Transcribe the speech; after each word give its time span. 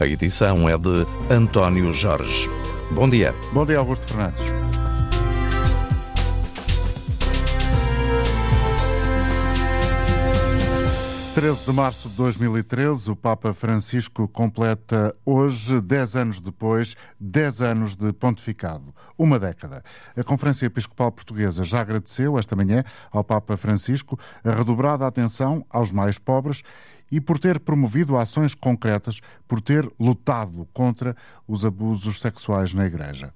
A 0.00 0.06
edição 0.06 0.68
é 0.68 0.78
de 0.78 1.04
António 1.28 1.92
Jorge. 1.92 2.48
Bom 2.92 3.10
dia. 3.10 3.34
Bom 3.52 3.66
dia, 3.66 3.78
Augusto 3.78 4.06
Fernandes. 4.06 4.44
13 11.34 11.64
de 11.66 11.72
março 11.72 12.08
de 12.08 12.16
2013, 12.16 13.10
o 13.12 13.16
Papa 13.16 13.52
Francisco 13.52 14.26
completa 14.26 15.14
hoje, 15.24 15.80
10 15.80 16.16
anos 16.16 16.40
depois, 16.40 16.96
10 17.20 17.62
anos 17.62 17.96
de 17.96 18.12
pontificado, 18.12 18.92
uma 19.16 19.38
década. 19.38 19.84
A 20.16 20.24
Conferência 20.24 20.66
Episcopal 20.66 21.12
Portuguesa 21.12 21.62
já 21.62 21.80
agradeceu 21.80 22.38
esta 22.38 22.56
manhã 22.56 22.82
ao 23.12 23.22
Papa 23.22 23.56
Francisco 23.56 24.18
a 24.44 24.50
redobrada 24.50 25.06
atenção 25.06 25.64
aos 25.70 25.92
mais 25.92 26.18
pobres 26.18 26.62
e 27.10 27.20
por 27.20 27.38
ter 27.38 27.58
promovido 27.60 28.16
ações 28.16 28.54
concretas, 28.54 29.20
por 29.46 29.60
ter 29.60 29.90
lutado 29.98 30.68
contra 30.72 31.16
os 31.46 31.64
abusos 31.64 32.20
sexuais 32.20 32.74
na 32.74 32.86
Igreja. 32.86 33.32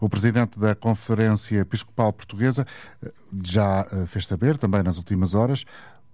O 0.00 0.08
presidente 0.08 0.58
da 0.58 0.74
Conferência 0.74 1.60
Episcopal 1.60 2.12
Portuguesa 2.12 2.66
eh, 3.02 3.12
já 3.42 3.86
eh, 3.90 4.06
fez 4.06 4.26
saber, 4.26 4.58
também 4.58 4.82
nas 4.82 4.98
últimas 4.98 5.34
horas, 5.34 5.64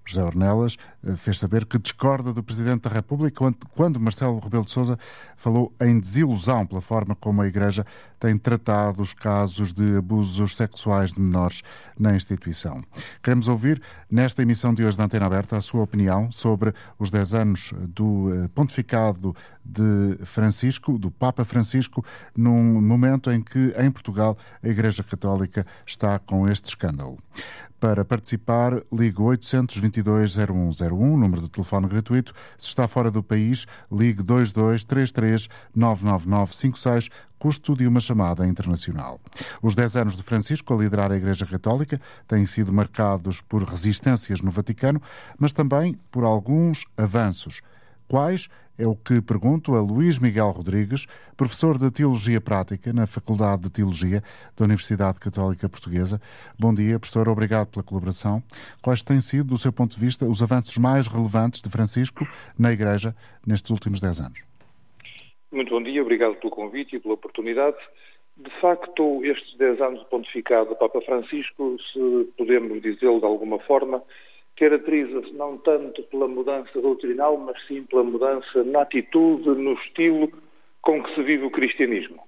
José 0.04 0.24
Ornelas 0.24 0.76
eh, 1.04 1.16
fez 1.16 1.38
saber 1.38 1.64
que 1.66 1.78
discorda 1.78 2.32
do 2.32 2.42
Presidente 2.42 2.82
da 2.82 2.90
República 2.90 3.52
quando 3.74 4.00
Marcelo 4.00 4.38
Rebelo 4.38 4.64
de 4.64 4.70
Sousa 4.70 4.98
falou 5.36 5.72
em 5.80 5.98
desilusão 6.00 6.66
pela 6.66 6.80
forma 6.80 7.14
como 7.14 7.42
a 7.42 7.46
Igreja 7.46 7.86
tem 8.20 8.36
tratado 8.36 9.00
os 9.00 9.14
casos 9.14 9.72
de 9.72 9.96
abusos 9.96 10.54
sexuais 10.54 11.12
de 11.12 11.20
menores 11.20 11.62
na 11.98 12.14
instituição. 12.14 12.84
Queremos 13.22 13.48
ouvir, 13.48 13.82
nesta 14.10 14.42
emissão 14.42 14.74
de 14.74 14.84
hoje 14.84 14.96
da 14.96 15.04
Antena 15.04 15.26
Aberta, 15.26 15.56
a 15.56 15.60
sua 15.60 15.82
opinião 15.82 16.30
sobre 16.30 16.74
os 16.98 17.10
10 17.10 17.34
anos 17.34 17.72
do 17.88 18.32
eh, 18.32 18.48
pontificado 18.54 19.34
de 19.64 20.18
Francisco, 20.24 20.98
do 20.98 21.10
Papa 21.10 21.44
Francisco, 21.44 22.04
num 22.36 22.80
momento 22.80 23.32
em 23.32 23.42
que, 23.42 23.74
em 23.78 23.90
Portugal, 23.90 24.36
a 24.62 24.68
Igreja 24.68 25.02
Católica 25.02 25.66
está 25.86 26.18
com 26.18 26.46
este 26.46 26.68
escândalo. 26.68 27.18
Para 27.80 28.04
participar, 28.04 28.82
ligue 28.92 29.16
822-0101, 29.16 30.90
número 30.90 31.40
de 31.40 31.48
telefone 31.48 31.88
gratuito. 31.88 32.34
Se 32.58 32.68
está 32.68 32.86
fora 32.86 33.10
do 33.10 33.22
país, 33.22 33.66
ligue 33.90 34.22
2233-99956, 34.22 37.08
custo 37.40 37.74
de 37.74 37.86
uma 37.86 37.98
chamada 37.98 38.46
internacional. 38.46 39.18
Os 39.62 39.74
10 39.74 39.96
anos 39.96 40.16
de 40.16 40.22
Francisco 40.22 40.74
a 40.74 40.76
liderar 40.76 41.10
a 41.10 41.16
Igreja 41.16 41.46
Católica 41.46 41.98
têm 42.28 42.44
sido 42.44 42.70
marcados 42.70 43.40
por 43.40 43.64
resistências 43.64 44.42
no 44.42 44.50
Vaticano, 44.50 45.00
mas 45.38 45.54
também 45.54 45.98
por 46.12 46.22
alguns 46.22 46.84
avanços. 46.98 47.62
Quais 48.06 48.48
é 48.76 48.86
o 48.86 48.96
que 48.96 49.20
pergunto 49.20 49.74
a 49.74 49.80
Luís 49.80 50.18
Miguel 50.18 50.50
Rodrigues, 50.50 51.06
professor 51.36 51.76
de 51.76 51.90
Teologia 51.90 52.40
Prática 52.40 52.92
na 52.92 53.06
Faculdade 53.06 53.62
de 53.62 53.70
Teologia 53.70 54.22
da 54.56 54.64
Universidade 54.64 55.18
Católica 55.18 55.68
Portuguesa. 55.68 56.20
Bom 56.58 56.72
dia, 56.72 56.98
professor, 56.98 57.28
obrigado 57.28 57.68
pela 57.68 57.82
colaboração. 57.82 58.42
Quais 58.80 59.02
têm 59.02 59.20
sido, 59.20 59.48
do 59.48 59.58
seu 59.58 59.72
ponto 59.72 59.94
de 59.94 60.00
vista, 60.00 60.26
os 60.26 60.42
avanços 60.42 60.76
mais 60.78 61.06
relevantes 61.06 61.60
de 61.60 61.68
Francisco 61.68 62.26
na 62.58 62.72
Igreja 62.72 63.14
nestes 63.46 63.70
últimos 63.70 64.00
dez 64.00 64.18
anos? 64.18 64.49
Muito 65.52 65.70
bom 65.70 65.82
dia, 65.82 66.00
obrigado 66.00 66.36
pelo 66.36 66.50
convite 66.50 66.96
e 66.96 67.00
pela 67.00 67.14
oportunidade. 67.14 67.76
De 68.36 68.50
facto, 68.60 69.24
estes 69.24 69.56
dez 69.58 69.80
anos 69.80 70.00
de 70.00 70.06
pontificado 70.06 70.70
do 70.70 70.76
Papa 70.76 71.00
Francisco, 71.02 71.76
se 71.92 72.32
podemos 72.38 72.80
dizê-lo 72.80 73.18
de 73.18 73.26
alguma 73.26 73.58
forma, 73.60 74.02
caracteriza-se 74.56 75.32
não 75.32 75.58
tanto 75.58 76.02
pela 76.04 76.28
mudança 76.28 76.80
doutrinal, 76.80 77.36
mas 77.36 77.56
sim 77.66 77.82
pela 77.82 78.04
mudança 78.04 78.62
na 78.64 78.82
atitude, 78.82 79.48
no 79.48 79.72
estilo 79.72 80.30
com 80.80 81.02
que 81.02 81.14
se 81.14 81.22
vive 81.22 81.44
o 81.44 81.50
cristianismo. 81.50 82.22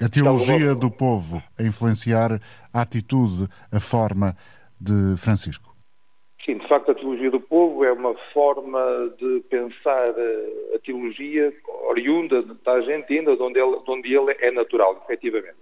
A 0.00 0.08
teologia 0.08 0.74
do 0.74 0.90
povo 0.90 1.42
a 1.58 1.62
influenciar 1.62 2.40
a 2.72 2.80
atitude, 2.80 3.46
a 3.70 3.78
forma 3.78 4.34
de 4.80 5.16
Francisco. 5.16 5.71
Sim, 6.44 6.58
de 6.58 6.66
facto, 6.66 6.90
a 6.90 6.94
teologia 6.94 7.30
do 7.30 7.40
povo 7.40 7.84
é 7.84 7.92
uma 7.92 8.14
forma 8.32 9.14
de 9.16 9.44
pensar 9.48 10.10
a 10.74 10.78
teologia 10.84 11.52
oriunda 11.84 12.42
da 12.42 12.72
Argentina, 12.72 13.36
de 13.36 13.42
onde 13.42 13.60
ele, 13.60 13.78
de 13.78 13.90
onde 13.90 14.12
ele 14.12 14.36
é 14.40 14.50
natural, 14.50 15.00
efetivamente. 15.04 15.56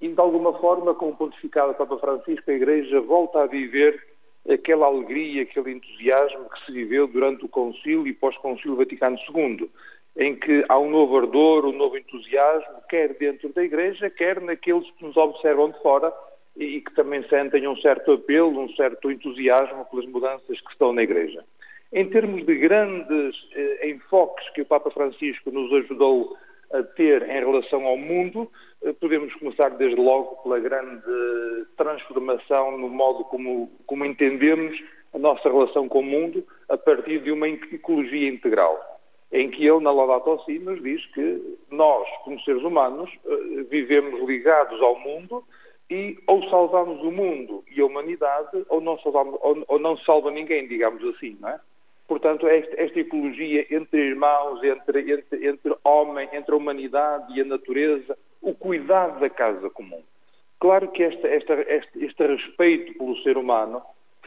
E, 0.00 0.08
de 0.08 0.20
alguma 0.20 0.52
forma, 0.58 0.94
com 0.94 1.10
o 1.10 1.16
pontificado 1.16 1.72
do 1.72 1.76
Papa 1.76 1.96
Francisco, 1.98 2.50
a 2.50 2.54
Igreja 2.54 3.00
volta 3.00 3.42
a 3.42 3.46
viver 3.46 4.02
aquela 4.48 4.86
alegria, 4.86 5.42
aquele 5.42 5.72
entusiasmo 5.72 6.48
que 6.50 6.66
se 6.66 6.72
viveu 6.72 7.06
durante 7.06 7.44
o 7.44 7.48
Concílio 7.48 8.08
e 8.08 8.12
pós-Concílio 8.12 8.76
Vaticano 8.76 9.16
II, 9.32 9.70
em 10.16 10.34
que 10.34 10.64
há 10.68 10.76
um 10.76 10.90
novo 10.90 11.18
ardor, 11.18 11.66
um 11.66 11.72
novo 11.72 11.96
entusiasmo, 11.96 12.82
quer 12.88 13.14
dentro 13.14 13.52
da 13.52 13.62
Igreja, 13.62 14.10
quer 14.10 14.40
naqueles 14.40 14.90
que 14.92 15.04
nos 15.04 15.16
observam 15.16 15.70
de 15.70 15.80
fora 15.80 16.12
e 16.56 16.80
que 16.80 16.94
também 16.94 17.22
sentem 17.28 17.66
um 17.66 17.76
certo 17.76 18.12
apelo, 18.12 18.60
um 18.60 18.68
certo 18.74 19.10
entusiasmo 19.10 19.84
pelas 19.86 20.06
mudanças 20.06 20.60
que 20.60 20.70
estão 20.70 20.92
na 20.92 21.02
Igreja. 21.02 21.44
Em 21.92 22.08
termos 22.08 22.44
de 22.46 22.54
grandes 22.56 23.34
eh, 23.54 23.88
enfoques 23.88 24.48
que 24.50 24.62
o 24.62 24.66
Papa 24.66 24.90
Francisco 24.90 25.50
nos 25.50 25.72
ajudou 25.72 26.36
a 26.72 26.82
ter 26.82 27.22
em 27.28 27.44
relação 27.44 27.84
ao 27.84 27.96
mundo, 27.96 28.48
eh, 28.82 28.92
podemos 28.92 29.34
começar 29.34 29.70
desde 29.70 30.00
logo 30.00 30.36
pela 30.42 30.60
grande 30.60 31.02
transformação 31.76 32.78
no 32.78 32.88
modo 32.88 33.24
como, 33.24 33.70
como 33.86 34.04
entendemos 34.04 34.78
a 35.12 35.18
nossa 35.18 35.48
relação 35.48 35.88
com 35.88 36.00
o 36.00 36.04
mundo 36.04 36.46
a 36.68 36.76
partir 36.76 37.20
de 37.20 37.32
uma 37.32 37.48
ecologia 37.48 38.28
integral, 38.28 38.78
em 39.32 39.50
que 39.50 39.66
ele, 39.66 39.80
na 39.80 39.90
Laudato 39.90 40.44
Si, 40.44 40.58
nos 40.58 40.80
diz 40.82 41.04
que 41.06 41.58
nós, 41.70 42.08
como 42.24 42.40
seres 42.42 42.62
humanos, 42.62 43.10
eh, 43.26 43.64
vivemos 43.68 44.20
ligados 44.28 44.80
ao 44.80 44.98
mundo 45.00 45.44
e 45.90 46.18
ou 46.26 46.48
salvamos 46.48 47.02
o 47.02 47.10
mundo 47.10 47.64
e 47.74 47.80
a 47.80 47.86
humanidade 47.86 48.64
ou 48.68 48.80
não 48.80 48.98
salvamos, 49.00 49.38
ou, 49.42 49.64
ou 49.66 49.78
não 49.78 49.96
salva 49.98 50.30
ninguém, 50.30 50.68
digamos 50.68 51.02
assim, 51.14 51.36
não 51.40 51.48
é? 51.48 51.60
Portanto, 52.06 52.48
esta, 52.48 52.80
esta 52.80 52.98
ecologia 52.98 53.66
entre 53.70 54.00
irmãos, 54.00 54.62
entre, 54.64 55.12
entre, 55.12 55.46
entre 55.46 55.76
homem, 55.84 56.28
entre 56.32 56.52
a 56.52 56.56
humanidade 56.56 57.36
e 57.36 57.40
a 57.40 57.44
natureza, 57.44 58.18
o 58.42 58.52
cuidado 58.52 59.20
da 59.20 59.30
casa 59.30 59.70
comum. 59.70 60.02
Claro 60.58 60.88
que 60.88 61.02
esta, 61.02 61.28
esta, 61.28 61.54
este, 61.54 62.04
este, 62.04 62.26
respeito 62.26 62.98
pelo 62.98 63.16
ser 63.22 63.36
humano 63.36 63.80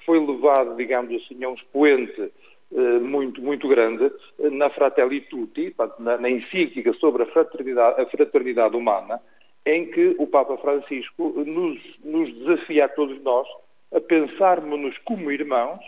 foi 0.06 0.20
levado, 0.20 0.76
digamos 0.76 1.14
assim, 1.22 1.44
a 1.44 1.50
um 1.50 1.56
expoente 1.56 2.32
eh, 2.74 3.00
muito, 3.00 3.42
muito 3.42 3.68
grande 3.68 4.12
eh, 4.40 4.50
na 4.50 4.70
Fratelli 4.70 5.22
Tutti, 5.22 5.76
na, 6.00 6.18
na 6.18 6.30
encíclica 6.30 6.94
sobre 6.94 7.24
a 7.24 7.26
fraternidade, 7.28 8.02
a 8.02 8.06
fraternidade 8.06 8.76
humana, 8.76 9.22
em 9.66 9.86
que 9.92 10.16
o 10.18 10.28
Papa 10.28 10.58
Francisco 10.58 11.30
nos, 11.46 11.80
nos 12.04 12.34
desafia 12.40 12.86
a 12.86 12.90
todos 12.90 13.22
nós 13.24 13.48
a 13.94 14.02
pensarmos-nos 14.02 14.98
como 15.00 15.32
irmãos 15.32 15.80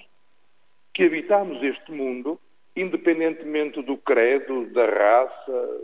que 0.94 1.04
habitamos 1.04 1.62
este 1.62 1.92
mundo, 1.92 2.40
independentemente 2.76 3.82
do 3.82 3.98
credo, 3.98 4.68
da 4.68 4.86
raça, 4.86 5.82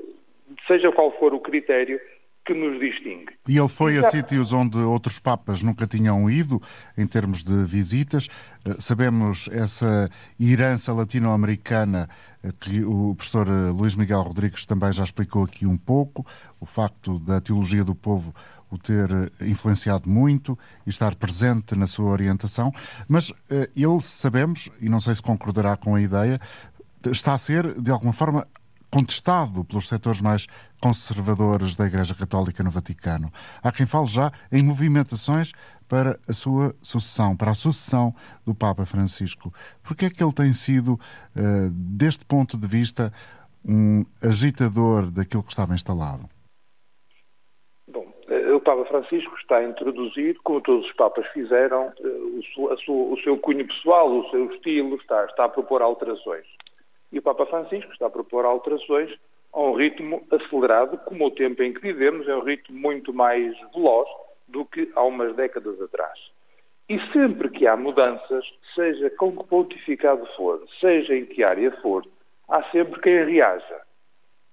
seja 0.67 0.91
qual 0.91 1.11
for 1.19 1.33
o 1.33 1.39
critério 1.39 1.99
que 2.45 2.53
nos 2.53 2.79
distingue. 2.79 3.33
E 3.47 3.57
ele 3.57 3.67
foi 3.67 3.97
a 3.97 4.09
sítios 4.09 4.51
onde 4.51 4.77
outros 4.77 5.19
papas 5.19 5.61
nunca 5.61 5.85
tinham 5.85 6.29
ido, 6.29 6.61
em 6.97 7.05
termos 7.05 7.43
de 7.43 7.63
visitas. 7.65 8.27
Eh, 8.65 8.75
sabemos 8.79 9.47
essa 9.51 10.09
herança 10.39 10.93
latino-americana 10.93 12.09
eh, 12.43 12.51
que 12.59 12.83
o 12.83 13.13
professor 13.15 13.47
eh, 13.47 13.69
Luís 13.71 13.95
Miguel 13.95 14.21
Rodrigues 14.21 14.65
também 14.65 14.91
já 14.91 15.03
explicou 15.03 15.43
aqui 15.43 15.65
um 15.67 15.77
pouco, 15.77 16.25
o 16.59 16.65
facto 16.65 17.19
da 17.19 17.39
teologia 17.39 17.83
do 17.83 17.95
povo 17.95 18.33
o 18.71 18.77
ter 18.77 19.09
influenciado 19.41 20.09
muito 20.09 20.57
e 20.87 20.89
estar 20.89 21.13
presente 21.15 21.75
na 21.75 21.85
sua 21.85 22.09
orientação, 22.09 22.71
mas 23.05 23.33
ele, 23.75 23.99
sabemos, 23.99 24.69
e 24.79 24.87
não 24.87 25.01
sei 25.01 25.13
se 25.13 25.21
concordará 25.21 25.75
com 25.75 25.93
a 25.93 26.01
ideia, 26.01 26.39
está 27.11 27.33
a 27.33 27.37
ser, 27.37 27.81
de 27.81 27.91
alguma 27.91 28.13
forma, 28.13 28.47
contestado 28.91 29.63
pelos 29.63 29.87
setores 29.87 30.21
mais 30.21 30.45
conservadores 30.81 31.75
da 31.75 31.85
Igreja 31.85 32.13
Católica 32.13 32.63
no 32.63 32.69
Vaticano. 32.69 33.31
Há 33.63 33.71
quem 33.71 33.85
fale 33.85 34.07
já 34.07 34.31
em 34.51 34.61
movimentações 34.61 35.51
para 35.87 36.19
a 36.27 36.33
sua 36.33 36.75
sucessão, 36.81 37.35
para 37.35 37.51
a 37.51 37.55
sucessão 37.55 38.13
do 38.45 38.53
Papa 38.53 38.85
Francisco. 38.85 39.53
Por 39.83 39.95
que 39.95 40.05
é 40.05 40.09
que 40.09 40.23
ele 40.23 40.33
tem 40.33 40.53
sido, 40.53 40.99
deste 41.71 42.23
ponto 42.25 42.57
de 42.57 42.67
vista, 42.67 43.11
um 43.65 44.05
agitador 44.21 45.11
daquilo 45.11 45.43
que 45.43 45.51
estava 45.51 45.73
instalado? 45.73 46.29
o 48.53 48.59
Papa 48.59 48.85
Francisco 48.85 49.35
está 49.37 49.57
a 49.57 49.63
introduzir, 49.63 50.37
como 50.43 50.61
todos 50.61 50.85
os 50.85 50.93
Papas 50.93 51.25
fizeram, 51.27 51.91
eh, 51.99 52.07
o, 52.87 53.17
seu, 53.23 53.37
cunho 53.39 53.65
pessoal, 53.65 54.09
o 54.09 54.29
seu 54.29 54.51
estilo, 54.53 54.95
está 54.95 55.25
a 55.37 55.49
propor 55.49 55.81
alterações. 55.81 56.45
E 57.11 57.19
o 57.19 57.21
Papa 57.21 57.45
Francisco 57.45 57.91
está 57.91 58.07
a 58.07 58.09
propor 58.09 58.45
alterações 58.45 59.11
a 59.53 59.59
um 59.59 59.73
ritmo 59.73 60.25
acelerado, 60.31 60.97
como 60.99 61.25
o 61.25 61.31
tempo 61.31 61.61
em 61.61 61.73
que 61.73 61.81
vivemos, 61.81 62.27
é 62.27 62.35
um 62.35 62.43
ritmo 62.43 62.77
muito 62.77 63.13
mais 63.13 63.53
veloz 63.73 64.07
do 64.47 64.65
que 64.65 64.89
há 64.95 65.03
umas 65.03 65.35
décadas 65.35 65.81
atrás. 65.81 66.17
E 66.87 66.99
sempre 67.11 67.49
que 67.49 67.67
há 67.67 67.75
mudanças, 67.75 68.45
seja 68.75 69.09
com 69.11 69.35
que 69.35 69.47
pontificado 69.47 70.25
for, 70.35 70.61
seja 70.79 71.15
em 71.15 71.25
que 71.25 71.43
área 71.43 71.71
for, 71.81 72.05
há 72.47 72.63
sempre 72.71 72.99
quem 73.01 73.25
reaja. 73.25 73.81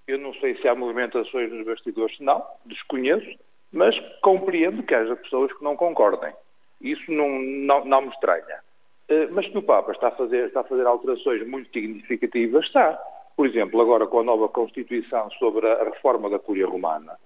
Eu 0.07 0.17
não 0.17 0.33
sei 0.35 0.55
se 0.55 0.67
há 0.67 0.75
movimentações 0.75 1.51
nos 1.51 1.65
bastidores, 1.65 2.17
não, 2.19 2.43
desconheço, 2.65 3.37
mas 3.71 3.97
compreendo 4.21 4.83
que 4.83 4.95
haja 4.95 5.15
pessoas 5.15 5.51
que 5.53 5.63
não 5.63 5.75
concordem. 5.75 6.33
Isso 6.81 7.11
não, 7.11 7.29
não, 7.39 7.85
não 7.85 8.01
me 8.01 8.09
estranha. 8.09 8.61
Eh, 9.09 9.27
mas 9.31 9.47
que 9.47 9.57
o 9.57 9.63
Papa 9.63 9.91
está 9.91 10.09
a, 10.09 10.11
fazer, 10.11 10.45
está 10.45 10.61
a 10.61 10.65
fazer 10.65 10.85
alterações 10.85 11.45
muito 11.47 11.69
significativas, 11.73 12.65
está. 12.65 12.93
Por 13.35 13.47
exemplo, 13.47 13.81
agora 13.81 14.05
com 14.05 14.19
a 14.19 14.23
nova 14.23 14.47
Constituição 14.47 15.29
sobre 15.31 15.67
a 15.67 15.83
reforma 15.83 16.29
da 16.29 16.37
Cúria 16.37 16.67
Romana, 16.67 17.17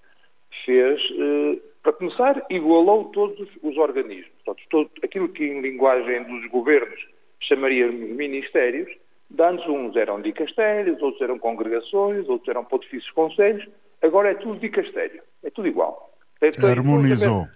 fez, 0.65 1.01
eh, 1.01 1.59
para 1.81 1.94
começar, 1.94 2.45
igualou 2.50 3.06
todos 3.06 3.50
os 3.62 3.77
organismos. 3.77 4.31
Portanto, 4.45 4.68
todo, 4.69 4.91
aquilo 5.03 5.27
que 5.27 5.44
em 5.44 5.62
linguagem 5.62 6.24
dos 6.24 6.50
governos 6.50 7.06
chamaríamos 7.41 8.12
ministérios, 8.12 8.89
antes 9.38 9.68
uns 9.68 9.95
eram 9.97 10.21
dicastérios, 10.21 11.01
outros 11.01 11.21
eram 11.21 11.38
congregações, 11.38 12.29
outros 12.29 12.47
eram 12.47 12.63
pontifícios 12.63 13.12
conselhos, 13.12 13.68
agora 14.01 14.31
é 14.31 14.36
tudo 14.36 14.59
dicastério, 14.59 15.21
é 15.44 15.50
tudo 15.50 15.68
igual. 15.68 16.13
Tem, 16.39 16.51
Harmonizou. 16.63 17.47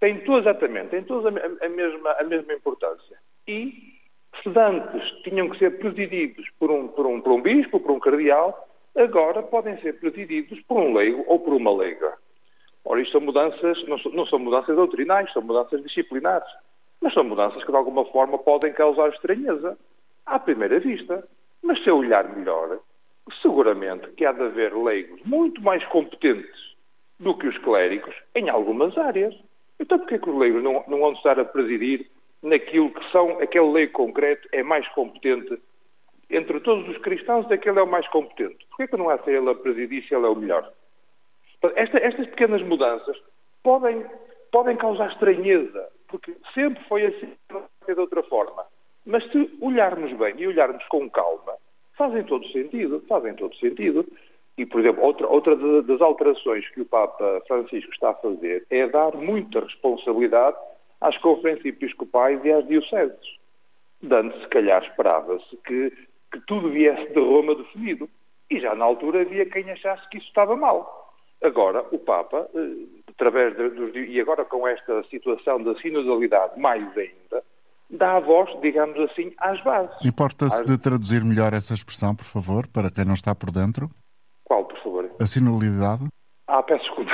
Tem 0.00 0.18
todos, 0.24 0.40
exatamente, 0.46 0.88
tem 0.88 1.02
todos 1.04 1.26
a, 1.26 1.28
a, 1.64 1.68
mesma, 1.68 2.12
a 2.12 2.24
mesma 2.24 2.54
importância. 2.54 3.18
E 3.48 3.94
se 4.42 4.58
antes 4.58 5.22
tinham 5.22 5.48
que 5.48 5.58
ser 5.58 5.78
presididos 5.78 6.46
por 6.58 6.70
um, 6.70 6.88
por, 6.88 7.06
um, 7.06 7.20
por 7.20 7.32
um 7.32 7.40
bispo, 7.40 7.80
por 7.80 7.92
um 7.92 7.98
cardeal, 7.98 8.68
agora 8.94 9.42
podem 9.42 9.80
ser 9.80 9.98
presididos 9.98 10.60
por 10.68 10.78
um 10.78 10.94
leigo 10.94 11.24
ou 11.26 11.40
por 11.40 11.54
uma 11.54 11.74
leiga. 11.74 12.12
Ora, 12.84 13.00
isto 13.00 13.12
são 13.12 13.22
mudanças, 13.22 13.82
não 13.88 13.98
são, 13.98 14.12
não 14.12 14.26
são 14.26 14.38
mudanças 14.38 14.76
doutrinais, 14.76 15.32
são 15.32 15.40
mudanças 15.40 15.82
disciplinares. 15.82 16.48
Mas 17.00 17.14
são 17.14 17.24
mudanças 17.24 17.64
que, 17.64 17.70
de 17.70 17.76
alguma 17.76 18.04
forma, 18.06 18.38
podem 18.38 18.72
causar 18.74 19.08
estranheza 19.10 19.78
à 20.26 20.38
primeira 20.38 20.78
vista. 20.78 21.26
Mas 21.62 21.82
se 21.82 21.88
eu 21.88 21.96
olhar 21.96 22.36
melhor, 22.36 22.78
seguramente 23.40 24.08
que 24.10 24.26
há 24.26 24.32
de 24.32 24.42
haver 24.42 24.74
leigos 24.74 25.20
muito 25.24 25.62
mais 25.62 25.84
competentes 25.86 26.76
do 27.18 27.36
que 27.36 27.46
os 27.46 27.56
clérigos 27.58 28.14
em 28.34 28.50
algumas 28.50 28.96
áreas. 28.98 29.34
Então, 29.80 29.98
porquê 29.98 30.18
que 30.18 30.28
os 30.28 30.36
leigos 30.36 30.62
não, 30.62 30.84
não 30.86 30.98
vão 30.98 31.12
estar 31.12 31.38
a 31.40 31.44
presidir 31.44 32.10
naquilo 32.42 32.92
que 32.92 33.10
são, 33.10 33.40
aquele 33.40 33.70
leigo 33.70 33.92
concreto 33.92 34.48
é 34.52 34.62
mais 34.62 34.86
competente? 34.88 35.60
Entre 36.30 36.60
todos 36.60 36.88
os 36.88 36.98
cristãos, 36.98 37.50
aquele 37.50 37.78
é 37.78 37.82
o 37.82 37.86
mais 37.86 38.06
competente. 38.08 38.66
Porquê 38.68 38.86
que 38.86 38.96
não 38.96 39.08
há 39.08 39.18
ser 39.18 39.34
ele 39.34 39.50
a 39.50 39.54
presidir 39.54 40.06
se 40.06 40.14
ele 40.14 40.26
é 40.26 40.28
o 40.28 40.36
melhor? 40.36 40.70
Esta, 41.74 41.98
estas 41.98 42.26
pequenas 42.26 42.62
mudanças 42.62 43.16
podem, 43.62 44.04
podem 44.52 44.76
causar 44.76 45.10
estranheza, 45.10 45.88
porque 46.08 46.36
sempre 46.54 46.82
foi 46.84 47.06
assim, 47.06 47.32
de 47.86 48.00
outra 48.00 48.22
forma. 48.24 48.64
Mas 49.06 49.24
se 49.32 49.50
olharmos 49.60 50.12
bem 50.12 50.34
e 50.38 50.46
olharmos 50.46 50.84
com 50.88 51.08
calma, 51.10 51.54
fazem 51.96 52.22
todo 52.24 52.46
sentido, 52.48 53.02
fazem 53.08 53.34
todo 53.34 53.56
sentido. 53.56 54.06
E, 54.56 54.66
por 54.66 54.80
exemplo, 54.80 55.02
outra, 55.02 55.26
outra 55.26 55.56
das 55.82 56.00
alterações 56.00 56.68
que 56.70 56.82
o 56.82 56.86
Papa 56.86 57.42
Francisco 57.46 57.90
está 57.92 58.10
a 58.10 58.14
fazer 58.14 58.66
é 58.70 58.86
dar 58.86 59.14
muita 59.14 59.60
responsabilidade 59.60 60.56
às 61.00 61.16
conferências 61.18 61.66
episcopais 61.66 62.44
e 62.44 62.52
às 62.52 62.66
dioceses. 62.66 63.38
Dando, 64.02 64.32
se 64.40 64.48
calhar, 64.48 64.82
esperava-se 64.82 65.56
que, 65.66 65.90
que 66.32 66.40
tudo 66.46 66.70
viesse 66.70 67.12
de 67.12 67.20
Roma 67.20 67.54
definido. 67.54 68.08
E 68.50 68.60
já 68.60 68.74
na 68.74 68.84
altura 68.84 69.22
havia 69.22 69.44
quem 69.46 69.70
achasse 69.70 70.08
que 70.08 70.18
isso 70.18 70.28
estava 70.28 70.56
mal. 70.56 71.14
Agora, 71.42 71.84
o 71.92 71.98
Papa, 71.98 72.48
eh, 72.54 73.02
através 73.10 73.54
dos. 73.56 73.94
e 73.94 74.20
agora 74.20 74.44
com 74.44 74.66
esta 74.66 75.04
situação 75.04 75.62
da 75.62 75.74
sinodalidade 75.76 76.58
mais 76.58 76.84
ainda, 76.96 77.44
dá 77.90 78.16
a 78.16 78.20
voz, 78.20 78.50
digamos 78.60 78.98
assim, 78.98 79.32
às 79.38 79.62
bases. 79.62 79.94
Importa-se 80.04 80.62
às... 80.62 80.66
de 80.66 80.78
traduzir 80.78 81.22
melhor 81.24 81.52
essa 81.52 81.74
expressão, 81.74 82.14
por 82.14 82.24
favor, 82.24 82.66
para 82.66 82.90
quem 82.90 83.04
não 83.04 83.14
está 83.14 83.34
por 83.34 83.52
dentro? 83.52 83.88
Qual, 84.44 84.64
por 84.64 84.78
favor? 84.82 85.10
A 85.20 85.26
sinodalidade? 85.26 86.08
Ah, 86.48 86.62
peço 86.62 86.82
desculpa. 86.84 87.12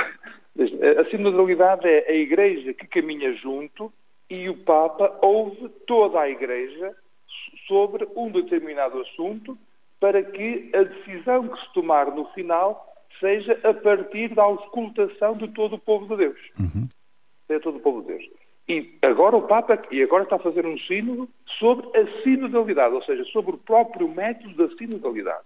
A 0.57 1.09
sinodalidade 1.09 1.87
é 1.87 2.09
a 2.09 2.15
Igreja 2.15 2.73
que 2.73 2.87
caminha 2.87 3.33
junto 3.33 3.91
e 4.29 4.49
o 4.49 4.57
Papa 4.57 5.17
ouve 5.21 5.69
toda 5.85 6.21
a 6.21 6.29
Igreja 6.29 6.95
sobre 7.67 8.07
um 8.15 8.31
determinado 8.31 9.01
assunto 9.01 9.57
para 9.99 10.23
que 10.23 10.71
a 10.73 10.83
decisão 10.83 11.47
que 11.47 11.59
se 11.59 11.73
tomar 11.73 12.07
no 12.07 12.25
final 12.33 12.93
seja 13.19 13.59
a 13.63 13.73
partir 13.73 14.33
da 14.33 14.43
auscultação 14.43 15.35
de 15.35 15.47
todo 15.49 15.75
o 15.75 15.79
povo 15.79 16.07
de 16.07 16.17
Deus. 16.17 16.39
Uhum. 16.59 16.87
De 17.49 17.59
todo 17.59 17.77
o 17.77 17.81
povo 17.81 18.01
de 18.01 18.07
Deus. 18.07 18.25
E 18.67 18.97
agora 19.01 19.35
o 19.35 19.47
Papa 19.47 19.81
e 19.91 20.01
agora 20.01 20.23
está 20.23 20.37
a 20.37 20.39
fazer 20.39 20.65
um 20.65 20.77
sínodo 20.79 21.29
sobre 21.59 21.85
a 21.99 22.21
sinodalidade, 22.23 22.95
ou 22.95 23.03
seja, 23.03 23.23
sobre 23.25 23.51
o 23.51 23.57
próprio 23.57 24.07
método 24.07 24.55
da 24.55 24.75
sinodalidade. 24.75 25.45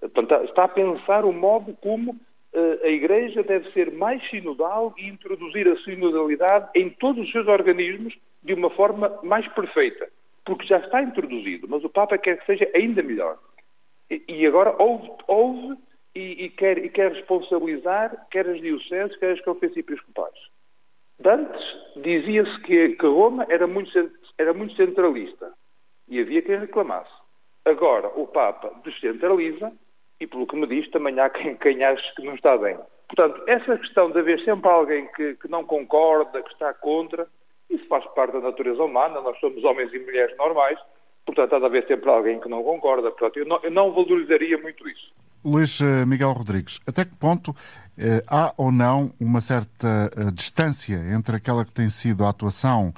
Portanto, 0.00 0.44
está 0.44 0.64
a 0.64 0.68
pensar 0.68 1.24
o 1.24 1.32
modo 1.32 1.74
como 1.80 2.16
a 2.82 2.88
Igreja 2.88 3.42
deve 3.42 3.70
ser 3.72 3.90
mais 3.92 4.22
sinodal 4.30 4.94
e 4.96 5.08
introduzir 5.08 5.66
a 5.68 5.76
sinodalidade 5.78 6.70
em 6.74 6.90
todos 6.90 7.24
os 7.24 7.32
seus 7.32 7.48
organismos 7.48 8.14
de 8.42 8.54
uma 8.54 8.70
forma 8.70 9.18
mais 9.22 9.46
perfeita. 9.48 10.08
Porque 10.44 10.66
já 10.66 10.78
está 10.78 11.02
introduzido, 11.02 11.66
mas 11.68 11.82
o 11.82 11.88
Papa 11.88 12.18
quer 12.18 12.38
que 12.38 12.46
seja 12.46 12.70
ainda 12.74 13.02
melhor. 13.02 13.38
E, 14.10 14.46
agora 14.46 14.74
houve, 14.78 15.10
houve 15.26 15.78
e, 16.14 16.44
e, 16.44 16.50
quer, 16.50 16.78
e 16.78 16.88
quer 16.90 17.12
responsabilizar 17.12 18.26
quer 18.30 18.48
as 18.48 18.60
dioceses, 18.60 19.16
quer 19.16 19.32
as 19.32 19.40
conferências 19.40 19.84
episcopais. 19.84 20.34
Antes 21.24 21.62
dizia-se 21.96 22.60
que, 22.62 22.90
que, 22.90 23.06
Roma 23.06 23.46
era 23.48 23.66
muito, 23.66 23.90
era 24.38 24.52
muito 24.52 24.76
centralista 24.76 25.52
e 26.08 26.20
havia 26.20 26.42
quem 26.42 26.58
reclamasse. 26.58 27.12
Agora 27.64 28.08
o 28.08 28.26
Papa 28.26 28.70
descentraliza 28.84 29.72
e, 30.20 30.26
pelo 30.26 30.46
que 30.46 30.56
me 30.56 30.66
diz, 30.66 30.88
também 30.90 31.18
há 31.18 31.28
quem, 31.28 31.56
quem 31.56 31.84
ache 31.84 32.14
que 32.14 32.22
não 32.22 32.34
está 32.34 32.56
bem. 32.56 32.78
Portanto, 33.08 33.42
essa 33.46 33.76
questão 33.78 34.10
de 34.10 34.18
haver 34.18 34.42
sempre 34.44 34.70
alguém 34.70 35.06
que, 35.14 35.34
que 35.34 35.48
não 35.48 35.64
concorda, 35.64 36.42
que 36.42 36.52
está 36.52 36.72
contra, 36.72 37.26
isso 37.70 37.86
faz 37.86 38.04
parte 38.14 38.32
da 38.32 38.40
natureza 38.40 38.82
humana, 38.82 39.20
nós 39.20 39.38
somos 39.40 39.62
homens 39.64 39.92
e 39.92 39.98
mulheres 39.98 40.36
normais, 40.36 40.78
portanto 41.26 41.54
há 41.54 41.58
de 41.58 41.66
haver 41.66 41.86
sempre 41.86 42.08
alguém 42.10 42.40
que 42.40 42.48
não 42.48 42.62
concorda. 42.62 43.10
Portanto, 43.10 43.38
eu 43.38 43.46
não, 43.46 43.60
eu 43.62 43.70
não 43.70 43.92
valorizaria 43.92 44.58
muito 44.58 44.88
isso. 44.88 45.12
Luís 45.44 45.80
eh, 45.80 46.06
Miguel 46.06 46.32
Rodrigues, 46.32 46.80
até 46.86 47.04
que 47.04 47.14
ponto 47.16 47.54
eh, 47.98 48.24
há 48.26 48.52
ou 48.56 48.72
não 48.72 49.12
uma 49.20 49.40
certa 49.40 50.10
eh, 50.16 50.30
distância 50.32 50.96
entre 51.14 51.36
aquela 51.36 51.64
que 51.64 51.72
tem 51.72 51.88
sido 51.88 52.24
a 52.24 52.30
atuação 52.30 52.92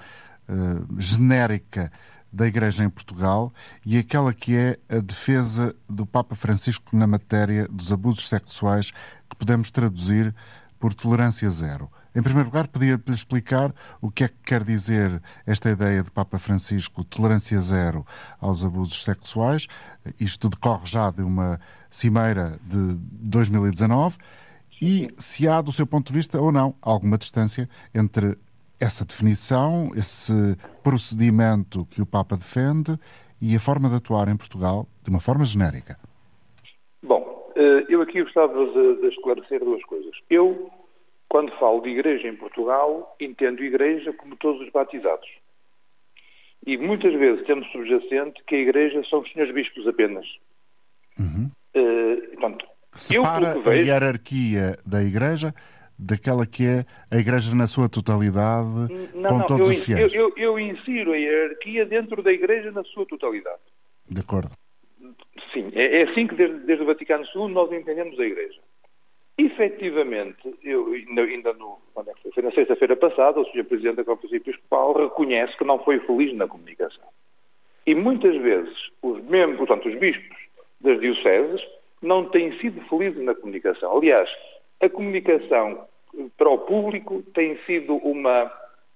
eh, 0.49 0.53
genérica 0.99 1.93
da 2.37 2.47
Igreja 2.47 2.85
em 2.85 2.91
Portugal 2.91 3.51
e 3.85 3.97
aquela 3.97 4.35
que 4.35 4.55
é 4.55 4.79
a 4.91 5.01
defesa 5.01 5.75
do 5.89 6.05
Papa 6.05 6.35
Francisco 6.35 6.95
na 6.95 7.07
matéria 7.07 7.67
dos 7.67 7.91
abusos 7.91 8.29
sexuais, 8.29 8.91
que 9.29 9.37
podemos 9.39 9.71
traduzir 9.71 10.35
por 10.79 10.93
tolerância 10.93 11.49
zero? 11.49 11.91
Em 12.15 12.23
primeiro 12.23 12.49
lugar, 12.49 12.69
podia-lhe 12.69 13.15
explicar 13.15 13.75
o 14.03 14.11
que 14.11 14.25
é 14.25 14.29
que 14.29 14.37
quer 14.45 14.65
dizer 14.65 15.23
esta 15.47 15.71
ideia 15.71 16.03
de 16.03 16.11
Papa 16.11 16.39
Francisco, 16.39 17.05
tolerância 17.05 17.59
zero 17.59 18.07
aos 18.39 18.63
abusos 18.63 19.03
sexuais. 19.03 19.67
Isto 20.21 20.51
decorre 20.51 20.85
já 20.85 21.11
de 21.11 21.23
uma 21.23 21.59
cimeira 21.91 22.59
de 22.63 22.97
2019. 23.01 24.19
E 24.81 25.11
se 25.17 25.49
há, 25.49 25.63
do 25.63 25.73
seu 25.73 25.87
ponto 25.87 26.09
de 26.09 26.13
vista, 26.13 26.39
ou 26.39 26.53
não, 26.53 26.75
alguma 26.83 27.17
distância 27.17 27.67
entre 27.95 28.37
essa 28.81 29.05
definição, 29.05 29.91
esse 29.95 30.57
procedimento 30.83 31.87
que 31.87 32.03
o 32.03 32.07
Papa 32.07 32.37
defende 32.37 32.99
e 33.41 33.55
a 33.55 33.61
forma 33.61 33.89
de 33.89 33.97
atuar 33.97 34.29
em 34.29 34.37
Portugal 34.37 34.87
de 35.03 35.11
uma 35.11 35.21
forma 35.21 35.45
genérica? 35.45 35.99
Bom, 37.03 37.53
eh, 37.57 37.87
eu 37.89 38.03
aqui 38.03 38.23
gostava 38.23 38.53
de, 38.55 39.09
esclarecer 39.09 39.61
duas 39.61 39.85
coisas. 39.85 40.13
Eu 40.29 40.71
quando 41.29 41.53
falo 41.59 41.81
de 41.81 41.91
igreja 41.91 42.29
em 42.29 42.37
Portugal, 42.37 43.17
entendo 43.21 43.65
igreja 43.65 44.13
como 44.13 44.37
todos 44.37 44.61
os 44.61 44.71
batizados. 44.71 45.29
E 46.67 46.77
muitas 46.77 47.13
vezes 47.15 47.45
temos 47.47 47.71
subjacente 47.73 48.43
que 48.47 48.55
a 48.55 48.59
igreja 48.59 49.03
são 49.09 49.21
os 49.21 49.33
senhores 49.33 49.55
bispos 49.55 49.87
apenas. 49.87 50.27
Uhum. 51.19 51.51
Uh, 51.75 52.31
portanto, 52.33 52.67
Separa 52.95 53.57
eu, 53.57 53.63
vejo... 53.63 53.71
a 53.71 53.85
hierarquia 53.85 54.79
da 54.85 55.03
igreja 55.03 55.55
daquela 55.99 56.47
que 56.47 56.67
é 56.67 56.85
a 57.11 57.19
igreja 57.19 57.55
na 57.55 57.67
sua 57.67 57.89
totalidade, 57.89 58.67
não, 59.15 59.29
com 59.29 59.39
não, 59.39 59.47
todos 59.47 59.69
eu, 59.69 59.75
os 59.75 59.85
fiéis. 59.85 60.15
Eu, 60.15 60.33
eu, 60.37 60.37
eu 60.37 60.59
insiro 60.59 61.13
a 61.13 61.17
hierarquia 61.17 61.87
dentro 61.87 62.23
da 62.23 62.33
igreja 62.33 62.71
na 62.71 62.85
sua 62.85 63.07
totalidade. 63.07 63.61
De 64.09 64.21
acordo. 64.21 64.51
Sim, 65.53 65.71
é, 65.75 66.01
é 66.01 66.03
assim 66.05 66.27
que 66.27 66.35
desde, 66.35 66.59
desde 66.61 66.85
o 66.85 66.87
Vaticano 66.87 67.25
II 67.35 67.49
nós 67.49 67.73
entendemos 67.73 68.19
a 68.19 68.25
igreja. 68.25 68.61
Efetivamente, 69.39 70.55
eu 70.63 70.93
ainda 70.93 71.53
no, 71.53 71.79
quando 71.93 72.11
é 72.11 72.15
que 72.15 72.23
foi? 72.23 72.33
foi 72.33 72.43
na 72.43 72.53
sexta-feira 72.53 72.97
passada, 72.97 73.41
o 73.41 73.45
Sr. 73.47 73.65
Presidente 73.65 73.97
da 73.97 74.05
Conferência 74.05 74.37
Episcopal 74.37 74.95
reconhece 74.95 75.57
que 75.59 75.65
não 75.65 75.79
foi 75.79 76.01
feliz 76.01 76.35
na 76.35 76.49
comunicação. 76.49 77.05
E 77.87 77.95
muitas 77.95 78.35
vezes 78.37 78.75
os 79.03 79.23
membros, 79.25 79.59
portanto, 79.59 79.89
os 79.89 79.99
bispos 79.99 80.37
das 80.81 80.99
dioceses 81.01 81.61
não 82.03 82.29
têm 82.31 82.59
sido 82.59 82.81
felizes 82.89 83.23
na 83.23 83.35
comunicação. 83.35 83.97
Aliás, 83.97 84.29
a 84.81 84.89
comunicação 84.89 85.87
para 86.37 86.51
o 86.51 86.59
público 86.59 87.23
tem 87.35 87.59
sido 87.65 87.97
uma, 87.97 88.51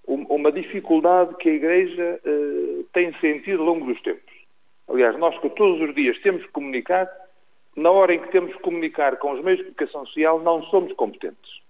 uma 0.06 0.52
dificuldade 0.52 1.34
que 1.36 1.48
a 1.48 1.54
Igreja 1.54 2.20
eh, 2.24 2.84
tem 2.92 3.12
sentido 3.20 3.60
ao 3.60 3.66
longo 3.66 3.86
dos 3.86 4.00
tempos. 4.02 4.32
Aliás, 4.88 5.16
nós 5.18 5.38
que 5.38 5.48
todos 5.50 5.80
os 5.80 5.94
dias 5.94 6.18
temos 6.20 6.42
que 6.44 6.52
comunicar, 6.52 7.08
na 7.76 7.90
hora 7.90 8.14
em 8.14 8.20
que 8.20 8.32
temos 8.32 8.54
que 8.54 8.62
comunicar 8.62 9.16
com 9.18 9.32
os 9.32 9.42
meios 9.42 9.58
de 9.58 9.64
comunicação 9.64 10.06
social, 10.06 10.40
não 10.40 10.62
somos 10.64 10.92
competentes. 10.94 11.60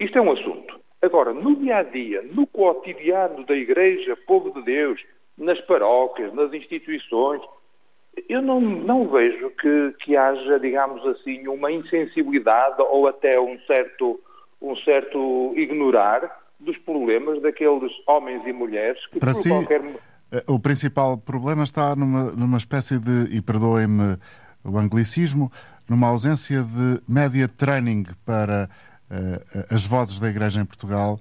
Isto 0.00 0.18
é 0.18 0.20
um 0.20 0.32
assunto. 0.32 0.80
Agora, 1.00 1.32
no 1.32 1.56
dia 1.56 1.78
a 1.78 1.82
dia, 1.82 2.22
no 2.22 2.46
cotidiano 2.46 3.44
da 3.44 3.54
Igreja, 3.54 4.16
povo 4.26 4.50
de 4.50 4.62
Deus, 4.62 5.00
nas 5.38 5.60
paróquias, 5.62 6.32
nas 6.34 6.52
instituições, 6.52 7.42
eu 8.28 8.42
não, 8.42 8.60
não 8.60 9.08
vejo 9.08 9.50
que, 9.50 9.94
que, 10.04 10.16
haja, 10.16 10.58
digamos 10.60 11.04
assim, 11.06 11.46
uma 11.48 11.70
insensibilidade 11.70 12.80
ou 12.80 13.06
até 13.08 13.40
um 13.40 13.58
certo, 13.66 14.20
um 14.60 14.76
certo 14.76 15.52
ignorar 15.56 16.40
dos 16.60 16.76
problemas 16.78 17.40
daqueles 17.42 17.92
homens 18.06 18.46
e 18.46 18.52
mulheres 18.52 19.04
que, 19.06 19.18
Para 19.18 19.32
por 19.32 19.42
si, 19.42 19.48
qualquer. 19.48 19.82
Eh, 20.30 20.44
o 20.46 20.58
principal 20.58 21.18
problema 21.18 21.62
está 21.62 21.96
numa, 21.96 22.32
numa 22.32 22.58
espécie 22.58 22.98
de, 22.98 23.36
e 23.36 23.40
perdoem-me 23.40 24.16
o 24.64 24.78
anglicismo, 24.78 25.50
numa 25.88 26.08
ausência 26.08 26.62
de 26.62 27.00
media 27.08 27.48
training 27.48 28.04
para 28.24 28.68
uh, 29.10 29.74
as 29.74 29.84
vozes 29.84 30.18
da 30.18 30.28
Igreja 30.28 30.60
em 30.60 30.64
Portugal. 30.64 31.18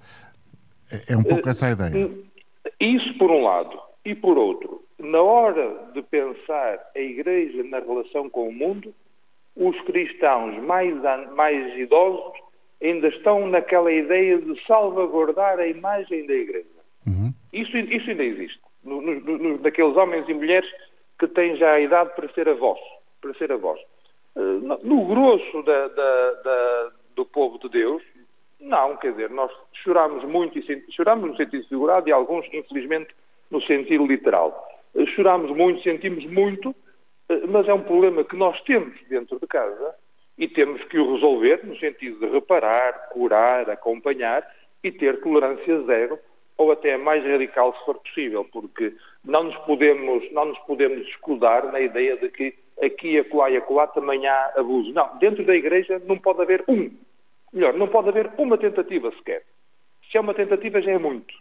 É, 0.91 1.13
é 1.13 1.17
um 1.17 1.24
pouco 1.24 1.50
essa 1.50 1.67
a 1.67 1.71
ideia. 1.71 2.12
Isso 2.79 3.17
por 3.17 3.31
um 3.31 3.43
lado. 3.43 3.79
E 4.05 4.15
por 4.15 4.38
outro, 4.38 4.83
na 5.01 5.22
hora 5.22 5.91
de 5.93 6.01
pensar 6.01 6.79
a 6.96 7.00
Igreja 7.00 7.63
na 7.63 7.79
relação 7.79 8.29
com 8.29 8.48
o 8.48 8.53
mundo, 8.53 8.93
os 9.55 9.79
cristãos 9.81 10.58
mais, 10.63 10.96
mais 11.34 11.77
idosos 11.77 12.39
ainda 12.81 13.08
estão 13.10 13.48
naquela 13.48 13.91
ideia 13.91 14.38
de 14.38 14.60
salvaguardar 14.65 15.60
a 15.60 15.67
imagem 15.67 16.25
da 16.25 16.34
Igreja. 16.34 16.67
Uhum. 17.05 17.34
Isso, 17.53 17.75
isso 17.77 18.10
ainda 18.10 18.24
existe. 18.24 18.60
No, 18.84 19.01
no, 19.01 19.20
no, 19.20 19.62
naqueles 19.62 19.96
homens 19.96 20.27
e 20.27 20.34
mulheres 20.34 20.70
que 21.20 21.27
têm 21.27 21.55
já 21.58 21.74
a 21.74 21.79
idade 21.79 22.12
para 22.15 22.31
ser 22.34 22.50
avós. 22.50 22.79
Para 23.22 23.34
ser 23.36 23.51
avós. 23.51 23.79
Eh, 24.36 24.39
no 24.84 25.05
grosso 25.05 25.62
da, 25.63 25.88
da, 25.89 26.31
da, 26.43 26.91
do 27.15 27.25
povo 27.25 27.60
de 27.60 27.70
Deus, 27.70 28.01
não, 28.60 28.96
quer 28.98 29.12
dizer, 29.12 29.29
nós 29.29 29.51
choramos 29.84 30.24
muito, 30.24 30.58
e 30.58 30.86
choramos 30.91 31.31
no 31.31 31.38
sentido 31.38 31.67
figurado 31.67 32.08
e 32.08 32.12
alguns, 32.12 32.46
infelizmente, 32.53 33.10
no 33.50 33.62
sentido 33.63 34.05
literal. 34.05 34.71
Eh, 34.95 35.05
choramos 35.07 35.55
muito, 35.55 35.81
sentimos 35.83 36.25
muito, 36.25 36.75
eh, 37.29 37.45
mas 37.48 37.67
é 37.67 37.74
um 37.74 37.83
problema 37.83 38.24
que 38.24 38.36
nós 38.36 38.60
temos 38.63 38.93
dentro 39.10 39.39
de 39.39 39.48
casa 39.48 39.95
e 40.38 40.48
temos 40.48 40.83
que 40.86 40.98
o 40.98 41.13
resolver 41.13 41.65
no 41.65 41.77
sentido 41.77 42.19
de 42.19 42.33
reparar, 42.33 43.10
curar, 43.10 43.69
acompanhar 43.69 44.48
e 44.83 44.91
ter 44.91 45.21
tolerância 45.21 45.81
zero 45.83 46.19
ou 46.57 46.71
até 46.71 46.98
mais 46.98 47.24
radical 47.24 47.75
se 47.75 47.86
for 47.86 47.98
possível, 48.00 48.45
porque 48.51 48.93
não 49.25 49.43
nos 49.45 49.57
podemos, 49.65 50.31
não 50.31 50.45
nos 50.45 50.60
podemos 50.60 51.07
escudar 51.07 51.71
na 51.71 51.79
ideia 51.79 52.17
de 52.17 52.29
que 52.29 52.53
aqui, 52.81 53.17
acolá 53.17 53.50
e 53.50 53.57
acolá 53.57 53.88
também 53.88 54.27
há 54.27 54.53
abuso. 54.55 54.91
Não, 54.93 55.17
dentro 55.17 55.45
da 55.45 55.55
Igreja 55.55 56.01
não 56.05 56.17
pode 56.17 56.41
haver 56.41 56.63
um. 56.67 56.91
Melhor, 57.53 57.74
não 57.74 57.88
pode 57.88 58.10
haver 58.10 58.31
uma 58.38 58.57
tentativa 58.57 59.12
sequer. 59.12 59.43
Se 60.10 60.17
é 60.17 60.21
uma 60.21 60.33
tentativa 60.33 60.81
já 60.81 60.91
é 60.91 60.98
muito. 60.98 61.33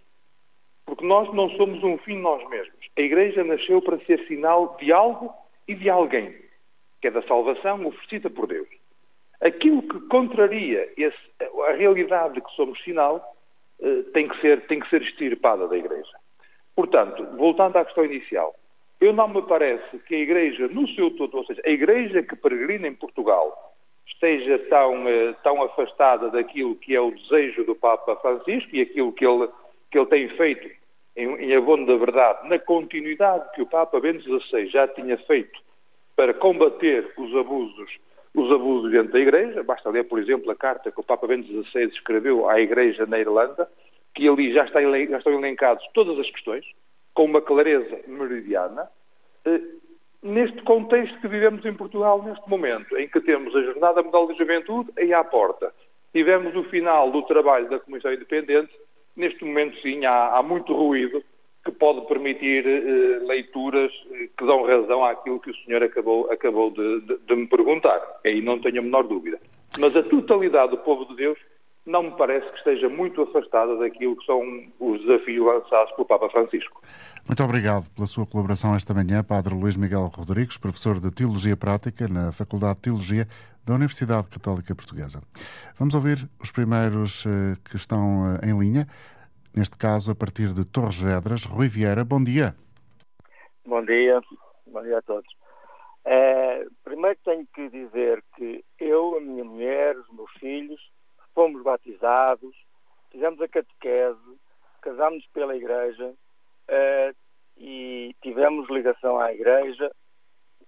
Porque 0.91 1.07
nós 1.07 1.33
não 1.33 1.49
somos 1.51 1.85
um 1.85 1.97
fim 1.99 2.19
nós 2.19 2.45
mesmos. 2.49 2.75
A 2.99 3.01
Igreja 3.01 3.45
nasceu 3.45 3.81
para 3.81 4.01
ser 4.01 4.27
sinal 4.27 4.77
de 4.81 4.93
algo 4.93 5.33
e 5.69 5.75
de 5.77 5.89
alguém, 5.89 6.35
que 7.01 7.07
é 7.07 7.13
da 7.13 7.23
salvação 7.23 7.87
oferecida 7.87 8.29
por 8.29 8.49
Deus. 8.49 8.67
Aquilo 9.41 9.83
que 9.83 10.01
contraria 10.09 10.93
esse, 10.97 11.17
a 11.69 11.75
realidade 11.75 12.35
de 12.35 12.41
que 12.41 12.51
somos 12.57 12.83
sinal 12.83 13.37
eh, 13.81 14.03
tem 14.13 14.27
que, 14.27 14.41
ser, 14.41 14.67
ser 14.91 15.03
extirpada 15.03 15.69
da 15.69 15.79
Igreja. 15.79 16.11
Portanto, 16.75 17.25
voltando 17.37 17.77
à 17.77 17.85
questão 17.85 18.05
inicial, 18.05 18.53
eu 19.01 19.13
não 19.13 19.29
me 19.29 19.43
parece 19.43 19.97
que 20.09 20.17
a 20.17 20.19
Igreja, 20.19 20.67
no 20.67 20.89
seu 20.89 21.13
todo, 21.13 21.37
ou 21.37 21.45
seja, 21.45 21.63
a 21.65 21.71
Igreja 21.71 22.21
que 22.25 22.35
peregrina 22.35 22.89
em 22.89 22.95
Portugal, 22.97 23.77
esteja 24.09 24.59
tão, 24.69 25.09
eh, 25.09 25.37
tão 25.45 25.63
afastada 25.63 26.31
daquilo 26.31 26.75
que 26.75 26.97
é 26.97 27.01
o 27.01 27.13
desejo 27.13 27.63
do 27.63 27.77
Papa 27.77 28.17
Francisco 28.17 28.75
e 28.75 28.81
aquilo 28.81 29.13
que 29.13 29.25
ele, 29.25 29.49
que 29.89 29.97
ele 29.97 30.07
tem 30.07 30.29
feito 30.31 30.80
em, 31.21 31.45
em 31.45 31.55
abono 31.55 31.87
da 31.87 31.97
verdade, 31.97 32.49
na 32.49 32.59
continuidade 32.59 33.51
que 33.55 33.63
o 33.63 33.67
Papa 33.67 34.01
Bento 34.01 34.23
XVI 34.23 34.67
já 34.67 34.89
tinha 34.89 35.17
feito 35.19 35.61
para 36.17 36.35
combater 36.35 37.13
os 37.17 37.35
abusos, 37.37 37.91
os 38.35 38.53
abusos 38.53 38.91
dentro 38.91 39.13
da 39.13 39.21
Igreja. 39.21 39.63
Basta 39.63 39.91
ler, 39.91 40.05
por 40.05 40.19
exemplo, 40.19 40.51
a 40.51 40.57
carta 40.57 40.91
que 40.91 41.01
o 41.01 41.05
Papa 41.05 41.27
Bento 41.27 41.47
XVI 41.47 41.85
escreveu 41.87 42.49
à 42.49 42.61
Igreja 42.61 43.07
na 43.07 43.19
Irlanda, 43.19 43.69
que 44.15 44.29
ali 44.29 44.53
já, 44.53 44.65
está, 44.65 44.81
já 44.83 45.19
estão 45.19 45.33
elencados 45.33 45.85
todas 45.95 46.19
as 46.19 46.31
questões, 46.31 46.65
com 47.15 47.25
uma 47.25 47.41
clareza 47.41 48.01
meridiana. 48.07 48.89
Eh, 49.45 49.61
neste 50.23 50.61
contexto 50.63 51.19
que 51.21 51.29
vivemos 51.29 51.65
em 51.65 51.75
Portugal 51.75 52.23
neste 52.23 52.49
momento, 52.49 52.97
em 52.97 53.09
que 53.09 53.21
temos 53.21 53.55
a 53.55 53.63
Jornada 53.63 54.03
Mundial 54.03 54.27
da 54.27 54.35
Juventude 54.35 54.91
aí 54.99 55.13
à 55.13 55.25
porta, 55.25 55.73
tivemos 56.13 56.55
o 56.57 56.65
final 56.65 57.11
do 57.11 57.23
trabalho 57.23 57.69
da 57.69 57.79
Comissão 57.79 58.13
Independente, 58.13 58.73
neste 59.21 59.45
momento 59.45 59.81
sim 59.81 60.05
há, 60.05 60.37
há 60.37 60.43
muito 60.43 60.73
ruído 60.75 61.23
que 61.65 61.71
pode 61.71 62.07
permitir 62.09 62.67
eh, 62.67 63.19
leituras 63.27 63.93
eh, 64.13 64.29
que 64.37 64.47
dão 64.47 64.67
razão 64.67 65.05
àquilo 65.05 65.39
que 65.39 65.51
o 65.51 65.57
senhor 65.59 65.83
acabou, 65.83 66.31
acabou 66.33 66.71
de, 66.71 67.01
de, 67.03 67.19
de 67.19 67.37
me 67.37 67.47
perguntar. 67.47 68.01
Aí 68.25 68.41
não 68.41 68.59
tenho 68.59 68.81
a 68.81 68.83
menor 68.83 69.03
dúvida. 69.05 69.39
Mas 69.79 69.95
a 69.95 70.03
totalidade 70.03 70.71
do 70.71 70.79
povo 70.79 71.05
de 71.05 71.17
Deus 71.17 71.39
não 71.87 72.05
me 72.05 72.17
parece 72.17 72.49
que 72.51 72.59
esteja 72.59 72.89
muito 72.89 73.23
afastada 73.23 73.77
daquilo 73.77 74.17
que 74.17 74.25
são 74.25 74.41
os 74.79 75.01
desafios 75.01 75.47
lançados 75.47 75.93
pelo 75.93 76.07
Papa 76.07 76.29
Francisco. 76.31 76.83
Muito 77.27 77.43
obrigado 77.43 77.91
pela 77.95 78.07
sua 78.07 78.27
colaboração 78.27 78.75
esta 78.75 78.95
manhã, 78.95 79.23
Padre 79.23 79.55
Luís 79.55 79.77
Miguel 79.77 80.11
Rodrigues, 80.15 80.59
professor 80.59 80.99
de 80.99 81.11
Teologia 81.15 81.57
Prática 81.57 82.09
na 82.09 82.33
Faculdade 82.33 82.77
de 82.77 82.83
Teologia 82.83 83.27
da 83.65 83.75
Universidade 83.75 84.29
Católica 84.29 84.75
Portuguesa. 84.75 85.21
Vamos 85.79 85.95
ouvir 85.95 86.29
os 86.41 86.51
primeiros 86.51 87.25
eh, 87.27 87.57
que 87.69 87.77
estão 87.77 88.37
eh, 88.43 88.49
em 88.49 88.59
linha, 88.59 88.87
neste 89.55 89.77
caso 89.77 90.11
a 90.11 90.15
partir 90.15 90.53
de 90.53 90.65
Torres 90.65 91.01
Vedras. 91.01 91.45
Rui 91.45 91.69
Vieira, 91.69 92.05
bom 92.05 92.23
dia. 92.23 92.55
Bom 93.65 93.85
dia, 93.85 94.21
bom 94.67 94.83
dia 94.83 94.99
a 94.99 95.03
todos. 95.03 95.29
É, 96.05 96.65
primeiro 96.83 97.19
tenho 97.25 97.47
que 97.55 97.69
dizer 97.69 98.25
que 98.37 98.65
eu, 98.79 99.19
a 99.19 99.21
minha 99.21 99.45
mulher, 99.45 99.97
os 99.99 100.09
meus 100.17 100.33
filhos, 100.41 100.81
fomos 101.35 101.63
batizados, 101.63 102.57
fizemos 103.11 103.41
a 103.41 103.49
catequese, 103.49 104.39
casámos 104.81 105.27
pela 105.33 105.57
igreja, 105.57 106.07
uh, 106.09 107.17
e 107.61 108.17
tivemos 108.23 108.69
ligação 108.71 109.21
à 109.21 109.33
Igreja. 109.33 109.93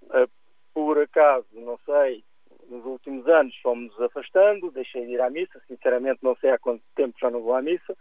Uh, 0.02 0.30
por 0.74 0.98
acaso, 0.98 1.46
não 1.52 1.78
sei, 1.84 2.24
nos 2.68 2.84
últimos 2.84 3.26
anos 3.28 3.56
fomos 3.58 3.98
afastando, 4.00 4.70
deixei 4.70 5.06
de 5.06 5.12
ir 5.12 5.20
à 5.20 5.30
missa, 5.30 5.60
sinceramente 5.66 6.20
não 6.22 6.36
sei 6.36 6.50
há 6.50 6.58
quanto 6.58 6.82
tempo 6.94 7.18
já 7.20 7.30
não 7.30 7.42
vou 7.42 7.54
à 7.54 7.62
missa, 7.62 7.96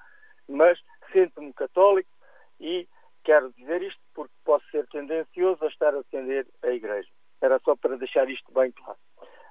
mas 0.47 0.79
sinto-me 1.11 1.53
católico 1.53 2.09
e 2.59 2.87
quero 3.23 3.51
dizer 3.53 3.81
isto 3.81 3.99
porque 4.13 4.33
posso 4.43 4.65
ser 4.71 4.87
tendencioso 4.87 5.63
a 5.63 5.67
estar 5.67 5.93
a 5.93 6.01
defender 6.01 6.47
a 6.63 6.69
Igreja. 6.69 7.09
Era 7.41 7.59
só 7.59 7.75
para 7.75 7.97
deixar 7.97 8.29
isto 8.29 8.51
bem 8.53 8.71
claro. 8.71 8.99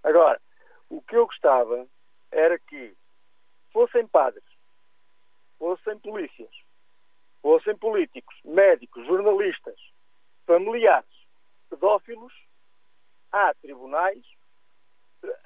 Agora, 0.03 0.41
o 0.89 1.03
que 1.03 1.17
eu 1.17 1.27
gostava 1.27 1.87
era 2.31 2.59
que 2.59 2.95
fossem 3.73 4.07
padres, 4.07 4.45
fossem 5.59 5.99
polícias, 5.99 6.51
fossem 7.43 7.77
políticos, 7.77 8.37
médicos, 8.45 9.07
jornalistas, 9.07 9.79
familiares, 10.47 11.09
pedófilos, 11.69 12.33
há 13.33 13.55
tribunais, 13.55 14.25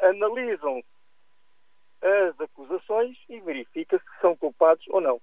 analisam 0.00 0.82
as 2.02 2.38
acusações 2.40 3.16
e 3.28 3.40
verifica 3.40 3.98
se 3.98 4.20
são 4.20 4.36
culpados 4.36 4.84
ou 4.88 5.00
não. 5.00 5.20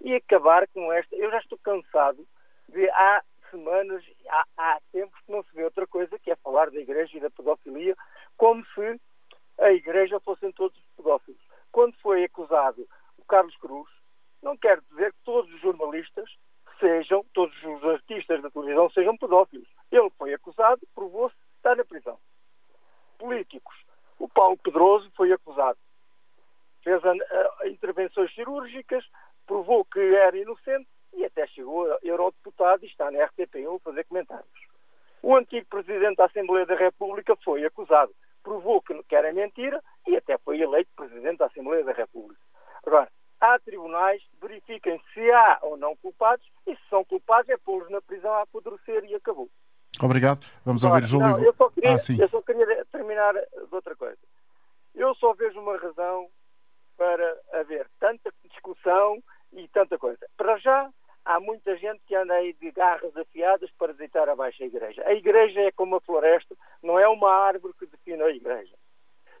E 0.00 0.14
acabar 0.14 0.66
com 0.68 0.92
esta. 0.92 1.14
Eu 1.16 1.30
já 1.30 1.38
estou 1.38 1.58
cansado 1.58 2.26
de 2.68 2.88
há 2.90 3.22
semanas, 3.50 4.04
há, 4.28 4.44
há 4.56 4.80
tempos 4.92 5.18
que 5.20 5.32
não 5.32 5.42
se 5.42 5.52
vê 5.54 5.64
outra 5.64 5.86
coisa 5.86 6.18
que 6.18 6.30
é 6.30 6.36
falar 6.36 6.70
da 6.70 6.78
igreja 6.78 7.16
e 7.16 7.20
da 7.20 7.30
pedofilia 7.30 7.96
como 8.36 8.64
se 8.66 9.00
a 9.58 9.72
igreja 9.72 10.20
fossem 10.20 10.52
todos 10.52 10.80
pedófilos. 10.96 11.49
Quando 11.72 11.94
foi 11.98 12.24
acusado 12.24 12.86
o 13.18 13.24
Carlos 13.24 13.56
Cruz, 13.56 13.88
não 14.42 14.56
quer 14.56 14.80
dizer 14.90 15.12
que 15.12 15.18
todos 15.24 15.52
os 15.52 15.60
jornalistas 15.60 16.28
sejam, 16.78 17.24
todos 17.34 17.54
os 17.62 17.84
artistas 17.84 18.42
da 18.42 18.50
televisão 18.50 18.90
sejam 18.90 19.16
pedófilos. 19.16 19.68
Ele 19.92 20.10
foi 20.18 20.32
acusado, 20.34 20.80
provou-se, 20.94 21.36
está 21.56 21.74
na 21.76 21.84
prisão. 21.84 22.18
Políticos. 23.18 23.76
O 24.18 24.28
Paulo 24.28 24.56
Pedroso 24.56 25.10
foi 25.14 25.32
acusado. 25.32 25.78
Fez 26.82 27.04
a, 27.04 27.12
a, 27.12 27.68
intervenções 27.68 28.34
cirúrgicas, 28.34 29.04
provou 29.46 29.84
que 29.84 30.00
era 30.00 30.36
inocente 30.36 30.88
e 31.12 31.24
até 31.24 31.46
chegou 31.48 31.90
a 31.92 31.98
eurodeputado 32.02 32.84
e 32.84 32.88
está 32.88 33.10
na 33.10 33.18
RTP1 33.26 33.76
a 33.76 33.80
fazer 33.80 34.04
comentários. 34.04 34.70
O 35.22 35.36
antigo 35.36 35.66
presidente 35.66 36.16
da 36.16 36.24
Assembleia 36.24 36.64
da 36.64 36.74
República 36.74 37.36
foi 37.44 37.64
acusado, 37.64 38.14
provou 38.42 38.80
que 38.80 39.14
era 39.14 39.32
mentira 39.32 39.82
e 40.06 40.16
até 40.16 40.38
foi 40.38 40.60
eleito 40.60 40.90
presidente 40.96 41.38
da 41.38 41.46
Assembleia 41.46 41.84
da 41.84 41.92
República. 41.92 42.40
Agora, 42.86 43.08
há 43.40 43.58
tribunais, 43.58 44.22
verifiquem 44.40 45.00
se 45.12 45.30
há 45.30 45.58
ou 45.62 45.76
não 45.76 45.96
culpados, 45.96 46.46
e 46.66 46.74
se 46.74 46.82
são 46.88 47.04
culpados 47.04 47.48
é 47.50 47.56
pô-los 47.56 47.90
na 47.90 48.00
prisão 48.00 48.32
a 48.32 48.42
apodrecer 48.42 49.04
e 49.04 49.14
acabou. 49.14 49.48
Obrigado. 50.00 50.46
Vamos 50.64 50.84
ouvir 50.84 51.04
Júlio. 51.04 51.28
Não, 51.28 51.44
eu, 51.44 51.54
só 51.54 51.68
queria, 51.68 51.94
ah, 51.94 51.96
eu 52.18 52.28
só 52.28 52.40
queria 52.42 52.84
terminar 52.86 53.10
terminar 53.10 53.34
de 53.34 53.74
outra 53.74 53.96
coisa. 53.96 54.18
Eu 54.94 55.14
só 55.16 55.34
vejo 55.34 55.60
uma 55.60 55.76
razão 55.76 56.28
para 56.96 57.38
haver 57.52 57.88
tanta 57.98 58.32
discussão 58.44 59.22
e 59.52 59.66
tanta 59.68 59.98
coisa. 59.98 60.26
Para 60.36 60.58
já, 60.58 60.90
há 61.24 61.40
muita 61.40 61.76
gente 61.76 62.00
que 62.06 62.14
anda 62.14 62.34
aí 62.34 62.52
de 62.54 62.70
garras 62.70 63.16
afiadas 63.16 63.70
para 63.78 63.92
deitar 63.94 64.28
abaixo 64.28 64.62
a 64.62 64.66
igreja. 64.66 65.02
A 65.06 65.14
igreja 65.14 65.60
é 65.60 65.72
como 65.72 65.96
a 65.96 66.00
floresta, 66.00 66.54
não 66.82 66.98
é 66.98 67.08
uma 67.08 67.32
árvore 67.32 67.74
que 67.78 67.86
define 67.86 68.22
a 68.22 68.30
igreja. 68.30 68.74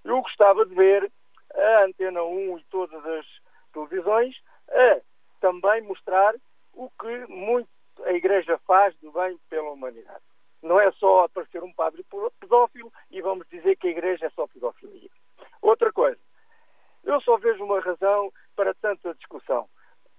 Eu 0.04 0.20
gostava 0.22 0.64
de 0.66 0.74
ver 0.74 1.10
a 1.54 1.84
Antena 1.84 2.22
1 2.22 2.58
e 2.58 2.64
todas 2.64 3.04
as 3.04 3.26
televisões 3.72 4.36
a 4.70 5.00
também 5.40 5.82
mostrar 5.82 6.34
o 6.72 6.90
que 6.90 7.26
muito 7.28 7.68
a 8.04 8.12
igreja 8.12 8.58
faz 8.66 8.94
do 8.98 9.12
bem 9.12 9.38
pela 9.48 9.70
humanidade. 9.70 10.24
Não 10.62 10.78
é 10.78 10.90
só 10.92 11.24
aparecer 11.24 11.62
um 11.62 11.72
padre 11.72 12.04
pedófilo 12.38 12.92
e 13.10 13.20
vamos 13.20 13.46
dizer 13.48 13.76
que 13.76 13.88
a 13.88 13.90
igreja 13.90 14.26
é 14.26 14.30
só 14.30 14.46
pedofilia. 14.46 15.10
Outra 15.62 15.92
coisa, 15.92 16.20
eu 17.04 17.20
só 17.22 17.36
vejo 17.38 17.64
uma 17.64 17.80
razão 17.80 18.32
para 18.54 18.74
tanta 18.74 19.14
discussão. 19.14 19.68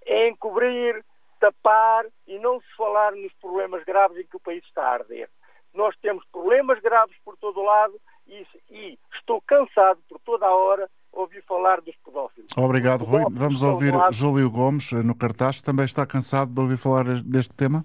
É 0.05 0.27
encobrir, 0.27 1.03
tapar 1.39 2.05
e 2.27 2.39
não 2.39 2.59
se 2.59 2.75
falar 2.75 3.11
nos 3.13 3.33
problemas 3.33 3.83
graves 3.83 4.17
em 4.17 4.25
que 4.25 4.35
o 4.35 4.39
país 4.39 4.63
está 4.65 4.83
a 4.83 4.93
arder. 4.93 5.29
Nós 5.73 5.95
temos 5.97 6.25
problemas 6.31 6.79
graves 6.79 7.17
por 7.23 7.37
todo 7.37 7.59
o 7.59 7.63
lado 7.63 7.99
e, 8.31 8.45
e 8.71 8.97
estou 9.13 9.41
cansado 9.41 9.99
por 10.09 10.19
toda 10.19 10.45
a 10.45 10.55
hora 10.55 10.89
ouvir 11.11 11.43
falar 11.43 11.81
dos 11.81 11.95
pedófilos. 12.05 12.49
Obrigado, 12.57 13.03
Rui. 13.03 13.23
Vamos 13.31 13.61
ouvir 13.61 13.93
Júlio 14.11 14.49
Gomes 14.49 14.91
no 14.91 15.13
cartaz. 15.15 15.61
Também 15.61 15.85
está 15.85 16.05
cansado 16.05 16.53
de 16.53 16.59
ouvir 16.61 16.77
falar 16.77 17.03
deste 17.21 17.53
tema? 17.53 17.83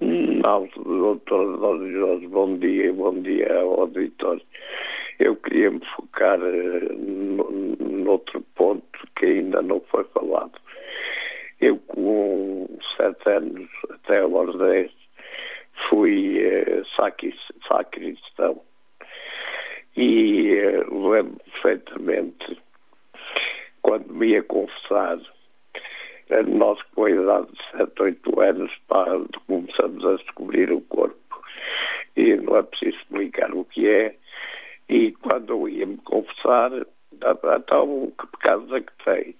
Não, 0.00 0.68
doutor 0.76 1.90
Jorge, 1.90 2.26
bom 2.26 2.58
dia, 2.58 2.92
bom 2.92 3.14
dia 3.22 3.60
ao 3.60 3.80
auditório. 3.80 4.42
Eu 5.18 5.36
queria 5.36 5.70
me 5.70 5.80
focar 5.96 6.38
uh, 6.40 7.84
noutro 8.04 8.42
ponto 8.54 8.98
que 9.16 9.26
ainda 9.26 9.62
não 9.62 9.80
foi 9.90 10.04
falado. 10.04 10.52
Eu, 11.60 11.78
com 11.78 12.68
sete 12.96 13.30
anos, 13.30 13.70
até 13.90 14.20
aos 14.20 14.58
dez, 14.58 14.90
fui 15.88 16.40
uh, 16.44 16.84
sacristão. 17.68 18.60
E 19.96 20.54
uh, 20.54 21.08
lembro 21.10 21.40
perfeitamente, 21.44 22.58
quando 23.82 24.12
me 24.12 24.28
ia 24.28 24.42
confessar, 24.42 25.18
nós 26.46 26.80
com 26.94 27.04
a 27.04 27.10
idade 27.10 27.46
de 27.52 27.78
7, 27.78 28.02
8 28.02 28.40
anos 28.40 28.72
pá, 28.88 29.04
começamos 29.46 30.04
a 30.06 30.16
descobrir 30.16 30.72
o 30.72 30.80
corpo 30.82 31.16
e 32.16 32.34
não 32.36 32.56
é 32.56 32.62
preciso 32.62 32.96
explicar 32.96 33.52
o 33.52 33.64
que 33.64 33.86
é 33.86 34.16
e 34.88 35.12
quando 35.12 35.50
eu 35.50 35.68
ia 35.68 35.86
me 35.86 35.98
confessar 35.98 36.72
então 37.12 38.12
que 38.18 38.26
pecados 38.26 38.72
é 38.72 38.80
que 38.80 38.92
tens? 39.04 39.36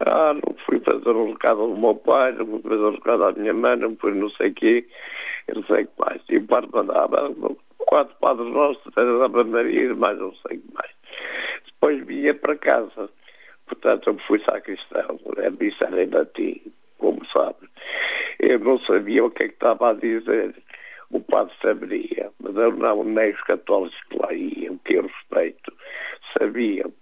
Ah, 0.00 0.32
não 0.34 0.54
fui 0.64 0.80
fazer 0.80 1.10
um 1.10 1.32
recado 1.32 1.60
ao 1.60 1.76
meu 1.76 1.94
pai, 1.94 2.32
não 2.32 2.46
fui 2.46 2.62
fazer 2.62 2.84
um 2.84 2.94
recado 2.94 3.24
à 3.24 3.32
minha 3.32 3.52
mãe, 3.52 3.76
não 3.76 3.96
fui 3.96 4.14
não 4.14 4.30
sei 4.30 4.48
o 4.48 4.54
quê, 4.54 4.86
não 5.54 5.62
sei 5.64 5.84
o 5.84 5.86
que 5.86 5.92
mais. 5.98 6.22
E 6.30 6.36
o 6.38 6.46
padre 6.46 6.70
mandava 6.72 7.30
quatro 7.90 8.14
padres 8.20 8.52
nossos, 8.52 8.96
era 8.96 9.28
da 9.28 9.44
Maria, 9.44 9.92
mais 9.96 10.16
não 10.16 10.32
sei 10.46 10.62
mais. 10.72 10.92
Depois 11.66 12.06
vinha 12.06 12.32
para 12.32 12.56
casa 12.56 13.10
Portanto, 13.70 14.10
eu 14.10 14.18
fui 14.26 14.40
sacristão, 14.40 15.20
a 15.46 15.50
missa 15.50 15.84
era 15.84 16.02
em 16.02 16.10
latim, 16.10 16.60
como 16.98 17.24
sabe. 17.26 17.68
Eu 18.40 18.58
não 18.58 18.80
sabia 18.80 19.24
o 19.24 19.30
que 19.30 19.44
é 19.44 19.48
que 19.48 19.54
estava 19.54 19.90
a 19.90 19.92
dizer. 19.92 20.56
O 21.10 21.20
padre 21.20 21.54
saberia, 21.62 22.30
mas 22.40 22.56
eu 22.56 22.72
não, 22.72 23.04
nem 23.04 23.30
os 23.30 23.40
católicos 23.42 23.96
que 24.10 24.18
lá 24.18 24.32
iam, 24.34 24.76
que 24.78 24.94
eu 24.94 25.02
respeito, 25.06 25.72
sabiam. 26.36 26.92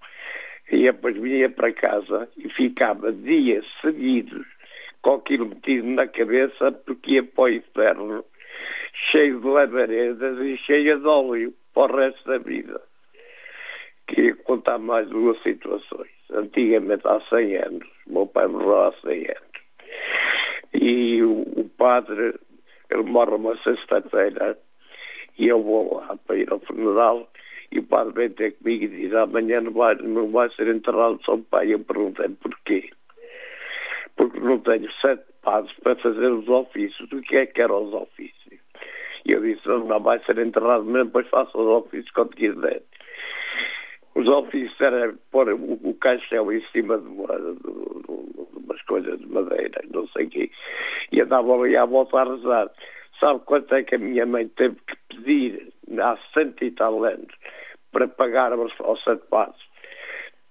E 0.71 0.83
depois 0.83 1.16
vinha 1.16 1.49
para 1.49 1.73
casa 1.73 2.28
e 2.36 2.50
ficava 2.50 3.12
dias 3.12 3.65
seguidos 3.80 4.47
com 5.00 5.15
aquilo 5.15 5.47
metido 5.47 5.86
na 5.86 6.06
cabeça 6.06 6.71
porque 6.73 7.12
ia 7.12 7.23
para 7.23 7.45
o 7.45 7.49
inferno 7.49 8.25
cheio 9.10 9.40
de 9.40 9.46
lavaredas 9.46 10.38
e 10.38 10.56
cheio 10.58 11.00
de 11.00 11.06
óleo 11.06 11.54
para 11.74 11.92
o 11.92 11.96
resto 11.96 12.28
da 12.28 12.38
vida. 12.38 12.80
Queria 14.06 14.34
contar 14.36 14.78
mais 14.78 15.08
duas 15.08 15.40
situações 15.42 16.10
antigamente 16.32 17.06
há 17.06 17.20
100 17.28 17.56
anos, 17.56 17.88
meu 18.06 18.26
pai 18.26 18.46
morreu 18.46 18.82
há 18.82 18.92
100 19.00 19.12
anos, 19.12 19.48
e 20.74 21.22
o, 21.22 21.42
o 21.56 21.68
padre, 21.76 22.34
ele 22.90 23.02
morre 23.02 23.34
uma 23.34 23.56
sexta-feira, 23.62 24.58
e 25.38 25.48
eu 25.48 25.62
vou 25.62 25.96
lá 25.96 26.16
para 26.26 26.36
ir 26.36 26.52
ao 26.52 26.60
funeral, 26.60 27.30
e 27.70 27.78
o 27.78 27.82
padre 27.82 28.12
vem 28.14 28.30
ter 28.30 28.52
comigo 28.58 28.84
e 28.84 28.88
diz, 28.88 29.14
amanhã 29.14 29.60
não 29.60 29.72
vai, 29.72 29.94
não 29.96 30.30
vai 30.30 30.50
ser 30.50 30.68
enterrado 30.68 31.22
São 31.24 31.42
Pai. 31.42 31.72
Eu 31.72 31.80
perguntei 31.80 32.28
porquê. 32.30 32.90
Porque 34.16 34.40
não 34.40 34.58
tenho 34.60 34.90
sete 35.02 35.22
padres 35.42 35.76
para 35.82 35.94
fazer 35.96 36.28
os 36.28 36.48
ofícios. 36.48 37.12
O 37.12 37.20
que 37.20 37.36
é 37.36 37.46
que 37.46 37.60
eram 37.60 37.84
os 37.84 37.92
ofícios? 37.92 38.37
E 39.25 39.33
eu 39.33 39.41
disse, 39.41 39.67
não 39.67 40.00
vai 40.00 40.19
ser 40.25 40.39
enterrado 40.39 40.85
mesmo, 40.85 41.11
pois 41.11 41.28
faço 41.28 41.59
os 41.59 41.85
ofícios 41.85 42.11
quando 42.13 42.37
quiser. 42.37 42.83
Os 44.15 44.26
ofícios 44.26 44.81
era 44.81 45.15
pôr 45.31 45.49
o, 45.52 45.78
o 45.83 45.95
caixão 45.95 46.50
em 46.52 46.61
cima 46.73 46.99
de, 46.99 47.07
uma, 47.07 47.37
de, 47.37 47.54
de, 47.54 48.65
umas 48.65 48.83
coisas 48.83 49.19
de 49.19 49.26
madeira, 49.26 49.81
não 49.93 50.07
sei 50.09 50.26
o 50.26 50.31
quê, 50.31 50.50
e 51.13 51.21
andava 51.21 51.54
ali 51.54 51.76
à 51.76 51.85
volta 51.85 52.19
a 52.19 52.25
rezar. 52.25 52.71
Sabe 53.21 53.41
quanto 53.45 53.75
é 53.75 53.83
que 53.83 53.95
a 53.95 53.99
minha 53.99 54.26
mãe 54.26 54.49
teve 54.49 54.76
que 54.87 54.97
pedir 55.09 55.73
há 55.99 56.17
cento 56.33 56.65
e 56.65 56.71
tal 56.71 57.04
anos 57.04 57.33
para 57.93 58.09
pagar 58.09 58.52
aos 58.52 59.04
sete 59.04 59.25
passos? 59.28 59.69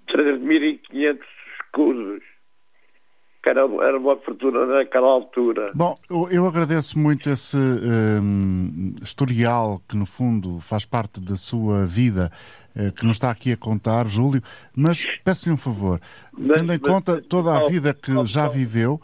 3.500 0.09 1.19
escudos 1.61 2.36
que 3.47 3.49
era, 3.49 3.61
era 3.61 3.97
uma 3.97 4.17
fortuna 4.17 4.65
naquela 4.65 5.07
altura. 5.07 5.71
Bom, 5.73 5.97
eu 6.29 6.45
agradeço 6.45 6.99
muito 6.99 7.29
esse 7.29 7.55
um, 7.55 8.93
historial 9.01 9.81
que, 9.87 9.95
no 9.95 10.05
fundo, 10.05 10.59
faz 10.59 10.85
parte 10.85 11.21
da 11.21 11.35
sua 11.35 11.85
vida 11.85 12.29
eh, 12.75 12.91
que 12.91 13.05
nos 13.05 13.15
está 13.15 13.31
aqui 13.31 13.53
a 13.53 13.57
contar, 13.57 14.05
Júlio, 14.07 14.41
mas 14.75 15.05
peço-lhe 15.23 15.53
um 15.53 15.57
favor, 15.57 16.01
tendo 16.53 16.73
em 16.73 16.79
conta 16.79 17.21
toda 17.21 17.57
a 17.57 17.69
vida 17.69 17.93
que 17.93 18.25
já 18.25 18.49
viveu, 18.49 18.99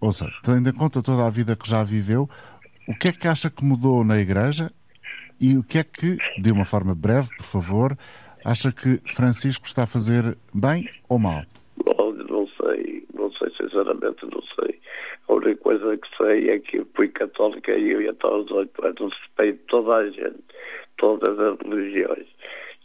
ouça, 0.00 0.30
tendo 0.44 0.68
em 0.68 0.74
conta 0.74 1.02
toda 1.02 1.26
a 1.26 1.30
vida 1.30 1.56
que 1.56 1.68
já 1.68 1.82
viveu, 1.82 2.28
o 2.86 2.94
que 2.94 3.08
é 3.08 3.12
que 3.12 3.26
acha 3.26 3.48
que 3.48 3.64
mudou 3.64 4.04
na 4.04 4.18
Igreja 4.18 4.70
e 5.40 5.56
o 5.56 5.62
que 5.62 5.78
é 5.78 5.84
que, 5.84 6.18
de 6.38 6.52
uma 6.52 6.66
forma 6.66 6.94
breve, 6.94 7.28
por 7.36 7.46
favor, 7.46 7.96
acha 8.44 8.70
que 8.70 9.00
Francisco 9.14 9.66
está 9.66 9.84
a 9.84 9.86
fazer 9.86 10.36
bem 10.52 10.88
ou 11.08 11.18
mal? 11.18 11.42
Não 12.32 12.46
sei, 12.60 13.04
não 13.14 13.30
sei, 13.32 13.51
sinceramente 13.62 14.24
não 14.26 14.42
sei. 14.42 14.78
A 15.28 15.32
única 15.34 15.56
coisa 15.62 15.96
que 15.96 16.16
sei 16.16 16.50
é 16.50 16.58
que 16.58 16.84
fui 16.94 17.08
católica 17.08 17.72
e 17.76 17.90
eu, 17.90 18.10
até 18.10 18.26
aos 18.26 18.50
oito 18.50 18.84
anos, 18.84 19.14
respeito 19.18 19.60
toda 19.68 19.96
a 19.96 20.10
gente, 20.10 20.42
todas 20.96 21.38
as 21.38 21.58
religiões 21.60 22.26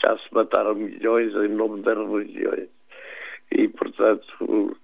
já 0.02 0.18
se 0.18 0.34
mataram 0.34 0.76
milhões 0.76 1.34
em 1.36 1.50
nome 1.50 1.82
das 1.82 1.98
religiões. 1.98 2.70
E, 3.52 3.68
portanto, 3.70 4.78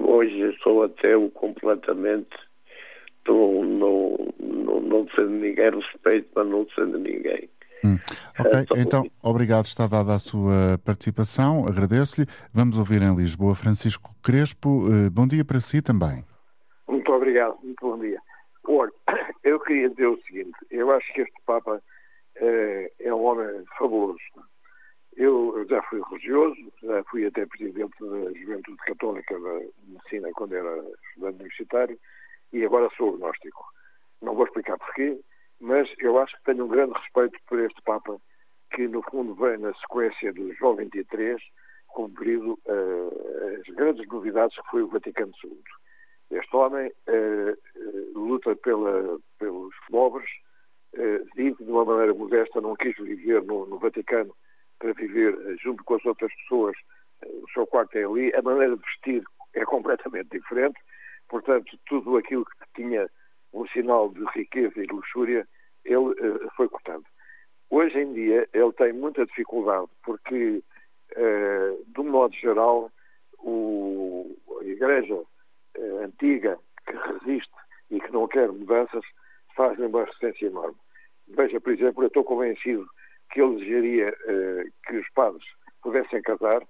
hoje 0.00 0.40
estou 0.50 0.82
ateu 0.82 1.30
completamente. 1.30 2.36
Não, 3.26 3.64
não, 3.64 4.34
não, 4.38 4.80
não 4.80 5.04
defendo 5.04 5.30
ninguém, 5.30 5.70
respeito, 5.70 6.28
mas 6.34 6.46
não 6.46 6.64
defendo 6.64 6.98
ninguém. 6.98 7.48
Hum. 7.84 7.98
Ok, 8.40 8.60
então, 8.62 8.76
então, 8.78 9.10
obrigado, 9.22 9.66
está 9.66 9.86
dada 9.86 10.14
a 10.14 10.18
sua 10.18 10.78
participação, 10.84 11.66
agradeço-lhe. 11.66 12.26
Vamos 12.52 12.78
ouvir 12.78 13.02
em 13.02 13.14
Lisboa 13.14 13.54
Francisco 13.54 14.10
Crespo. 14.22 14.86
Eh, 14.90 15.10
bom 15.10 15.26
dia 15.26 15.44
para 15.44 15.60
si 15.60 15.82
também. 15.82 16.24
Muito 16.88 17.12
obrigado, 17.12 17.58
muito 17.62 17.80
bom 17.86 17.98
dia. 17.98 18.18
Olha, 18.66 18.90
eu 19.44 19.60
queria 19.60 19.90
dizer 19.90 20.06
o 20.06 20.18
seguinte: 20.22 20.56
eu 20.70 20.90
acho 20.92 21.12
que 21.12 21.20
este 21.20 21.34
Papa 21.44 21.82
é, 22.36 22.90
é 23.00 23.14
um 23.14 23.22
homem 23.22 23.64
fabuloso. 23.78 24.18
Eu 25.16 25.64
já 25.68 25.82
fui 25.82 26.00
religioso, 26.08 26.56
já 26.82 27.04
fui 27.04 27.26
até 27.26 27.46
presidente 27.46 27.94
da 28.00 28.32
Juventude 28.32 28.78
Católica 28.78 29.38
da 29.38 29.60
Medicina 29.86 30.30
quando 30.34 30.54
era 30.54 30.74
estudante 31.08 31.36
universitário 31.36 31.98
e 32.52 32.64
agora 32.64 32.88
sou 32.96 33.14
agnóstico. 33.14 33.64
Não 34.22 34.34
vou 34.34 34.46
explicar 34.46 34.78
porquê, 34.78 35.20
mas 35.64 35.88
eu 35.98 36.18
acho 36.18 36.36
que 36.36 36.44
tenho 36.44 36.66
um 36.66 36.68
grande 36.68 36.92
respeito 36.92 37.38
por 37.48 37.58
este 37.58 37.80
Papa 37.82 38.20
que, 38.74 38.86
no 38.86 39.02
fundo, 39.02 39.34
vem 39.34 39.56
na 39.56 39.72
sequência 39.74 40.30
do 40.34 40.52
João 40.54 40.76
23, 40.76 41.40
cumprido 41.88 42.58
uh, 42.66 43.58
as 43.58 43.74
grandes 43.74 44.06
novidades 44.08 44.54
que 44.56 44.70
foi 44.70 44.82
o 44.82 44.88
Vaticano 44.88 45.32
II. 45.42 45.58
Este 46.32 46.54
homem 46.54 46.92
uh, 47.08 47.52
uh, 47.52 48.18
luta 48.18 48.54
pela, 48.56 49.18
pelos 49.38 49.74
pobres, 49.90 50.28
vive 51.34 51.64
de 51.64 51.70
uma 51.70 51.84
maneira 51.84 52.14
modesta, 52.14 52.60
não 52.60 52.76
quis 52.76 52.94
viver 52.96 53.42
no, 53.42 53.66
no 53.66 53.78
Vaticano 53.80 54.32
para 54.78 54.92
viver 54.92 55.34
junto 55.60 55.82
com 55.82 55.94
as 55.94 56.04
outras 56.04 56.32
pessoas, 56.36 56.76
o 57.26 57.50
seu 57.52 57.66
quarto 57.66 57.96
é 57.96 58.04
ali, 58.04 58.32
a 58.32 58.42
maneira 58.42 58.76
de 58.76 58.82
vestir 58.82 59.24
é 59.54 59.64
completamente 59.64 60.28
diferente, 60.30 60.78
portanto, 61.28 61.76
tudo 61.86 62.16
aquilo 62.16 62.44
que 62.44 62.82
tinha 62.82 63.10
um 63.52 63.66
sinal 63.68 64.08
de 64.10 64.24
riqueza 64.36 64.74
e 64.76 64.86
de 64.86 64.92
luxúria, 64.92 65.48
ele 65.84 65.96
uh, 65.96 66.50
foi 66.56 66.68
cortando. 66.68 67.04
Hoje 67.70 67.98
em 67.98 68.12
dia 68.12 68.48
ele 68.52 68.72
tem 68.72 68.92
muita 68.92 69.26
dificuldade 69.26 69.88
porque, 70.04 70.62
uh, 71.16 71.84
de 71.86 72.00
um 72.00 72.10
modo 72.10 72.34
geral, 72.34 72.90
o, 73.38 74.36
a 74.60 74.64
Igreja 74.64 75.14
uh, 75.14 75.98
antiga 76.04 76.58
que 76.86 76.92
resiste 76.92 77.54
e 77.90 78.00
que 78.00 78.12
não 78.12 78.28
quer 78.28 78.50
mudanças 78.50 79.04
faz 79.56 79.78
uma 79.78 80.04
resistência 80.04 80.46
enorme. 80.46 80.76
Veja, 81.28 81.60
por 81.60 81.72
exemplo, 81.72 82.02
eu 82.02 82.08
estou 82.08 82.24
convencido 82.24 82.86
que 83.30 83.40
ele 83.40 83.56
desejaria 83.56 84.10
uh, 84.10 84.72
que 84.86 84.96
os 84.96 85.08
padres 85.10 85.44
pudessem 85.82 86.22
casar, 86.22 86.62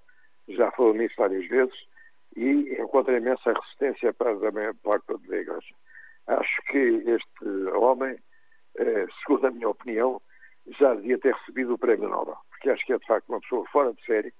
já 0.49 0.71
falou 0.71 0.93
nisso 0.93 1.15
várias 1.17 1.47
vezes, 1.47 1.75
e 2.35 2.75
encontra 2.79 3.17
imensa 3.17 3.53
resistência 3.53 4.13
para 4.13 4.35
da 4.35 4.51
maior 4.51 4.73
parte 4.83 5.05
da 5.27 5.37
Igreja. 5.37 5.75
Acho 6.27 6.61
que 6.63 6.77
este 6.77 7.69
homem, 7.75 8.17
segundo 9.21 9.47
a 9.47 9.51
minha 9.51 9.69
opinião, 9.69 10.21
já 10.79 10.93
devia 10.95 11.19
ter 11.19 11.33
recebido 11.33 11.73
o 11.73 11.77
Prémio 11.77 12.09
Nobel, 12.09 12.37
porque 12.49 12.69
acho 12.69 12.85
que 12.85 12.93
é 12.93 12.97
de 12.97 13.05
facto 13.05 13.29
uma 13.29 13.39
pessoa 13.41 13.65
fora 13.71 13.93
de 13.93 14.05
série. 14.05 14.33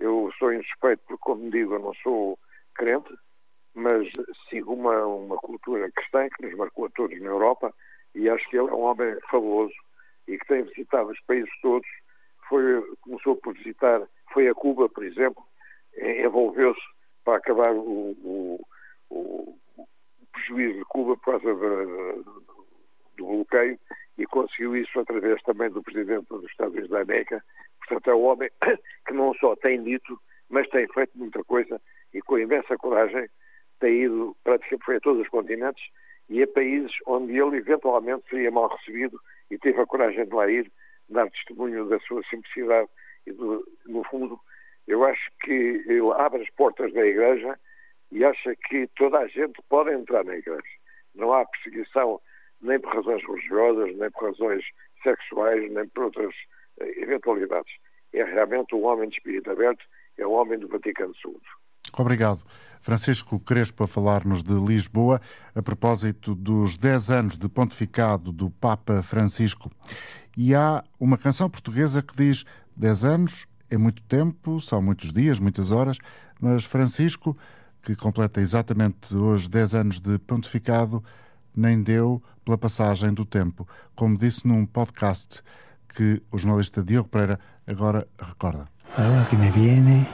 Eu 0.00 0.30
sou 0.38 0.52
insuspeito 0.52 1.02
porque, 1.06 1.22
como 1.22 1.50
digo, 1.50 1.74
eu 1.74 1.78
não 1.80 1.94
sou 1.94 2.38
crente, 2.74 3.12
mas 3.74 4.08
sigo 4.48 4.74
uma, 4.74 5.06
uma 5.06 5.36
cultura 5.36 5.90
cristã 5.92 6.28
que 6.28 6.46
nos 6.46 6.56
marcou 6.56 6.86
a 6.86 6.90
todos 6.90 7.20
na 7.20 7.28
Europa 7.28 7.72
e 8.14 8.28
acho 8.28 8.48
que 8.48 8.56
ele 8.56 8.68
é 8.68 8.72
um 8.72 8.82
homem 8.82 9.16
fabuloso 9.30 9.74
e 10.26 10.38
que 10.38 10.46
tem 10.46 10.62
visitado 10.62 11.10
os 11.10 11.20
países 11.20 11.50
todos. 11.62 11.88
Foi, 12.48 12.82
começou 13.00 13.36
por 13.36 13.54
visitar, 13.54 14.02
foi 14.32 14.48
a 14.48 14.54
Cuba, 14.54 14.88
por 14.88 15.04
exemplo, 15.04 15.42
envolveu-se 15.96 16.80
para 17.24 17.36
acabar 17.36 17.72
o, 17.72 18.16
o, 18.22 18.66
o, 19.10 19.58
prejuízo 20.32 20.78
de 20.78 20.84
Cuba 20.86 21.16
por 21.16 21.38
causa 21.38 21.54
do 23.18 23.26
bloqueio 23.26 23.78
e 24.16 24.26
conseguiu 24.26 24.76
isso 24.76 24.98
através 24.98 25.42
também 25.42 25.70
do 25.70 25.82
Presidente 25.82 26.26
dos 26.28 26.44
Estados 26.44 26.72
Unidos 26.72 26.90
da 26.90 27.02
América. 27.02 27.42
Portanto, 27.78 28.10
é 28.10 28.14
um 28.14 28.24
homem 28.24 28.50
que 29.06 29.12
não 29.12 29.34
só 29.34 29.54
tem 29.56 29.82
dito, 29.82 30.18
mas 30.48 30.68
tem 30.68 30.86
feito 30.88 31.16
muita 31.16 31.42
coisa 31.44 31.80
e 32.14 32.22
com 32.22 32.38
imensa 32.38 32.76
coragem 32.76 33.28
tem 33.80 34.02
ido 34.02 34.36
praticamente 34.42 34.92
a 34.92 35.00
todos 35.00 35.22
os 35.22 35.28
continentes 35.28 35.84
e 36.28 36.42
a 36.42 36.46
países 36.46 36.92
onde 37.06 37.38
ele 37.38 37.56
eventualmente 37.56 38.28
seria 38.28 38.50
mal 38.50 38.68
recebido 38.68 39.20
e 39.50 39.58
teve 39.58 39.80
a 39.80 39.86
coragem 39.86 40.24
de 40.26 40.34
lá 40.34 40.50
ir, 40.50 40.70
dar 41.08 41.30
testemunho 41.30 41.88
da 41.88 41.98
sua 42.00 42.22
simplicidade 42.24 42.88
e, 43.26 43.32
do, 43.32 43.64
no 43.86 44.02
fundo, 44.04 44.38
eu 44.86 45.04
acho 45.04 45.30
que 45.42 45.52
ele 45.52 46.12
abre 46.16 46.42
as 46.42 46.50
portas 46.50 46.92
da 46.92 47.06
Igreja 47.06 47.58
e 48.10 48.24
acha 48.24 48.54
que 48.68 48.86
toda 48.96 49.18
a 49.18 49.28
gente 49.28 49.60
pode 49.68 49.92
entrar 49.92 50.24
na 50.24 50.36
Igreja. 50.36 50.62
Não 51.14 51.32
há 51.32 51.44
perseguição 51.46 52.20
nem 52.60 52.80
por 52.80 52.94
razões 52.94 53.22
religiosas, 53.26 53.96
nem 53.96 54.10
por 54.10 54.30
razões 54.30 54.64
sexuais, 55.02 55.70
nem 55.72 55.86
por 55.88 56.04
outras 56.04 56.34
eh, 56.80 57.02
eventualidades. 57.02 57.72
É 58.12 58.24
realmente 58.24 58.74
um 58.74 58.84
homem 58.84 59.08
de 59.08 59.16
espírito 59.16 59.50
aberto, 59.50 59.84
é 60.16 60.26
um 60.26 60.32
homem 60.32 60.58
do 60.58 60.68
Vaticano 60.68 61.14
II. 61.24 61.36
Obrigado. 61.96 62.42
Francisco 62.80 63.38
Crespo 63.40 63.84
a 63.84 63.86
falar-nos 63.86 64.42
de 64.42 64.54
Lisboa 64.54 65.20
a 65.54 65.62
propósito 65.62 66.34
dos 66.34 66.76
10 66.76 67.10
anos 67.10 67.38
de 67.38 67.48
pontificado 67.48 68.32
do 68.32 68.50
Papa 68.50 69.02
Francisco. 69.02 69.70
E 70.36 70.54
há 70.54 70.84
uma 70.98 71.18
canção 71.18 71.50
portuguesa 71.50 72.02
que 72.02 72.14
diz 72.14 72.44
10 72.76 73.04
anos 73.04 73.46
é 73.70 73.76
muito 73.76 74.02
tempo, 74.04 74.60
são 74.60 74.80
muitos 74.80 75.12
dias, 75.12 75.38
muitas 75.38 75.70
horas, 75.70 75.98
mas 76.40 76.64
Francisco, 76.64 77.36
que 77.82 77.94
completa 77.94 78.40
exatamente 78.40 79.14
hoje 79.16 79.50
10 79.50 79.74
anos 79.74 80.00
de 80.00 80.18
pontificado, 80.18 81.02
nem 81.54 81.82
deu 81.82 82.22
pela 82.48 82.56
passagem 82.56 83.12
do 83.12 83.26
tempo, 83.26 83.68
como 83.94 84.16
disse 84.16 84.48
num 84.48 84.64
podcast 84.64 85.42
que 85.94 86.22
o 86.32 86.38
jornalista 86.38 86.82
Diogo 86.82 87.10
Pereira 87.10 87.38
agora 87.66 88.08
recorda. 88.18 88.66
Agora 88.96 89.26
que 89.26 89.36
me 89.36 89.50
viene 89.50 90.08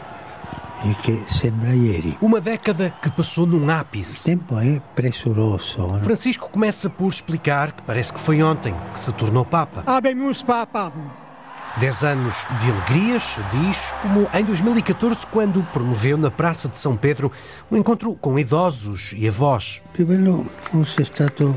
e 0.84 0.94
que 0.96 1.32
sembra 1.32 1.72
ieri. 1.72 2.18
Uma 2.20 2.40
década 2.40 2.90
que 2.90 3.08
passou 3.10 3.46
num 3.46 3.70
ápice. 3.70 4.22
O 4.22 4.24
tempo 4.24 4.58
é 4.58 4.80
pressuroso. 4.96 5.78
Não? 5.78 6.00
Francisco 6.00 6.48
começa 6.50 6.90
por 6.90 7.06
explicar 7.06 7.70
que 7.70 7.82
parece 7.82 8.12
que 8.12 8.18
foi 8.18 8.42
ontem 8.42 8.74
que 8.92 9.04
se 9.04 9.12
tornou 9.12 9.44
Papa. 9.44 9.84
Habemus 9.86 10.42
Papa. 10.42 10.92
Dez 11.78 12.02
anos 12.02 12.46
de 12.60 12.70
alegrias, 12.70 13.38
diz, 13.50 13.94
como 14.02 14.28
em 14.32 14.44
2014, 14.44 15.26
quando 15.28 15.62
promoveu 15.72 16.16
na 16.16 16.30
Praça 16.30 16.68
de 16.68 16.78
São 16.78 16.96
Pedro 16.96 17.30
um 17.70 17.76
encontro 17.76 18.14
com 18.14 18.38
idosos 18.38 19.12
e 19.16 19.28
avós. 19.28 19.82
Più 19.92 20.06
bello 20.06 20.46
fosse 20.70 21.04
stato 21.04 21.54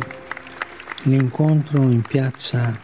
l'incontro 1.07 1.83
in 1.83 2.01
piazza 2.01 2.77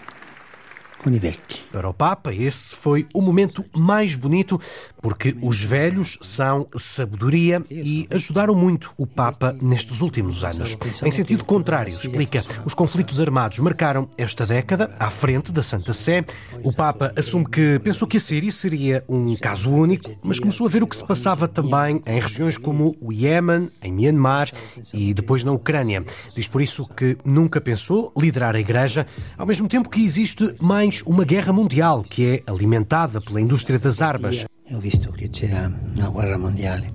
para 1.72 1.90
o 1.90 1.94
Papa, 1.94 2.34
esse 2.34 2.76
foi 2.76 3.06
o 3.14 3.22
momento 3.22 3.66
mais 3.76 4.16
bonito, 4.16 4.60
porque 5.02 5.36
os 5.42 5.62
velhos 5.62 6.18
são 6.22 6.68
sabedoria 6.78 7.62
e 7.70 8.08
ajudaram 8.10 8.56
muito 8.56 8.94
o 8.98 9.06
Papa 9.06 9.56
nestes 9.62 10.02
últimos 10.02 10.44
anos. 10.44 10.78
Em 11.04 11.12
sentido 11.12 11.44
contrário, 11.44 11.92
explica, 11.92 12.44
os 12.66 12.74
conflitos 12.74 13.20
armados 13.20 13.60
marcaram 13.60 14.08
esta 14.18 14.46
década 14.46 14.96
à 15.00 15.10
frente 15.10 15.52
da 15.52 15.62
Santa 15.62 15.92
Sé. 15.92 16.24
O 16.64 16.72
Papa 16.72 17.12
assume 17.18 17.46
que 17.46 17.80
pensou 17.80 18.08
que 18.08 18.18
a 18.18 18.22
Síria 18.22 18.52
seria 18.52 19.04
um 19.10 19.36
caso 19.36 19.70
único, 19.70 20.16
mas 20.24 20.40
começou 20.40 20.68
a 20.68 20.70
ver 20.70 20.84
o 20.84 20.88
que 20.88 20.96
se 20.96 21.06
passava 21.06 21.48
também 21.48 22.02
em 22.06 22.20
regiões 22.20 22.58
como 22.58 22.96
o 23.02 23.12
Iémen, 23.12 23.70
em 23.82 23.92
Myanmar 23.92 24.52
e 24.94 25.14
depois 25.14 25.44
na 25.44 25.52
Ucrânia. 25.52 26.06
Diz 26.36 26.48
por 26.48 26.62
isso 26.62 26.88
que 26.88 27.18
nunca 27.26 27.60
pensou 27.60 28.14
liderar 28.18 28.56
a 28.56 28.60
Igreja, 28.60 29.06
ao 29.38 29.46
mesmo 29.46 29.68
tempo 29.68 29.90
que 29.90 30.04
existe 30.04 30.56
mais 30.62 30.93
uma 31.02 31.26
guerra 31.26 31.52
mundial 31.52 32.04
que 32.04 32.28
é 32.28 32.44
alimentada 32.52 33.20
pela 33.20 33.42
indústria 33.42 33.80
das 33.80 34.02
armas. 34.02 34.46
Eu 34.70 34.80
visto 34.80 35.12
que 35.12 35.30
c'era 35.30 35.72
una 35.96 36.10
guerra 36.10 36.38
mondiale, 36.38 36.94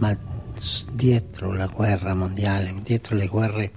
ma 0.00 0.16
dietro 0.94 1.52
la 1.52 1.66
guerra 1.66 2.14
mondiale, 2.14 2.74
dietro 2.82 3.16
le 3.16 3.26
guerre 3.26 3.72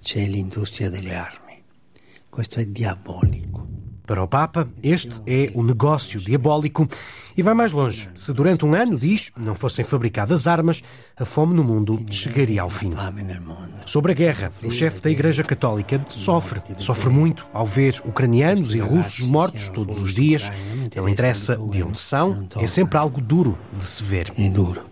c'è 0.00 0.26
l'industria 0.26 0.90
delle 0.90 1.14
armi. 1.14 1.62
Questo 2.28 2.60
è 2.60 2.66
diabolico. 2.66 3.73
Para 4.06 4.22
o 4.22 4.28
Papa, 4.28 4.68
este 4.82 5.14
é 5.26 5.50
um 5.54 5.62
negócio 5.62 6.20
diabólico 6.20 6.86
e 7.36 7.42
vai 7.42 7.54
mais 7.54 7.72
longe. 7.72 8.10
Se 8.14 8.34
durante 8.34 8.64
um 8.64 8.74
ano, 8.74 8.98
diz, 8.98 9.32
não 9.34 9.54
fossem 9.54 9.82
fabricadas 9.82 10.46
armas, 10.46 10.82
a 11.16 11.24
fome 11.24 11.54
no 11.54 11.64
mundo 11.64 12.04
chegaria 12.10 12.60
ao 12.60 12.68
fim. 12.68 12.92
Sobre 13.86 14.12
a 14.12 14.14
guerra, 14.14 14.52
o 14.62 14.70
chefe 14.70 15.00
da 15.00 15.10
Igreja 15.10 15.42
Católica 15.42 16.04
sofre, 16.10 16.60
sofre 16.76 17.08
muito 17.08 17.46
ao 17.52 17.66
ver 17.66 18.00
ucranianos 18.04 18.74
e 18.74 18.78
russos 18.78 19.26
mortos 19.26 19.70
todos 19.70 20.02
os 20.02 20.12
dias. 20.12 20.52
Não 20.94 21.08
interessa 21.08 21.56
de 21.56 21.82
onde 21.82 21.98
são, 21.98 22.46
é 22.56 22.66
sempre 22.66 22.98
algo 22.98 23.22
duro 23.22 23.58
de 23.72 23.84
se 23.84 24.02
ver. 24.02 24.30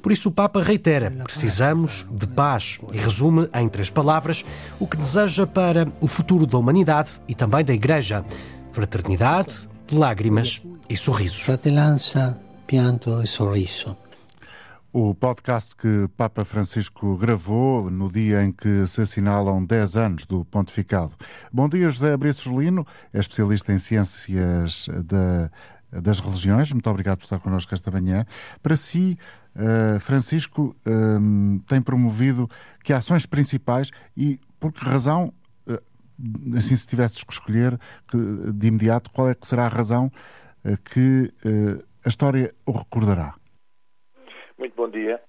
Por 0.01 0.11
isso 0.11 0.31
o 0.31 0.33
Papa 0.33 0.63
reitera, 0.63 1.11
precisamos 1.11 2.07
de 2.11 2.27
paz 2.27 2.81
e 2.93 2.97
resume 2.97 3.47
em 3.55 3.69
três 3.69 3.91
palavras 3.91 4.43
o 4.81 4.87
que 4.87 4.97
deseja 4.97 5.47
para 5.47 5.87
o 6.01 6.07
futuro 6.07 6.47
da 6.47 6.57
humanidade 6.57 7.11
e 7.29 7.35
também 7.35 7.63
da 7.63 7.75
Igreja. 7.75 8.25
Fraternidade, 8.73 9.69
lágrimas 9.93 10.63
e 10.89 10.97
sorrisos. 10.97 11.43
Fratelança, 11.43 12.41
pianto 12.67 13.23
e 13.23 13.27
sorriso. 13.27 13.95
O 14.91 15.15
podcast 15.15 15.77
que 15.77 16.09
Papa 16.17 16.43
Francisco 16.43 17.17
gravou 17.19 17.91
no 17.91 18.11
dia 18.11 18.43
em 18.43 18.51
que 18.51 18.87
se 18.87 19.03
assinalam 19.03 19.63
10 19.63 19.97
anos 19.99 20.27
do 20.27 20.43
pontificado. 20.47 21.13
Bom 21.53 21.69
dia, 21.69 21.91
José 21.91 22.15
Abrício 22.15 22.59
Lino, 22.59 22.87
é 23.13 23.21
especialista 23.21 23.75
em 23.75 23.79
ciências 23.79 24.87
da, 25.05 25.51
das 26.01 26.21
religiões. 26.21 26.73
Muito 26.73 26.89
obrigado 26.89 27.19
por 27.19 27.25
estar 27.25 27.41
connosco 27.41 27.75
esta 27.75 27.91
manhã. 27.91 28.25
Para 28.63 28.77
si, 28.77 29.19
uh, 29.55 30.01
Francisco 30.01 30.75
uh, 30.87 31.61
tem 31.69 31.83
promovido 31.83 32.49
que 32.83 32.95
ações 32.95 33.27
principais 33.27 33.91
e 34.17 34.41
por 34.59 34.73
que 34.73 34.83
razão 34.83 35.33
assim, 36.57 36.77
se 36.77 36.87
tivesses 36.87 37.23
que 37.23 37.33
escolher 37.33 37.79
que, 38.09 38.17
de 38.53 38.69
imediato, 38.69 39.11
qual 39.11 39.29
é 39.29 39.35
que 39.35 39.47
será 39.47 39.65
a 39.65 39.69
razão 39.69 40.07
uh, 40.65 40.77
que 40.93 41.33
uh, 41.45 41.85
a 42.05 42.09
história 42.09 42.55
o 42.67 42.73
recordará? 42.73 43.35
Muito 44.59 44.75
bom 44.75 44.89
dia. 44.89 45.21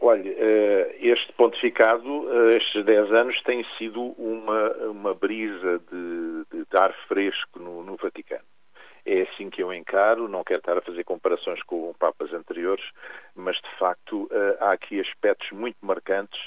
Olha, 0.00 0.30
uh, 0.30 0.94
este 1.00 1.32
pontificado, 1.32 2.52
estes 2.52 2.84
10 2.84 3.12
anos, 3.12 3.42
tem 3.42 3.64
sido 3.76 4.00
uma, 4.00 4.70
uma 4.90 5.14
brisa 5.14 5.80
de, 5.90 6.64
de 6.70 6.76
ar 6.76 6.94
fresco 7.06 7.58
no, 7.58 7.82
no 7.82 7.96
Vaticano. 7.96 8.44
É 9.04 9.22
assim 9.22 9.48
que 9.48 9.62
eu 9.62 9.72
encaro, 9.72 10.28
não 10.28 10.44
quero 10.44 10.58
estar 10.58 10.76
a 10.76 10.82
fazer 10.82 11.02
comparações 11.02 11.62
com 11.62 11.94
papas 11.98 12.32
anteriores, 12.32 12.84
mas 13.34 13.56
de 13.56 13.78
facto 13.78 14.28
há 14.60 14.72
aqui 14.72 15.00
aspectos 15.00 15.50
muito 15.50 15.78
marcantes 15.80 16.38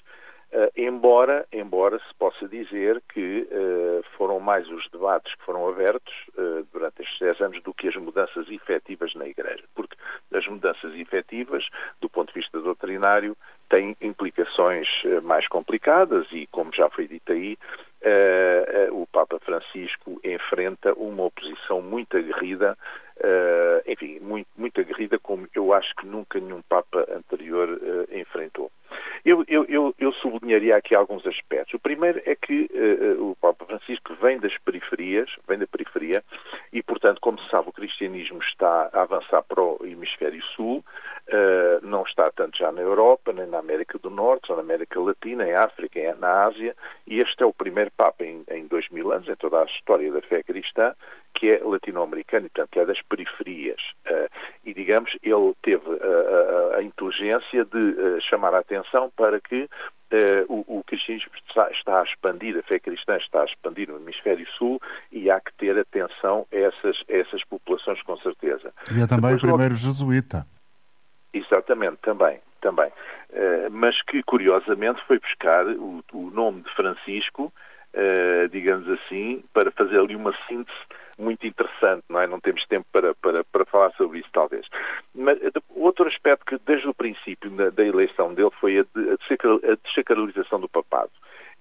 embora, 0.76 1.46
embora 1.52 1.98
se 2.00 2.14
possa 2.16 2.48
dizer 2.48 3.02
que 3.14 3.48
uh, 3.50 4.04
foram 4.18 4.40
mais 4.40 4.68
os 4.70 4.88
debates 4.90 5.34
que 5.36 5.44
foram 5.44 5.68
abertos 5.68 6.14
uh, 6.38 6.68
durante 6.74 7.02
estes 7.02 7.20
10 7.20 7.42
anos 7.42 7.64
do 7.64 7.74
que 7.74 7.88
as 7.88 7.96
mudanças 7.96 8.50
efetivas 8.50 9.14
na 9.16 9.28
Igreja, 9.28 9.64
porque 9.74 9.96
as 10.34 10.46
mudanças 10.48 10.94
efetivas, 10.96 11.66
do 12.02 12.10
ponto 12.10 12.34
de 12.34 12.40
vista 12.40 12.60
doutrinário, 12.60 13.38
têm 13.70 13.96
implicações 14.02 14.88
mais 15.24 15.48
complicadas 15.48 16.28
e, 16.32 16.46
como 16.48 16.74
já 16.76 16.90
foi 16.90 17.08
dito 17.08 17.32
aí, 17.32 17.58
o 18.92 19.08
Papa 19.08 19.40
Francisco 19.40 20.20
enfrenta 20.24 20.94
uma 20.94 21.24
oposição 21.24 21.82
muito 21.82 22.18
aguerrida, 22.18 22.78
uh, 23.24 23.92
enfim, 23.92 24.20
muito, 24.20 24.48
muito 24.58 24.80
aguerrida, 24.80 25.18
como 25.20 25.48
eu 25.56 25.74
acho 25.74 25.96
que 25.96 26.06
nunca 26.06 26.40
nenhum 26.40 26.62
Papa 26.62 27.06
anterior 27.16 27.80
enfrentou. 28.12 28.72
Eu, 29.24 29.44
eu, 29.48 29.66
eu, 29.66 29.96
eu, 29.98 30.12
sublinharia 30.14 30.76
aqui 30.76 30.94
alguns 30.94 31.26
aspectos. 31.26 31.74
O 31.74 31.80
primeiro 31.80 32.22
é 32.26 32.36
que 32.36 32.70
o 33.20 33.36
Papa 33.36 33.66
Francisco 33.66 34.14
vem 34.22 34.40
das 34.40 34.58
periferias, 34.60 35.30
vem 35.48 35.58
da 35.58 35.68
periferia, 35.68 36.24
e, 36.74 36.82
portanto, 36.84 37.20
como 37.22 37.40
se 37.40 37.50
sabe, 37.50 37.70
o 37.70 37.74
cristianismo 37.74 38.40
está 38.42 38.90
a 38.92 39.02
avançar 39.04 39.44
para 39.44 39.62
o 39.62 39.80
hemisfério 39.86 40.44
sul, 40.56 40.84
não 41.84 42.04
está 42.04 42.32
tanto 42.32 42.58
já 42.58 42.72
na 42.72 42.82
Europa, 42.82 43.32
nem 43.34 43.48
na 43.48 43.60
América 43.60 43.98
do 43.98 44.10
Norte, 44.10 44.48
só 44.48 44.56
na 44.56 44.62
América 44.62 45.00
Latina, 45.00 45.48
em 45.48 45.54
África, 45.54 46.16
na 46.20 46.46
Ásia, 46.46 46.76
e 47.08 47.20
este 47.20 47.44
é 47.44 47.46
o 47.46 47.54
primeiro 47.54 47.92
Papa 47.96 48.24
em, 48.24 48.44
em 48.50 48.68
dois 48.68 48.90
mil 48.90 49.12
anos, 49.12 49.28
em 49.28 49.36
toda 49.36 49.62
a 49.62 49.66
história 49.66 50.12
da 50.12 50.22
fé 50.22 50.44
cristã, 50.44 50.94
que 51.34 51.50
é 51.50 51.62
latino-americano, 51.64 52.50
portanto, 52.50 52.70
que 52.72 52.80
é 52.80 52.86
das 52.86 53.02
periferias. 53.02 53.82
Uh, 54.06 54.30
e, 54.66 54.74
digamos, 54.74 55.12
ele 55.24 55.54
teve 55.62 55.90
uh, 55.90 56.76
a 56.76 56.84
inteligência 56.84 57.66
de 57.66 58.22
chamar 58.30 58.54
a 58.54 58.60
atenção 58.60 59.12
para 59.16 59.40
que 59.40 59.70
o, 60.50 60.80
o, 60.80 60.84
cristianismo 60.84 61.32
está, 61.48 61.72
está, 61.72 62.02
a 62.02 62.04
expandir, 62.04 62.58
a 62.58 62.64
fé 62.64 62.80
cristã 62.80 63.16
está 63.16 63.44
a 63.44 63.46
expandir 63.46 63.90
no 63.90 63.96
hemisfério 63.96 64.46
sul 64.58 64.82
e 65.10 65.32
há 65.32 65.40
que 65.40 65.54
ter 65.54 65.78
atenção 65.80 66.46
a 66.52 66.56
essas, 66.56 67.02
a 67.10 67.14
essas 67.14 67.42
populações, 67.46 68.02
com 68.04 68.18
certeza. 68.18 68.74
E 68.94 69.02
é 69.02 69.08
também 69.08 69.32
Depois, 69.32 69.38
o 69.38 69.40
primeiro 69.40 69.74
logo... 69.74 69.86
jesuíta. 69.86 70.46
Exatamente, 71.34 71.98
também, 72.02 72.40
também. 72.60 72.90
Uh, 73.30 73.72
mas 73.72 74.02
que, 74.04 74.22
curiosamente, 74.24 75.02
foi 75.06 75.20
buscar 75.20 75.66
o, 75.66 76.04
o 76.14 76.30
nome 76.30 76.62
de 76.62 76.76
Francisco, 76.76 77.52
uh, 77.94 78.50
digamos 78.50 78.88
assim, 78.90 79.44
para 79.54 79.72
fazer 79.72 80.00
ali 80.00 80.16
uma 80.16 80.36
síntese 80.48 80.78
muito 81.18 81.46
interessante, 81.46 82.04
não 82.10 82.20
é? 82.20 82.28
Não 82.28 82.40
temos 82.40 82.66
tempo 82.66 82.86
para, 82.92 83.14
para, 83.16 83.44
para 83.46 83.66
falar 83.66 83.92
sobre 83.92 84.20
isso, 84.20 84.30
talvez. 84.34 84.66
Mas 85.14 85.38
outro 85.70 86.08
aspecto 86.08 86.46
que, 86.46 86.58
desde 86.66 86.88
o 86.88 86.94
princípio 86.94 87.50
da, 87.52 87.70
da 87.70 87.86
eleição 87.86 88.34
dele, 88.34 88.52
foi 88.60 88.80
a, 88.80 88.84
de, 88.84 89.12
a 89.12 89.78
desacralização 89.88 90.60
do 90.60 90.68
papado. 90.68 91.12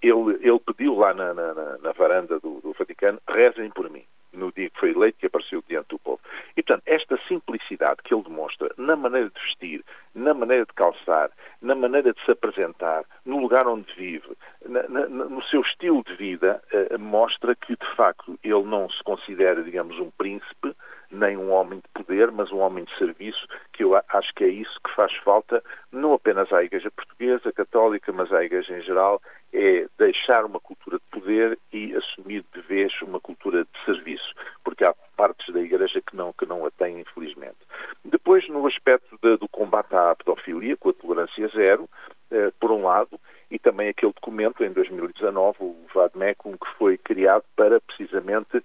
Ele, 0.03 0.39
ele 0.41 0.59
pediu 0.61 0.97
lá 0.97 1.13
na, 1.13 1.35
na, 1.35 1.79
na 1.79 1.93
varanda 1.93 2.41
do, 2.41 2.61
do 2.61 2.73
Vaticano, 2.73 3.21
rezem 3.29 3.71
por 3.71 3.89
mim 3.91 4.05
no 4.33 4.53
dia 4.53 4.71
que 4.71 4.79
foi 4.79 4.91
eleito, 4.91 5.19
que 5.19 5.27
apareceu 5.27 5.63
diante 5.69 5.89
do 5.89 5.99
povo. 5.99 6.21
E, 6.57 6.63
portanto, 6.63 6.83
esta 6.87 7.19
simplicidade 7.29 8.03
que 8.05 8.15
ele 8.15 8.23
demonstra 8.23 8.73
na 8.77 8.97
maneira 8.97 9.31
de 9.31 9.41
vestir, 9.41 9.85
na 10.15 10.35
maneira 10.35 10.65
de 10.65 10.73
calçar, 10.73 11.31
na 11.61 11.75
maneira 11.75 12.13
de 12.13 12.25
se 12.25 12.31
apresentar, 12.31 13.05
no 13.25 13.39
lugar 13.39 13.67
onde 13.67 13.93
vive, 13.95 14.37
na, 14.67 14.83
na, 14.89 15.07
no 15.07 15.43
seu 15.45 15.61
estilo 15.63 16.03
de 16.05 16.15
vida, 16.17 16.63
eh, 16.73 16.97
mostra 16.99 17.55
que, 17.55 17.77
de 17.77 17.97
facto, 17.97 18.39
ele 18.43 18.63
não 18.65 18.89
se 18.91 19.03
considera, 19.03 19.63
digamos, 19.63 19.99
um 19.99 20.11
príncipe, 20.11 20.75
nem 21.11 21.37
um 21.37 21.51
homem 21.51 21.79
de 21.81 21.89
poder, 21.93 22.31
mas 22.31 22.51
um 22.53 22.59
homem 22.59 22.85
de 22.85 22.97
serviço, 22.99 23.47
que 23.73 23.85
eu 23.85 23.95
acho 23.95 24.35
que 24.35 24.45
é 24.45 24.49
isso 24.49 24.79
que 24.85 24.95
faz 24.95 25.15
falta, 25.19 25.63
não 25.93 26.15
apenas 26.15 26.53
à 26.53 26.63
Igreja 26.63 26.91
Portuguesa, 26.91 27.53
Católica, 27.53 28.13
mas 28.13 28.33
à 28.33 28.45
Igreja 28.45 28.77
em 28.77 28.83
geral, 28.83 29.21
é 29.53 29.87
deixar 29.99 30.45
uma 30.45 30.61
cultura 30.61 30.99
de 30.99 31.21
poder 31.21 31.59
e 31.73 31.95
assumir 31.95 32.45
de 32.55 32.61
vez 32.63 32.93
uma 33.03 33.21
cultura 33.21 33.65
de 33.65 33.85
serviço, 33.85 34.33
porque 34.65 34.85
há 34.85 34.95
partes 35.21 35.53
da 35.53 35.61
Igreja 35.61 36.01
que 36.01 36.17
não, 36.17 36.33
que 36.33 36.47
não 36.47 36.65
a 36.65 36.71
têm, 36.71 36.99
infelizmente. 36.99 37.59
Depois, 38.03 38.49
no 38.49 38.67
aspecto 38.67 39.19
de, 39.23 39.37
do 39.37 39.47
combate 39.47 39.95
à 39.95 40.17
pedofilia, 40.17 40.79
com 40.79 40.89
a 40.89 40.95
tolerância 40.95 41.47
zero, 41.49 41.87
eh, 42.31 42.51
por 42.59 42.71
um 42.71 42.85
lado, 42.85 43.21
e 43.51 43.59
também 43.59 43.89
aquele 43.89 44.13
documento, 44.13 44.63
em 44.63 44.73
2019, 44.73 45.59
o 45.61 45.77
VADMECUM, 45.93 46.53
que 46.53 46.79
foi 46.79 46.97
criado 46.97 47.43
para 47.57 47.81
precisamente 47.81 48.59
uh, 48.59 48.63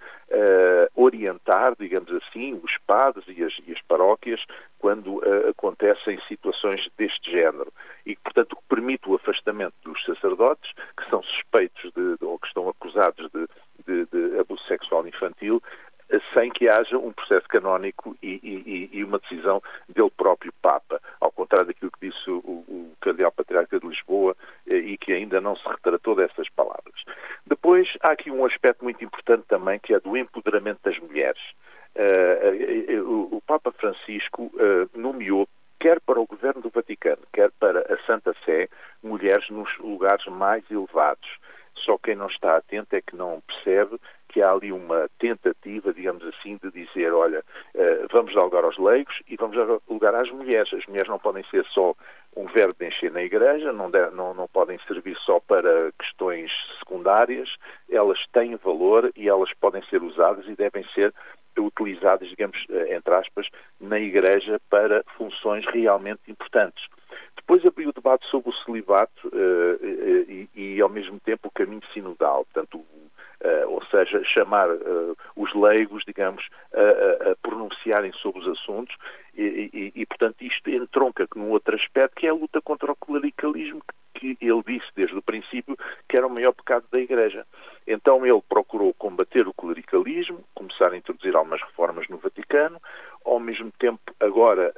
orientar, 0.93 1.75
digamos 1.79 2.11
assim, 2.11 2.53
os 2.63 2.77
padres 2.85 3.25
e 3.27 3.43
as, 3.43 3.53
e 3.65 3.71
as 3.73 3.81
paróquias 3.81 4.39
quando 4.77 5.15
uh, 5.17 5.49
acontecem 5.49 6.21
situações 6.27 6.87
deste 6.95 7.31
género. 7.31 7.73
E, 8.05 8.15
portanto, 8.17 8.55
permite 8.69 9.09
o 9.09 9.15
afastamento 9.15 9.73
dos 9.83 9.99
sacerdotes 10.03 10.71
que 10.95 11.09
são 11.09 11.23
suspeitos 11.23 11.91
de, 11.93 12.23
ou 12.23 12.37
que 12.37 12.47
estão 12.47 12.69
acusados 12.69 13.27
de, 13.31 13.47
de, 13.87 14.05
de 14.05 14.39
abuso 14.39 14.63
sexual 14.67 15.07
infantil 15.07 15.63
sem 16.33 16.49
que 16.51 16.69
haja 16.69 16.97
um 16.97 17.11
processo 17.11 17.47
canónico 17.47 18.15
e, 18.21 18.39
e, 18.43 18.89
e, 18.91 19.03
uma 19.03 19.19
decisão 19.19 19.61
dele 19.89 20.11
próprio 20.15 20.53
Papa, 20.61 21.01
ao 21.19 21.31
contrário 21.31 21.67
daquilo 21.67 21.91
que 21.91 22.09
disse 22.09 22.29
o, 22.29 22.37
o 22.37 22.91
Cardeal 23.01 23.31
Patriarca 23.31 23.79
de 23.79 23.87
Lisboa 23.87 24.35
eh, 24.67 24.75
e 24.75 24.97
que 24.97 25.11
ainda 25.13 25.41
não 25.41 25.55
se 25.55 25.67
retratou 25.67 26.15
dessas 26.15 26.49
palavras. 26.49 27.03
Depois, 27.45 27.87
há 28.01 28.11
aqui 28.11 28.29
um 28.29 28.45
aspecto 28.45 28.83
muito 28.83 29.03
importante 29.03 29.45
também, 29.47 29.79
que 29.79 29.93
é 29.93 29.99
do 29.99 30.15
empoderamento 30.17 30.79
das 30.83 30.97
mulheres. 30.99 31.41
Uh, 31.95 33.01
uh, 33.01 33.37
o 33.37 33.41
Papa 33.41 33.71
Francisco 33.71 34.51
nomeou 34.93 35.47
quer 35.85 35.99
para 35.99 36.19
o 36.19 36.25
governo 36.25 36.61
do 36.61 36.69
Vaticano, 36.69 37.21
quer 37.31 37.51
para 37.59 37.81
a 37.81 37.97
Santa 38.07 38.35
Sé, 38.43 38.67
mulheres 39.03 39.47
nos 39.51 39.69
lugares 39.77 40.25
mais 40.25 40.63
elevados. 40.71 41.29
Só 41.77 41.97
quem 41.97 42.15
não 42.15 42.27
está 42.27 42.57
atento 42.57 42.95
é 42.95 43.01
que 43.01 43.15
não 43.15 43.41
percebe 43.41 43.99
que 44.29 44.41
há 44.41 44.51
ali 44.51 44.71
uma 44.71 45.09
tentativa, 45.17 45.93
digamos 45.93 46.23
assim, 46.25 46.59
de 46.61 46.69
dizer, 46.71 47.13
olha, 47.13 47.39
uh, 47.73 48.07
vamos 48.11 48.33
dar 48.33 48.43
lugar 48.43 48.63
aos 48.63 48.77
leigos 48.77 49.15
e 49.29 49.35
vamos 49.37 49.55
dar 49.55 49.79
lugar 49.87 50.13
às 50.13 50.29
mulheres. 50.29 50.73
As 50.73 50.85
mulheres 50.87 51.09
não 51.09 51.19
podem 51.19 51.43
ser 51.45 51.65
só 51.67 51.95
um 52.35 52.45
verbo 52.47 52.75
de 52.77 52.87
encher 52.87 53.11
na 53.11 53.23
igreja, 53.23 53.71
não, 53.71 53.89
deve, 53.89 54.13
não, 54.13 54.33
não 54.33 54.47
podem 54.47 54.77
servir 54.87 55.15
só 55.19 55.39
para 55.39 55.91
questões 55.97 56.51
secundárias, 56.79 57.49
elas 57.89 58.19
têm 58.33 58.57
valor 58.57 59.09
e 59.15 59.29
elas 59.29 59.53
podem 59.53 59.81
ser 59.85 60.03
usadas 60.03 60.45
e 60.47 60.55
devem 60.55 60.83
ser 60.93 61.13
utilizadas, 61.57 62.27
digamos, 62.27 62.57
eh, 62.69 62.95
entre 62.95 63.13
aspas, 63.13 63.47
na 63.79 63.97
igreja 63.97 64.59
para 64.69 65.03
funções 65.17 65.65
realmente 65.67 66.19
importantes. 66.27 66.83
Depois 67.35 67.65
abriu 67.65 67.89
o 67.89 67.93
debate 67.93 68.25
sobre 68.27 68.49
o 68.49 68.55
celibato 68.63 69.27
uh, 69.27 69.85
e, 69.85 70.49
e, 70.55 70.81
ao 70.81 70.89
mesmo 70.89 71.19
tempo, 71.19 71.47
o 71.47 71.51
caminho 71.51 71.83
sinodal. 71.93 72.45
Portanto, 72.45 72.83
Uh, 73.43 73.69
ou 73.69 73.85
seja, 73.87 74.23
chamar 74.23 74.69
os 75.35 75.53
leigos, 75.53 76.03
digamos, 76.07 76.47
a, 76.73 77.31
a, 77.31 77.35
pronunciarem 77.43 78.11
sobre 78.13 78.41
os 78.41 78.47
assuntos 78.47 78.95
e, 79.35 79.69
e, 79.71 80.01
e, 80.01 80.05
portanto, 80.05 80.41
isto 80.41 80.67
entronca 80.69 81.27
num 81.35 81.51
outro 81.51 81.75
aspecto 81.75 82.15
que 82.15 82.25
é 82.25 82.29
a 82.29 82.33
luta 82.33 82.61
contra 82.61 82.91
o 82.91 82.95
clericalismo, 82.95 83.83
que, 84.15 84.37
ele 84.41 84.63
disse 84.65 84.87
desde 84.95 85.17
o 85.17 85.21
princípio 85.21 85.77
que 86.07 86.17
era 86.17 86.25
o 86.25 86.29
maior 86.29 86.53
pecado 86.53 86.85
da 86.91 86.99
Igreja. 86.99 87.45
Então 87.85 88.25
ele 88.25 88.41
procurou 88.47 88.93
combater 88.93 89.47
o 89.47 89.53
clericalismo, 89.53 90.43
começar 90.55 90.91
a 90.91 90.97
introduzir 90.97 91.35
algumas 91.35 91.61
reformas 91.61 92.07
no 92.07 92.17
Vaticano, 92.17 92.81
ao 93.23 93.39
mesmo 93.39 93.71
tempo 93.77 94.01
agora 94.19 94.73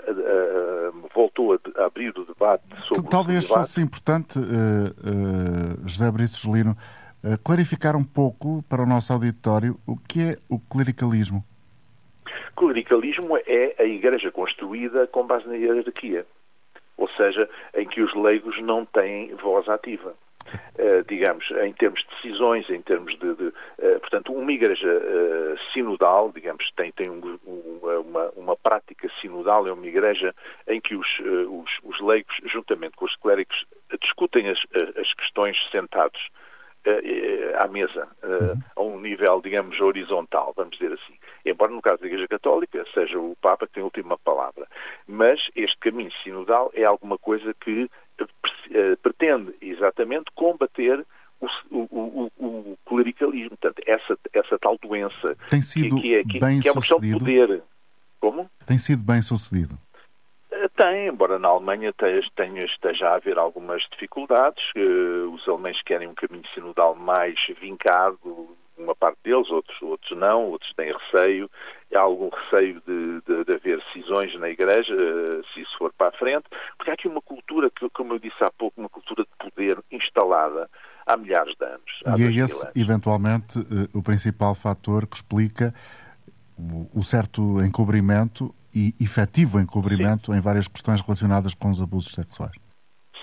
voltou 1.18 1.54
a, 1.54 1.86
abrir 1.86 2.10
o 2.18 2.26
debate 2.26 2.64
sobre 2.88 3.10
Talvez 3.10 3.46
o 3.46 3.48
debate. 3.48 3.64
fosse 3.66 3.82
importante, 3.82 4.40
José 5.86 6.12
Brice 6.12 6.38
Gelino, 6.38 6.78
eh, 7.24 7.38
clarificar 7.44 7.96
um 7.96 8.04
pouco 8.04 8.64
para 8.70 8.84
o 8.84 8.86
nosso 8.86 9.12
auditório 9.12 9.80
o 9.88 9.98
que 9.98 10.22
é 10.22 10.38
o 10.48 10.60
clericalismo. 10.60 11.44
Clericalismo 12.56 13.38
é 13.38 13.76
a 13.80 13.84
igreja 13.84 14.32
construída 14.32 15.08
com 15.08 15.26
base 15.26 15.48
na 15.48 15.56
hierarquia, 15.56 16.26
ou 16.96 17.10
seja, 17.10 17.50
em 17.76 17.88
que 17.88 18.02
os 18.02 18.14
leigos 18.16 18.62
não 18.62 18.86
têm 18.86 19.34
voz 19.36 19.68
ativa. 19.68 20.14
Uh, 20.78 21.04
digamos, 21.08 21.50
em 21.64 21.74
termos 21.74 22.00
de 22.02 22.08
decisões, 22.16 22.70
em 22.70 22.82
termos 22.82 23.18
de, 23.18 23.36
de 23.36 23.48
uh, 23.48 24.00
portanto, 24.00 24.32
uma 24.32 24.52
igreja 24.52 24.88
uh, 24.88 25.58
sinodal, 25.74 26.32
digamos, 26.34 26.70
tem, 26.76 26.92
tem 26.92 27.10
um, 27.10 27.40
uma, 27.46 28.30
uma, 28.36 28.56
prática 28.56 29.10
sinodal, 29.20 29.68
é 29.68 29.74
uma 29.74 29.88
igreja 29.88 30.34
em 30.68 30.80
que 30.80 30.96
os, 30.96 31.08
os, 31.20 31.70
os 31.84 32.00
leigos, 32.02 32.36
juntamente 32.46 32.96
com 32.96 33.06
os 33.06 33.16
clérigos, 33.18 33.66
discutem 34.02 34.50
as, 34.50 34.60
as 34.98 35.14
questões 35.14 35.58
sentados 35.72 36.30
à 37.58 37.68
mesa, 37.68 38.08
uh, 38.24 38.58
a 38.76 38.82
um 38.82 39.00
nível, 39.00 39.42
digamos, 39.42 39.80
horizontal, 39.80 40.54
vamos 40.56 40.78
dizer 40.78 40.94
assim. 40.94 41.18
Embora 41.46 41.72
no 41.72 41.82
caso 41.82 42.02
da 42.02 42.08
Igreja 42.08 42.28
Católica 42.28 42.86
seja 42.94 43.20
o 43.20 43.36
Papa 43.42 43.68
que 43.68 43.74
tem 43.74 43.82
a 43.82 43.86
última 43.86 44.18
palavra. 44.18 44.68
Mas 45.08 45.42
este 45.56 45.78
caminho 45.80 46.12
sinodal 46.24 46.72
é 46.74 46.86
alguma 46.86 47.18
coisa 47.18 47.54
que 47.54 47.90
pretende 49.02 49.56
exatamente 49.62 50.26
combater 50.36 51.06
o, 51.40 51.48
o, 51.70 52.32
o, 52.38 52.46
o, 52.46 52.78
clericalismo. 52.86 53.58
Portanto, 53.58 53.82
essa, 53.86 54.18
essa 54.34 54.58
tal 54.60 54.78
doença 54.82 55.36
tem 55.50 55.62
sido 55.62 55.96
que, 55.96 56.02
que, 56.02 56.16
é, 56.16 56.24
que, 56.24 56.40
bem 56.40 56.60
que 56.60 56.68
é 56.68 56.72
uma 56.72 56.82
questão 56.82 57.00
de 57.00 57.12
poder. 57.14 57.64
Como? 58.20 58.50
Tem 58.66 58.78
sido 58.78 59.04
bem 59.04 59.22
sucedido. 59.22 59.78
Tem, 60.76 61.08
embora 61.08 61.38
na 61.38 61.50
Alemanha 61.50 61.94
tenha, 62.36 62.66
esteja 62.66 63.10
a 63.10 63.16
haver 63.16 63.38
algumas 63.38 63.84
dificuldades. 63.92 64.64
Os 65.34 65.48
alemães 65.48 65.82
querem 65.84 66.08
um 66.08 66.16
caminho 66.16 66.48
sinodal 66.54 66.96
mais 66.96 67.36
vincado, 67.62 68.58
uma 68.78 68.96
parte 68.96 69.18
deles, 69.24 69.50
outros, 69.50 69.80
outros 69.82 70.18
não, 70.18 70.46
outros 70.50 70.74
têm 70.74 70.94
receio. 70.94 71.50
Há 71.94 72.00
algum 72.00 72.30
receio 72.30 72.82
de, 72.88 73.22
de, 73.22 73.44
de 73.44 73.54
haver 73.54 73.77
cisões 74.18 74.40
na 74.40 74.50
Igreja, 74.50 74.94
uh, 74.94 75.44
se 75.54 75.62
isso 75.62 75.78
for 75.78 75.94
para 75.94 76.10
a 76.10 76.12
frente, 76.12 76.46
porque 76.78 76.90
há 76.90 76.94
aqui 76.94 77.08
uma 77.08 77.22
cultura, 77.22 77.70
que, 77.70 77.90
como 77.90 78.14
eu 78.14 78.20
disse 78.20 78.44
há 78.44 78.52
pouco, 78.52 78.80
uma 78.80 78.90
cultura 78.90 79.24
de 79.24 79.50
poder 79.50 79.78
instalada 79.92 80.70
há 81.06 81.18
milhares 81.18 81.54
de 81.58 81.66
anos. 81.66 82.20
E 82.20 82.24
é 82.24 82.44
esse, 82.44 82.66
anos. 82.66 82.76
eventualmente, 82.76 83.60
eh, 83.60 83.90
o 83.94 84.04
principal 84.04 84.54
fator 84.56 85.08
que 85.08 85.16
explica 85.16 85.74
o 86.94 87.04
certo 87.04 87.62
encobrimento 87.62 88.54
e 88.74 88.94
efetivo 89.00 89.60
encobrimento 89.60 90.32
Sim. 90.32 90.38
em 90.38 90.42
várias 90.42 90.68
questões 90.68 91.02
relacionadas 91.02 91.54
com 91.54 91.70
os 91.70 91.82
abusos 91.82 92.12
sexuais. 92.12 92.56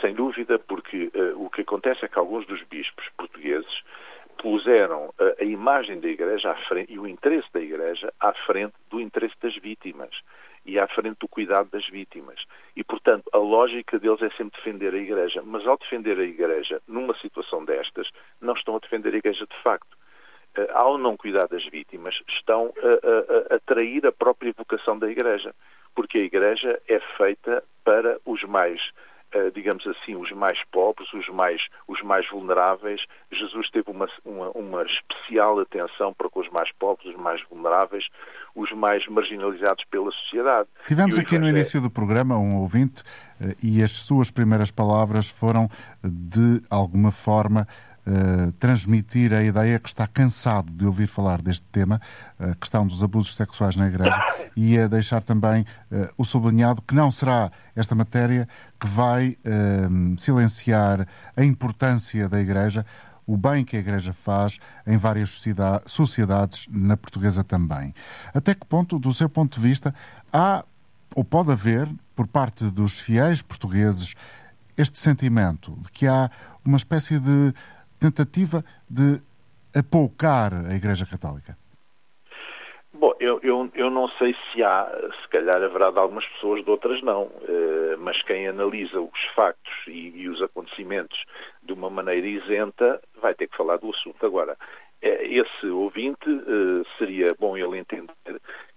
Sem 0.01 0.15
dúvida, 0.15 0.59
porque 0.59 1.11
uh, 1.15 1.45
o 1.45 1.51
que 1.51 1.63
acontece 1.63 2.05
é 2.05 2.09
que 2.09 2.19
alguns 2.19 2.47
dos 2.47 2.63
bispos 2.71 3.05
portugueses 3.17 3.83
puseram 4.41 5.07
uh, 5.07 5.35
a 5.41 5.45
imagem 5.45 6.01
da 6.01 6.09
Igreja 6.09 6.53
à 6.53 6.55
frente 6.69 6.93
e 6.93 6.99
o 6.99 7.09
interesse 7.09 7.49
da 7.53 7.61
Igreja 7.61 8.13
à 8.21 8.33
frente 8.47 8.75
do 8.89 9.01
interesse 9.01 9.35
das 9.43 9.57
vítimas 9.57 10.11
e 10.65 10.79
à 10.79 10.87
frente 10.89 11.19
do 11.21 11.29
cuidado 11.29 11.71
das 11.71 11.87
vítimas. 11.89 12.43
E, 12.75 12.83
portanto, 12.83 13.25
a 13.33 13.39
lógica 13.39 13.99
deles 13.99 14.23
é 14.23 14.31
sempre 14.31 14.59
defender 14.59 14.95
a 14.95 14.99
Igreja. 14.99 15.43
Mas, 15.45 15.67
ao 15.67 15.77
defender 15.77 16.19
a 16.19 16.25
Igreja 16.25 16.81
numa 16.89 17.17
situação 17.19 17.65
destas, 17.65 18.09
não 18.41 18.55
estão 18.55 18.77
a 18.77 18.79
defender 18.79 19.15
a 19.15 19.19
Igreja 19.19 19.47
de 19.47 19.63
facto. 19.63 19.95
Uh, 20.57 20.71
ao 20.73 20.97
não 20.97 21.17
cuidar 21.17 21.49
das 21.49 21.65
vítimas, 21.67 22.15
estão 22.29 22.73
a, 22.79 23.53
a, 23.53 23.57
a 23.57 23.59
trair 23.61 24.07
a 24.07 24.13
própria 24.13 24.55
vocação 24.57 24.99
da 24.99 25.11
Igreja. 25.11 25.55
Porque 25.95 26.19
a 26.19 26.23
Igreja 26.23 26.81
é 26.89 27.01
feita 27.17 27.63
para 27.85 28.19
os 28.25 28.43
mais 28.45 28.81
eh, 28.81 29.14
digamos 29.55 29.87
assim, 29.87 30.15
os 30.17 30.31
mais 30.33 30.59
pobres, 30.71 31.13
os 31.13 31.29
mais, 31.29 31.61
os 31.89 32.01
mais 32.03 32.29
vulneráveis. 32.31 33.01
Jesus 33.33 33.71
teve 33.71 33.91
uma, 33.91 34.09
uma, 34.25 34.51
uma, 34.51 34.83
especial 34.85 35.59
atenção 35.61 36.13
para 36.13 36.29
com 36.29 36.41
os 36.41 36.51
mais 36.51 36.71
pobres, 36.79 37.09
os 37.15 37.21
mais 37.21 37.43
vulneráveis, 37.51 38.05
os 38.55 38.71
mais 38.73 39.07
marginalizados 39.09 39.85
pela 39.91 40.11
sociedade. 40.13 40.69
Tivemos 40.87 41.19
aqui 41.19 41.39
no 41.39 41.49
início 41.49 41.81
do 41.81 41.91
programa 41.91 42.39
um 42.39 42.57
ouvinte 42.59 43.03
eh, 43.41 43.57
e 43.63 43.83
as 43.83 43.93
suas 43.93 44.31
primeiras 44.31 44.71
palavras 44.71 45.29
foram, 45.29 45.69
de 46.03 46.63
alguma 46.71 47.11
forma, 47.11 47.67
Uh, 48.07 48.53
transmitir 48.59 49.33
a 49.33 49.43
ideia 49.43 49.79
que 49.79 49.89
está 49.89 50.07
cansado 50.07 50.71
de 50.71 50.85
ouvir 50.85 51.07
falar 51.07 51.41
deste 51.41 51.65
tema, 51.73 51.99
a 52.39 52.55
questão 52.55 52.87
dos 52.87 53.03
abusos 53.03 53.35
sexuais 53.35 53.77
na 53.77 53.87
Igreja, 53.87 54.19
e 54.55 54.79
a 54.79 54.87
deixar 54.87 55.23
também 55.23 55.63
uh, 55.63 56.13
o 56.19 56.23
sublinhado 56.23 56.83
que 56.83 56.95
não 56.95 57.11
será 57.11 57.51
esta 57.75 57.95
matéria 57.95 58.47
que 58.79 58.87
vai 58.87 59.39
uh, 59.47 60.21
silenciar 60.21 61.09
a 61.35 61.43
importância 61.43 62.29
da 62.29 62.39
Igreja, 62.39 62.85
o 63.27 63.39
bem 63.39 63.65
que 63.65 63.75
a 63.75 63.81
Igreja 63.81 64.13
faz 64.13 64.59
em 64.87 64.99
várias 64.99 65.43
sociedades, 65.87 66.67
na 66.71 66.99
portuguesa 66.99 67.43
também. 67.43 67.95
Até 68.35 68.55
que 68.55 68.67
ponto, 68.67 68.99
do 68.99 69.15
seu 69.15 69.31
ponto 69.31 69.59
de 69.59 69.67
vista, 69.67 69.95
há 70.31 70.63
ou 71.15 71.25
pode 71.25 71.53
haver, 71.53 71.89
por 72.15 72.27
parte 72.27 72.65
dos 72.71 72.99
fiéis 73.01 73.41
portugueses, 73.41 74.15
este 74.77 74.99
sentimento 74.99 75.79
de 75.81 75.91
que 75.91 76.07
há 76.07 76.31
uma 76.65 76.77
espécie 76.77 77.19
de 77.19 77.55
tentativa 78.05 78.63
de 78.89 79.21
apoucar 79.75 80.53
a 80.53 80.75
Igreja 80.75 81.07
Católica? 81.07 81.57
Bom, 82.93 83.13
eu, 83.19 83.41
eu, 83.43 83.71
eu 83.75 83.91
não 83.91 84.09
sei 84.11 84.37
se 84.53 84.63
há, 84.63 84.89
se 85.23 85.29
calhar 85.29 85.61
haverá 85.63 85.91
de 85.91 85.99
algumas 85.99 86.25
pessoas, 86.27 86.65
de 86.65 86.71
outras 86.71 87.03
não, 87.03 87.25
uh, 87.25 87.99
mas 87.99 88.23
quem 88.23 88.47
analisa 88.47 89.01
os 89.01 89.25
factos 89.35 89.73
e, 89.89 90.13
e, 90.15 90.29
os 90.29 90.41
acontecimentos 90.43 91.19
de 91.63 91.73
uma 91.73 91.91
maneira 91.91 92.27
isenta 92.27 93.01
vai 93.21 93.35
ter 93.35 93.49
que 93.49 93.57
falar 93.57 93.79
do 93.79 93.91
assunto. 93.91 94.25
Agora, 94.25 94.57
eh, 95.03 95.27
esse 95.27 95.67
ouvinte 95.67 96.31
uh, 96.31 96.87
seria 96.99 97.35
bom 97.35 97.57
ele 97.57 97.79
entender 97.79 98.13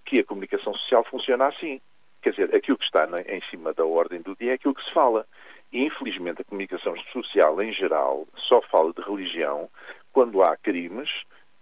que 0.04 0.18
a 0.18 0.24
comunicação 0.24 0.74
social 0.74 1.04
funciona 1.04 1.46
assim. 1.46 1.80
Quer 2.20 2.30
dizer, 2.30 2.54
aquilo 2.56 2.78
que 2.78 2.84
está 2.84 3.06
em 3.28 3.40
cima 3.50 3.72
da 3.72 3.84
ordem 3.84 4.20
do 4.20 4.34
dia 4.34 4.52
é 4.52 4.54
aquilo 4.54 4.74
que 4.74 4.84
se 4.84 4.92
fala. 4.92 5.24
Infelizmente, 5.72 6.40
a 6.40 6.44
comunicação 6.44 6.94
social 7.12 7.60
em 7.60 7.72
geral 7.72 8.26
só 8.48 8.60
fala 8.62 8.92
de 8.92 9.02
religião 9.02 9.68
quando 10.12 10.42
há 10.42 10.56
crimes, 10.56 11.10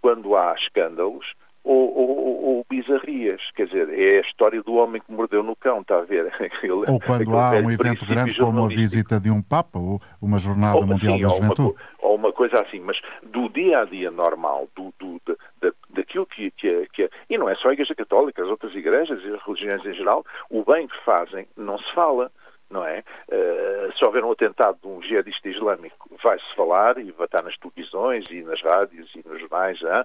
quando 0.01 0.35
há 0.35 0.53
escândalos 0.55 1.25
ou, 1.67 1.97
ou, 1.97 2.45
ou, 2.45 2.65
bizarrias. 2.69 3.41
Quer 3.53 3.67
dizer, 3.67 3.89
é 3.89 4.17
a 4.17 4.21
história 4.21 4.63
do 4.63 4.75
homem 4.75 5.01
que 5.01 5.11
mordeu 5.11 5.43
no 5.43 5.55
cão, 5.55 5.81
está 5.81 5.97
a 5.97 6.03
ver? 6.03 6.31
ou 6.87 6.99
quando 7.01 7.37
há 7.37 7.51
um 7.51 7.69
evento 7.69 8.05
grande 8.05 8.35
como 8.37 8.63
a 8.63 8.67
visita 8.69 9.19
de 9.19 9.29
um 9.29 9.41
Papa 9.41 9.77
ou 9.77 10.01
uma 10.21 10.39
Jornada 10.39 10.77
ou, 10.77 10.87
Mundial 10.87 11.17
sim, 11.17 11.23
da 11.23 11.29
Juventude. 11.29 11.75
Ou 11.99 12.15
uma, 12.15 12.31
coisa 12.31 12.61
assim, 12.61 12.79
mas 12.79 12.97
do 13.21 13.49
dia 13.49 13.81
a 13.81 13.85
dia 13.85 14.09
normal, 14.09 14.69
do, 14.75 14.93
do, 14.97 15.21
da, 15.61 15.71
daquilo 15.89 16.25
que, 16.25 16.51
que, 16.51 16.87
que 16.93 17.03
é, 17.03 17.09
E 17.29 17.37
não 17.37 17.49
é 17.49 17.55
só 17.55 17.69
a 17.69 17.73
Igreja 17.73 17.93
Católica, 17.93 18.41
as 18.41 18.49
outras 18.49 18.73
igrejas 18.73 19.21
e 19.23 19.33
as 19.33 19.43
religiões 19.43 19.85
em 19.85 19.93
geral, 19.93 20.25
o 20.49 20.63
bem 20.63 20.87
que 20.87 21.03
fazem 21.03 21.45
não 21.57 21.77
se 21.77 21.93
fala 21.93 22.31
não 22.69 22.85
é? 22.85 23.03
Uh, 23.29 23.97
se 23.97 24.03
houver 24.03 24.23
um 24.23 24.31
atentado 24.31 24.77
de 24.81 24.87
um 24.87 25.01
jihadista 25.01 25.47
islâmico, 25.49 26.09
vai-se 26.21 26.55
falar 26.55 26.97
e 26.97 27.11
vai 27.11 27.25
estar 27.25 27.41
nas 27.41 27.57
televisões 27.57 28.25
e 28.29 28.41
nas 28.43 28.61
rádios 28.61 29.09
e 29.15 29.27
nos 29.27 29.39
jornais, 29.39 29.81
hein? 29.81 30.03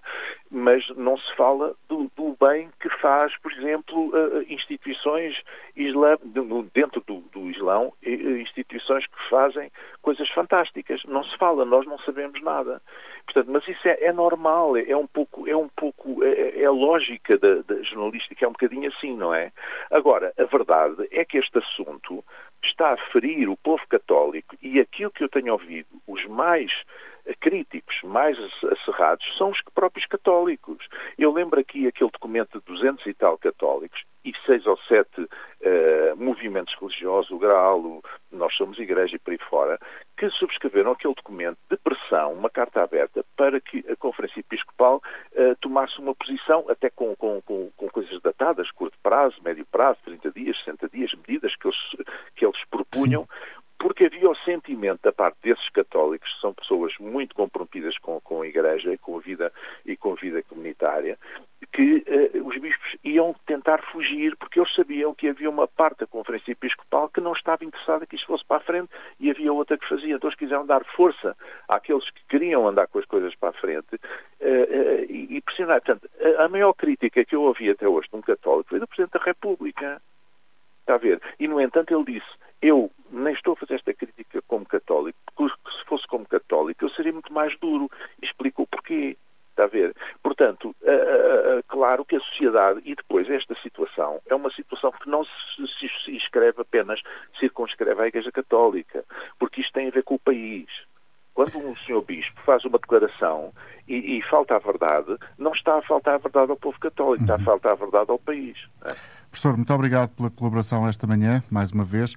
mas 0.50 0.88
não 0.96 1.16
se 1.16 1.34
fala 1.36 1.74
do, 1.88 2.10
do, 2.16 2.36
bem 2.40 2.70
que 2.80 2.88
faz, 3.00 3.36
por 3.38 3.52
exemplo, 3.52 4.08
uh, 4.10 4.42
instituições 4.48 5.36
islam, 5.76 6.18
dentro 6.74 7.02
do, 7.06 7.20
do 7.32 7.50
Islão, 7.50 7.92
instituições 8.02 9.06
que 9.06 9.28
fazem 9.30 9.70
coisas 10.00 10.28
fantásticas. 10.30 11.02
Não 11.04 11.24
se 11.24 11.36
fala, 11.38 11.64
nós 11.64 11.86
não 11.86 11.98
sabemos 12.00 12.40
nada. 12.42 12.82
Portanto, 13.24 13.50
mas 13.50 13.66
isso 13.66 13.86
é, 13.88 14.04
é 14.04 14.12
normal, 14.12 14.76
é, 14.76 14.90
é, 14.90 14.96
um 14.96 15.06
pouco, 15.06 15.48
é 15.48 15.56
um 15.56 15.68
pouco, 15.68 16.22
é, 16.24 16.60
é 16.60 16.64
a 16.64 16.70
lógica 16.70 17.38
da, 17.38 17.62
da 17.62 17.82
jornalística, 17.82 18.44
é 18.44 18.48
um 18.48 18.52
bocadinho 18.52 18.88
assim, 18.90 19.16
não 19.16 19.34
é? 19.34 19.52
Agora, 19.90 20.32
a 20.38 20.44
verdade 20.44 21.08
é 21.10 21.24
que 21.24 21.38
este 21.38 21.58
assunto 21.58 22.24
está 22.66 22.92
a 22.92 22.96
ferir 23.10 23.48
o 23.48 23.56
povo 23.56 23.82
católico 23.88 24.56
e 24.62 24.80
aquilo 24.80 25.10
que 25.10 25.24
eu 25.24 25.28
tenho 25.28 25.52
ouvido, 25.52 25.88
os 26.06 26.24
mais 26.26 26.72
críticos, 27.40 27.96
mais 28.02 28.36
acerrados, 28.72 29.24
são 29.36 29.50
os 29.50 29.60
próprios 29.74 30.06
católicos. 30.06 30.86
Eu 31.18 31.32
lembro 31.32 31.60
aqui 31.60 31.86
aquele 31.86 32.10
documento 32.10 32.58
de 32.58 32.64
200 32.66 33.06
e 33.06 33.14
tal 33.14 33.38
católicos 33.38 34.02
e 34.24 34.32
seis 34.46 34.66
ou 34.66 34.78
sete 34.88 35.20
uh, 35.20 36.16
movimentos 36.16 36.74
religiosos, 36.80 37.30
o 37.30 37.38
Graal, 37.38 37.80
o 37.80 38.02
Nós 38.30 38.54
Somos 38.54 38.78
Igreja 38.78 39.16
e 39.16 39.18
por 39.18 39.32
aí 39.32 39.38
fora, 39.50 39.78
que 40.16 40.30
subscreveram 40.30 40.92
aquele 40.92 41.14
documento 41.14 41.58
de 41.68 41.76
pressão, 41.76 42.32
uma 42.32 42.48
carta 42.48 42.82
aberta, 42.82 43.24
para 43.36 43.60
que 43.60 43.84
a 43.90 43.96
Conferência 43.96 44.40
Episcopal 44.40 45.02
uh, 45.32 45.56
tomasse 45.60 45.98
uma 45.98 46.14
posição, 46.14 46.64
até 46.68 46.88
com, 46.88 47.16
com, 47.16 47.40
com, 47.42 47.70
com, 47.76 47.88
coisas 47.88 48.20
datadas, 48.22 48.70
curto 48.70 48.96
prazo, 49.02 49.36
médio 49.42 49.66
prazo, 49.66 49.98
30 50.04 50.30
dias, 50.30 50.56
60 50.58 50.88
dias, 50.88 51.12
medidas 51.14 51.54
que 51.56 51.66
eles, 51.66 52.06
que 52.36 52.46
eles 52.46 52.64
propunham, 52.70 53.22
Sim 53.22 53.62
porque 53.82 54.04
havia 54.04 54.30
o 54.30 54.36
sentimento 54.36 55.00
da 55.02 55.12
parte 55.12 55.38
desses 55.42 55.68
católicos, 55.70 56.32
que 56.32 56.40
são 56.40 56.54
pessoas 56.54 56.94
muito 57.00 57.34
comprometidas 57.34 57.98
com, 57.98 58.20
com 58.20 58.42
a 58.42 58.46
Igreja 58.46 58.92
e 58.92 58.96
com 58.96 59.16
a 59.16 59.20
vida, 59.20 59.52
e 59.84 59.96
com 59.96 60.12
a 60.12 60.14
vida 60.14 60.40
comunitária, 60.44 61.18
que 61.72 62.04
uh, 62.06 62.46
os 62.46 62.56
bispos 62.58 62.96
iam 63.02 63.34
tentar 63.44 63.82
fugir, 63.90 64.36
porque 64.36 64.60
eles 64.60 64.72
sabiam 64.72 65.12
que 65.12 65.28
havia 65.28 65.50
uma 65.50 65.66
parte 65.66 65.98
da 65.98 66.06
Conferência 66.06 66.52
Episcopal 66.52 67.08
que 67.08 67.20
não 67.20 67.32
estava 67.32 67.64
interessada 67.64 68.06
que 68.06 68.14
isto 68.14 68.28
fosse 68.28 68.44
para 68.44 68.58
a 68.58 68.60
frente 68.60 68.88
e 69.18 69.28
havia 69.28 69.52
outra 69.52 69.76
que 69.76 69.88
fazia. 69.88 70.14
Então 70.14 70.28
eles 70.28 70.38
quiseram 70.38 70.64
dar 70.64 70.84
força 70.84 71.36
àqueles 71.68 72.08
que 72.10 72.20
queriam 72.28 72.68
andar 72.68 72.86
com 72.86 73.00
as 73.00 73.04
coisas 73.04 73.34
para 73.34 73.48
a 73.48 73.60
frente 73.60 73.96
uh, 73.96 73.98
uh, 73.98 75.10
e, 75.10 75.38
e 75.38 75.40
pressionar. 75.40 75.82
Portanto, 75.82 76.08
a, 76.38 76.44
a 76.44 76.48
maior 76.48 76.72
crítica 76.74 77.24
que 77.24 77.34
eu 77.34 77.42
ouvi 77.42 77.68
até 77.68 77.88
hoje 77.88 78.08
de 78.08 78.16
um 78.16 78.22
católico 78.22 78.70
foi 78.70 78.78
do 78.78 78.86
Presidente 78.86 79.18
da 79.18 79.24
República. 79.24 80.00
Está 80.82 80.94
a 80.94 80.98
ver? 80.98 81.20
E, 81.40 81.48
no 81.48 81.60
entanto, 81.60 81.92
ele 81.92 82.04
disse: 82.04 82.30
Eu 82.60 82.92
nem 83.12 83.34
estou 83.34 83.52
a 83.52 83.56
fazer 83.56 83.74
esta 83.74 83.94
crítica 83.94 84.42
como 84.48 84.66
católico, 84.66 85.18
porque 85.36 85.70
se 85.70 85.84
fosse 85.84 86.06
como 86.06 86.26
católico 86.26 86.84
eu 86.84 86.90
seria 86.90 87.12
muito 87.12 87.32
mais 87.32 87.56
duro. 87.58 87.90
E 88.20 88.26
explicou 88.26 88.66
porquê. 88.66 89.16
Está 89.50 89.64
a 89.64 89.66
ver? 89.66 89.94
Portanto, 90.22 90.74
uh, 90.80 91.58
uh, 91.58 91.62
claro 91.68 92.06
que 92.06 92.16
a 92.16 92.20
sociedade, 92.20 92.80
e 92.86 92.94
depois 92.94 93.28
esta 93.28 93.54
situação, 93.62 94.18
é 94.26 94.34
uma 94.34 94.50
situação 94.50 94.90
que 94.92 95.10
não 95.10 95.24
se, 95.24 95.30
se, 95.78 96.04
se 96.04 96.16
escreve 96.16 96.62
apenas, 96.62 97.02
circunscreve 97.38 98.00
à 98.02 98.06
Igreja 98.06 98.32
Católica, 98.32 99.04
porque 99.38 99.60
isto 99.60 99.74
tem 99.74 99.88
a 99.88 99.90
ver 99.90 100.04
com 100.04 100.14
o 100.14 100.18
país. 100.18 100.68
Quando 101.34 101.58
um 101.58 101.76
senhor 101.76 102.02
bispo 102.02 102.40
faz 102.46 102.64
uma 102.64 102.78
declaração 102.78 103.52
e, 103.86 104.18
e 104.18 104.22
falta 104.22 104.56
a 104.56 104.58
verdade, 104.58 105.18
não 105.36 105.52
está 105.52 105.78
a 105.78 105.82
faltar 105.82 106.14
a 106.14 106.18
verdade 106.18 106.50
ao 106.50 106.56
povo 106.56 106.78
católico, 106.78 107.22
está 107.22 107.34
a 107.34 107.38
uhum. 107.38 107.44
faltar 107.44 107.72
a 107.72 107.76
verdade 107.76 108.10
ao 108.10 108.18
país. 108.18 108.56
É? 108.86 108.94
Professor, 109.30 109.56
muito 109.56 109.72
obrigado 109.72 110.10
pela 110.14 110.30
colaboração 110.30 110.86
esta 110.86 111.06
manhã, 111.06 111.42
mais 111.50 111.72
uma 111.72 111.84
vez. 111.84 112.14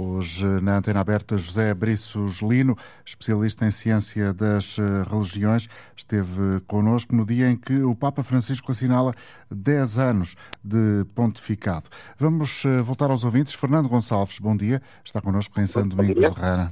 Hoje, 0.00 0.46
na 0.62 0.78
antena 0.78 1.00
aberta, 1.00 1.36
José 1.36 1.74
Briços 1.74 2.40
Lino, 2.40 2.76
especialista 3.04 3.64
em 3.64 3.72
ciência 3.72 4.32
das 4.32 4.78
eh, 4.78 5.02
religiões, 5.10 5.66
esteve 5.96 6.60
connosco 6.68 7.16
no 7.16 7.26
dia 7.26 7.50
em 7.50 7.56
que 7.58 7.82
o 7.82 7.96
Papa 7.96 8.22
Francisco 8.22 8.70
assinala 8.70 9.10
10 9.50 9.98
anos 9.98 10.36
de 10.62 11.04
pontificado. 11.16 11.90
Vamos 12.16 12.64
eh, 12.64 12.80
voltar 12.80 13.10
aos 13.10 13.24
ouvintes. 13.24 13.54
Fernando 13.54 13.88
Gonçalves, 13.88 14.38
bom 14.38 14.56
dia. 14.56 14.80
Está 15.04 15.20
connosco 15.20 15.58
em 15.58 15.66
São 15.66 15.88
Domingos 15.88 16.30
de 16.30 16.40
Rana. 16.40 16.70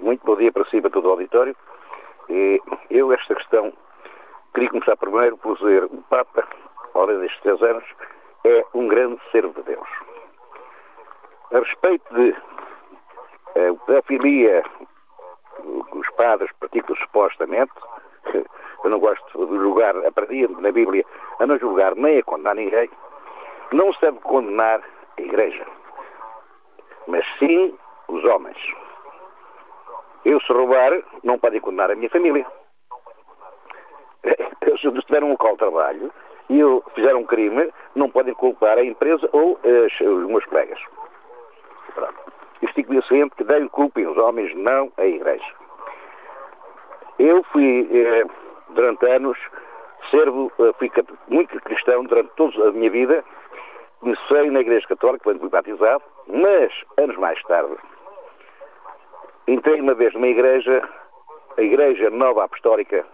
Muito 0.00 0.24
bom 0.24 0.38
dia 0.38 0.50
para 0.50 0.64
si 0.70 0.78
e 0.78 0.80
para 0.80 0.90
todo 0.90 1.08
o 1.08 1.10
auditório. 1.10 1.54
Eu, 2.88 3.12
esta 3.12 3.34
questão, 3.34 3.74
queria 4.54 4.70
começar 4.70 4.96
primeiro 4.96 5.36
por 5.36 5.58
dizer 5.58 5.84
o 5.84 6.02
Papa, 6.08 6.48
ao 6.94 7.06
longo 7.06 7.20
destes 7.20 7.42
10 7.44 7.60
anos, 7.60 7.84
é 8.46 8.64
um 8.72 8.88
grande 8.88 9.20
servo 9.30 9.52
de 9.60 9.64
Deus. 9.64 10.15
A 11.52 11.58
respeito 11.58 12.14
de 12.14 12.34
a 13.56 13.86
pedofilia 13.86 14.64
os 15.92 16.10
padres 16.16 16.50
praticam 16.60 16.94
supostamente, 16.96 17.72
eu 18.84 18.90
não 18.90 18.98
gosto 18.98 19.46
de 19.46 19.56
julgar, 19.56 19.96
aprendi 20.04 20.46
na 20.60 20.70
Bíblia 20.70 21.04
a 21.38 21.46
não 21.46 21.58
julgar 21.58 21.94
nem 21.94 22.18
a 22.18 22.22
condenar 22.22 22.54
ninguém, 22.54 22.90
não 23.72 23.92
se 23.94 24.00
deve 24.00 24.18
condenar 24.20 24.80
a 25.18 25.22
Igreja, 25.22 25.66
mas 27.06 27.24
sim 27.38 27.76
os 28.08 28.24
homens. 28.24 28.58
Eu, 30.24 30.40
se 30.40 30.52
roubar, 30.52 30.92
não 31.22 31.38
podem 31.38 31.60
condenar 31.60 31.90
a 31.90 31.94
minha 31.94 32.10
família. 32.10 32.44
Se 34.80 35.02
tiveram 35.06 35.28
um 35.28 35.30
local 35.30 35.52
de 35.52 35.58
trabalho 35.58 36.12
e 36.50 36.58
eu 36.58 36.82
fizer 36.94 37.14
um 37.14 37.24
crime, 37.24 37.72
não 37.94 38.10
podem 38.10 38.34
culpar 38.34 38.76
a 38.76 38.84
empresa 38.84 39.28
ou 39.32 39.58
as, 39.64 40.00
os 40.00 40.26
meus 40.26 40.44
colegas. 40.46 40.80
Pronto. 41.96 42.32
Eu 42.60 42.68
fico 42.74 43.02
sempre 43.04 43.36
que 43.36 43.44
devem 43.44 43.68
culpem 43.68 44.06
os 44.06 44.18
homens, 44.18 44.54
não 44.54 44.92
a 44.98 45.06
Igreja. 45.06 45.44
Eu 47.18 47.42
fui, 47.44 47.88
eh, 47.90 48.24
durante 48.70 49.06
anos, 49.06 49.38
servo, 50.10 50.52
eh, 50.58 50.72
fui 50.78 50.92
muito 51.28 51.58
cristão 51.62 52.04
durante 52.04 52.30
toda 52.36 52.68
a 52.68 52.72
minha 52.72 52.90
vida. 52.90 53.24
Comecei 54.00 54.50
na 54.50 54.60
Igreja 54.60 54.86
Católica, 54.88 55.24
quando 55.24 55.40
fui 55.40 55.48
batizado, 55.48 56.04
mas, 56.26 56.70
anos 56.98 57.16
mais 57.16 57.42
tarde, 57.44 57.74
entrei 59.48 59.80
uma 59.80 59.94
vez 59.94 60.12
numa 60.12 60.28
igreja, 60.28 60.86
a 61.56 61.62
Igreja 61.62 62.10
Nova 62.10 62.44
Apostólica, 62.44 63.06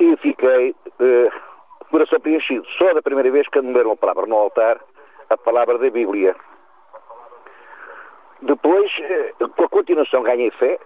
e 0.00 0.16
fiquei 0.16 0.74
eh, 0.98 1.30
coração 1.90 2.20
preenchido. 2.20 2.66
Só 2.78 2.94
da 2.94 3.02
primeira 3.02 3.30
vez 3.30 3.46
que 3.48 3.60
me 3.60 3.74
deram 3.74 3.92
a 3.92 3.96
palavra 3.96 4.24
no 4.24 4.36
altar, 4.36 4.80
a 5.28 5.36
palavra 5.36 5.76
da 5.76 5.90
Bíblia. 5.90 6.34
Depois, 8.42 8.90
eh, 9.00 9.32
com 9.56 9.64
a 9.64 9.68
continuação, 9.68 10.22
ganhei 10.22 10.50
fé, 10.52 10.78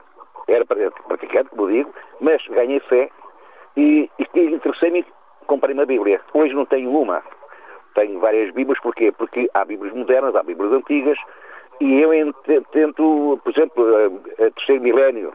era 0.48 0.64
praticante, 0.64 1.50
como 1.50 1.70
digo, 1.70 1.92
mas 2.20 2.44
ganhei 2.48 2.80
fé 2.80 3.10
e, 3.76 4.10
e 4.18 4.40
interessei-me 4.40 5.04
comprei 5.46 5.74
uma 5.74 5.86
Bíblia. 5.86 6.20
Hoje 6.32 6.54
não 6.54 6.66
tenho 6.66 6.90
uma. 6.90 7.22
Tenho 7.94 8.18
várias 8.18 8.52
Bíblias, 8.52 8.80
porquê? 8.80 9.12
Porque 9.12 9.48
há 9.54 9.64
Bíblias 9.64 9.94
modernas, 9.94 10.34
há 10.34 10.42
Bíblias 10.42 10.72
antigas, 10.72 11.18
e 11.80 12.00
eu 12.00 12.10
tento, 12.72 13.40
por 13.42 13.52
exemplo, 13.52 13.84
a, 14.38 14.50
terceiro 14.50 14.82
milénio, 14.82 15.32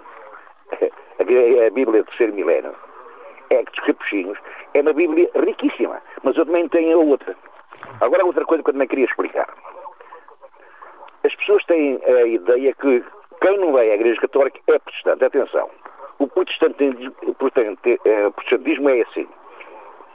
a 1.20 1.70
Bíblia 1.72 2.04
do 2.04 2.08
terceiro 2.08 2.34
milénio, 2.34 2.76
é 3.50 3.64
dos 3.64 3.80
capuchinhos, 3.86 4.38
é 4.74 4.82
uma 4.82 4.94
Bíblia 4.94 5.30
riquíssima, 5.36 6.02
mas 6.24 6.36
eu 6.38 6.46
também 6.46 6.68
tenho 6.68 7.00
a 7.00 7.04
outra. 7.04 7.36
Agora, 8.02 8.26
outra 8.26 8.46
coisa 8.46 8.64
que 8.64 8.70
eu 8.70 8.74
também 8.74 8.88
queria 8.88 9.06
explicar. 9.06 9.48
As 11.24 11.36
pessoas 11.36 11.64
têm 11.66 12.00
a 12.06 12.26
ideia 12.26 12.74
que 12.76 13.04
quem 13.42 13.58
não 13.60 13.72
vai 13.74 13.90
à 13.92 13.96
Igreja 13.96 14.22
Católica 14.22 14.60
é 14.68 14.80
protestante. 14.80 15.26
Atenção. 15.26 15.70
O 16.20 16.28
protestantismo, 16.28 17.14
o 17.24 17.34
protestantismo 17.34 18.90
é 18.90 19.02
assim. 19.02 19.28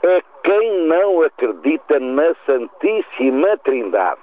É 0.03 0.21
quem 0.43 0.87
não 0.87 1.21
acredita 1.21 1.99
na 1.99 2.35
Santíssima 2.45 3.57
Trindade. 3.63 4.21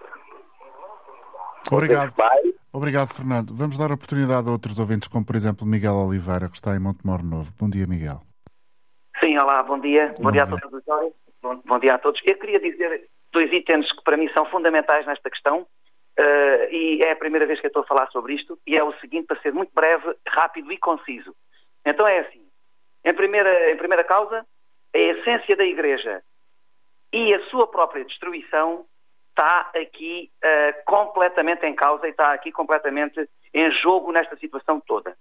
Obrigado. 1.70 2.12
Obrigado, 2.72 3.14
Fernando. 3.14 3.54
Vamos 3.54 3.78
dar 3.78 3.92
oportunidade 3.92 4.48
a 4.48 4.52
outros 4.52 4.78
ouvintes, 4.78 5.08
como 5.08 5.24
por 5.24 5.36
exemplo 5.36 5.66
Miguel 5.66 5.94
Oliveira, 5.94 6.48
que 6.48 6.54
está 6.54 6.74
em 6.74 6.80
Montemor 6.80 7.22
Novo. 7.22 7.52
Bom 7.58 7.68
dia, 7.68 7.86
Miguel. 7.86 8.20
Sim, 9.20 9.38
olá, 9.38 9.62
bom 9.62 9.78
dia. 9.78 10.14
Bom, 10.16 10.24
bom 10.24 10.32
dia 10.32 10.44
a 10.44 10.46
todos. 10.46 10.84
Bom, 11.42 11.60
bom 11.64 11.78
dia 11.78 11.94
a 11.94 11.98
todos. 11.98 12.20
Eu 12.24 12.38
queria 12.38 12.60
dizer 12.60 13.08
dois 13.32 13.52
itens 13.52 13.90
que 13.92 14.02
para 14.04 14.16
mim 14.16 14.28
são 14.32 14.44
fundamentais 14.46 15.06
nesta 15.06 15.28
questão. 15.30 15.66
Uh, 16.18 16.68
e 16.70 17.02
é 17.02 17.12
a 17.12 17.16
primeira 17.16 17.46
vez 17.46 17.58
que 17.58 17.66
eu 17.66 17.68
estou 17.68 17.82
a 17.82 17.86
falar 17.86 18.06
sobre 18.10 18.34
isto, 18.34 18.58
e 18.66 18.76
é 18.76 18.84
o 18.84 18.92
seguinte, 19.00 19.26
para 19.26 19.40
ser 19.40 19.52
muito 19.52 19.72
breve, 19.72 20.14
rápido 20.28 20.70
e 20.70 20.76
conciso. 20.76 21.34
Então 21.86 22.06
é 22.06 22.18
assim, 22.20 22.46
em 23.04 23.14
primeira, 23.14 23.70
em 23.70 23.76
primeira 23.76 24.04
causa, 24.04 24.46
a 24.94 24.98
essência 24.98 25.56
da 25.56 25.64
Igreja 25.64 26.22
e 27.12 27.32
a 27.34 27.44
sua 27.46 27.66
própria 27.66 28.04
destruição 28.04 28.84
está 29.30 29.70
aqui 29.74 30.30
uh, 30.44 30.84
completamente 30.84 31.64
em 31.64 31.74
causa 31.74 32.06
e 32.06 32.10
está 32.10 32.32
aqui 32.32 32.52
completamente 32.52 33.26
em 33.54 33.70
jogo 33.70 34.12
nesta 34.12 34.36
situação 34.36 34.80
toda. 34.80 35.16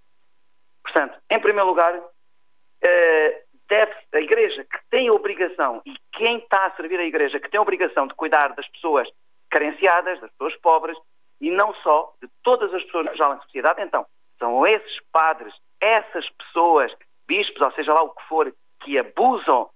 Portanto, 0.82 1.18
em 1.30 1.40
primeiro 1.40 1.68
lugar, 1.68 1.96
uh, 1.96 3.42
deve 3.66 3.94
a 4.12 4.20
Igreja 4.20 4.64
que 4.64 4.78
tem 4.90 5.08
a 5.08 5.12
obrigação, 5.14 5.80
e 5.86 5.94
quem 6.12 6.36
está 6.38 6.66
a 6.66 6.70
servir 6.72 7.00
a 7.00 7.04
Igreja 7.04 7.40
que 7.40 7.48
tem 7.48 7.58
a 7.58 7.62
obrigação 7.62 8.06
de 8.06 8.14
cuidar 8.14 8.48
das 8.48 8.68
pessoas 8.68 9.08
carenciadas, 9.52 10.20
das 10.20 10.30
pessoas 10.32 10.56
pobres, 10.56 10.98
e 11.40 11.50
não 11.50 11.74
só 11.74 12.12
de 12.20 12.28
todas 12.42 12.72
as 12.74 12.82
pessoas 12.84 13.06
geral 13.16 13.34
na 13.34 13.42
sociedade, 13.42 13.82
então, 13.82 14.06
são 14.38 14.66
esses 14.66 15.00
padres, 15.12 15.54
essas 15.80 16.28
pessoas, 16.30 16.92
bispos, 17.28 17.60
ou 17.60 17.70
seja 17.72 17.92
lá 17.92 18.02
o 18.02 18.10
que 18.10 18.22
for, 18.24 18.52
que 18.80 18.98
abusam 18.98 19.68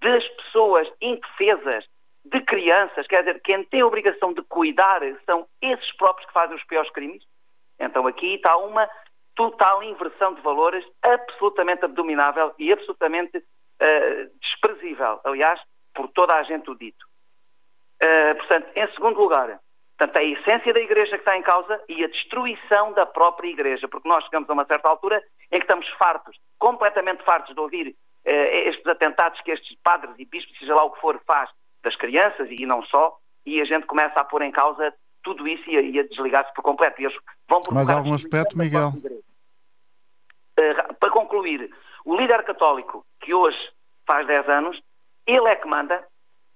das 0.00 0.26
pessoas 0.28 0.88
indefesas, 1.00 1.84
de 2.24 2.40
crianças, 2.42 3.06
quer 3.08 3.24
dizer, 3.24 3.40
quem 3.42 3.64
tem 3.64 3.80
a 3.80 3.86
obrigação 3.86 4.32
de 4.32 4.42
cuidar 4.42 5.00
são 5.26 5.46
esses 5.60 5.92
próprios 5.96 6.26
que 6.26 6.32
fazem 6.32 6.56
os 6.56 6.64
piores 6.64 6.90
crimes. 6.92 7.24
Então 7.80 8.06
aqui 8.06 8.34
está 8.34 8.56
uma 8.56 8.88
total 9.34 9.82
inversão 9.82 10.34
de 10.34 10.40
valores 10.40 10.84
absolutamente 11.02 11.84
abominável 11.84 12.54
e 12.58 12.72
absolutamente 12.72 13.38
uh, 13.38 14.38
desprezível, 14.40 15.20
aliás, 15.24 15.60
por 15.94 16.08
toda 16.08 16.34
a 16.34 16.42
gente 16.44 16.70
o 16.70 16.76
dito. 16.76 17.04
Uh, 18.02 18.34
portanto, 18.36 18.66
em 18.74 18.92
segundo 18.94 19.20
lugar, 19.20 19.60
portanto, 19.96 20.16
a 20.16 20.24
essência 20.24 20.72
da 20.72 20.80
Igreja 20.80 21.12
que 21.12 21.18
está 21.18 21.36
em 21.36 21.42
causa 21.42 21.80
e 21.88 22.02
a 22.02 22.08
destruição 22.08 22.92
da 22.92 23.06
própria 23.06 23.48
Igreja, 23.48 23.86
porque 23.86 24.08
nós 24.08 24.24
chegamos 24.24 24.50
a 24.50 24.52
uma 24.52 24.64
certa 24.64 24.88
altura 24.88 25.22
em 25.52 25.58
que 25.58 25.64
estamos 25.64 25.88
fartos, 25.90 26.36
completamente 26.58 27.22
fartos 27.22 27.54
de 27.54 27.60
ouvir 27.60 27.88
uh, 27.88 28.30
estes 28.68 28.86
atentados 28.86 29.40
que 29.42 29.52
estes 29.52 29.76
padres 29.84 30.14
e 30.18 30.24
bispos, 30.24 30.58
seja 30.58 30.74
lá 30.74 30.82
o 30.82 30.90
que 30.90 31.00
for, 31.00 31.20
faz 31.24 31.48
das 31.84 31.94
crianças 31.96 32.48
e 32.50 32.66
não 32.66 32.82
só, 32.84 33.16
e 33.46 33.60
a 33.60 33.64
gente 33.64 33.86
começa 33.86 34.18
a 34.20 34.24
pôr 34.24 34.42
em 34.42 34.50
causa 34.50 34.92
tudo 35.22 35.46
isso 35.46 35.68
e 35.70 35.76
a, 35.76 36.00
a 36.00 36.06
desligar-se 36.06 36.52
por 36.54 36.62
completo. 36.62 37.00
E 37.00 37.04
eles 37.04 37.16
vão 37.48 37.62
Mas 37.70 37.88
algum 37.88 38.14
aspecto, 38.14 38.58
Miguel? 38.58 38.88
Uh, 40.58 40.94
para 40.98 41.10
concluir, 41.10 41.70
o 42.04 42.16
líder 42.16 42.42
católico, 42.42 43.04
que 43.20 43.32
hoje 43.32 43.58
faz 44.06 44.26
10 44.26 44.48
anos, 44.48 44.82
ele 45.26 45.48
é 45.48 45.56
que 45.56 45.68
manda, 45.68 46.04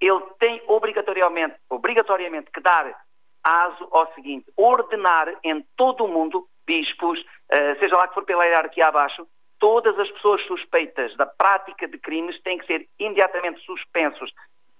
ele 0.01 0.21
tem 0.39 0.63
obrigatoriamente, 0.67 1.57
obrigatoriamente 1.71 2.51
que 2.51 2.61
dar 2.61 2.95
aso 3.43 3.89
ao 3.93 4.13
seguinte, 4.15 4.51
ordenar 4.57 5.33
em 5.45 5.65
todo 5.77 6.05
o 6.05 6.09
mundo, 6.09 6.47
bispos, 6.67 7.21
uh, 7.21 7.79
seja 7.79 7.97
lá 7.97 8.09
que 8.09 8.15
for 8.15 8.25
pela 8.25 8.45
hierarquia 8.45 8.89
abaixo, 8.89 9.27
todas 9.59 9.99
as 9.99 10.11
pessoas 10.11 10.43
suspeitas 10.47 11.17
da 11.17 11.27
prática 11.27 11.87
de 11.87 11.99
crimes 11.99 12.41
têm 12.43 12.59
que 12.59 12.67
ser 12.67 12.89
imediatamente 12.99 13.65
suspensos 13.65 14.33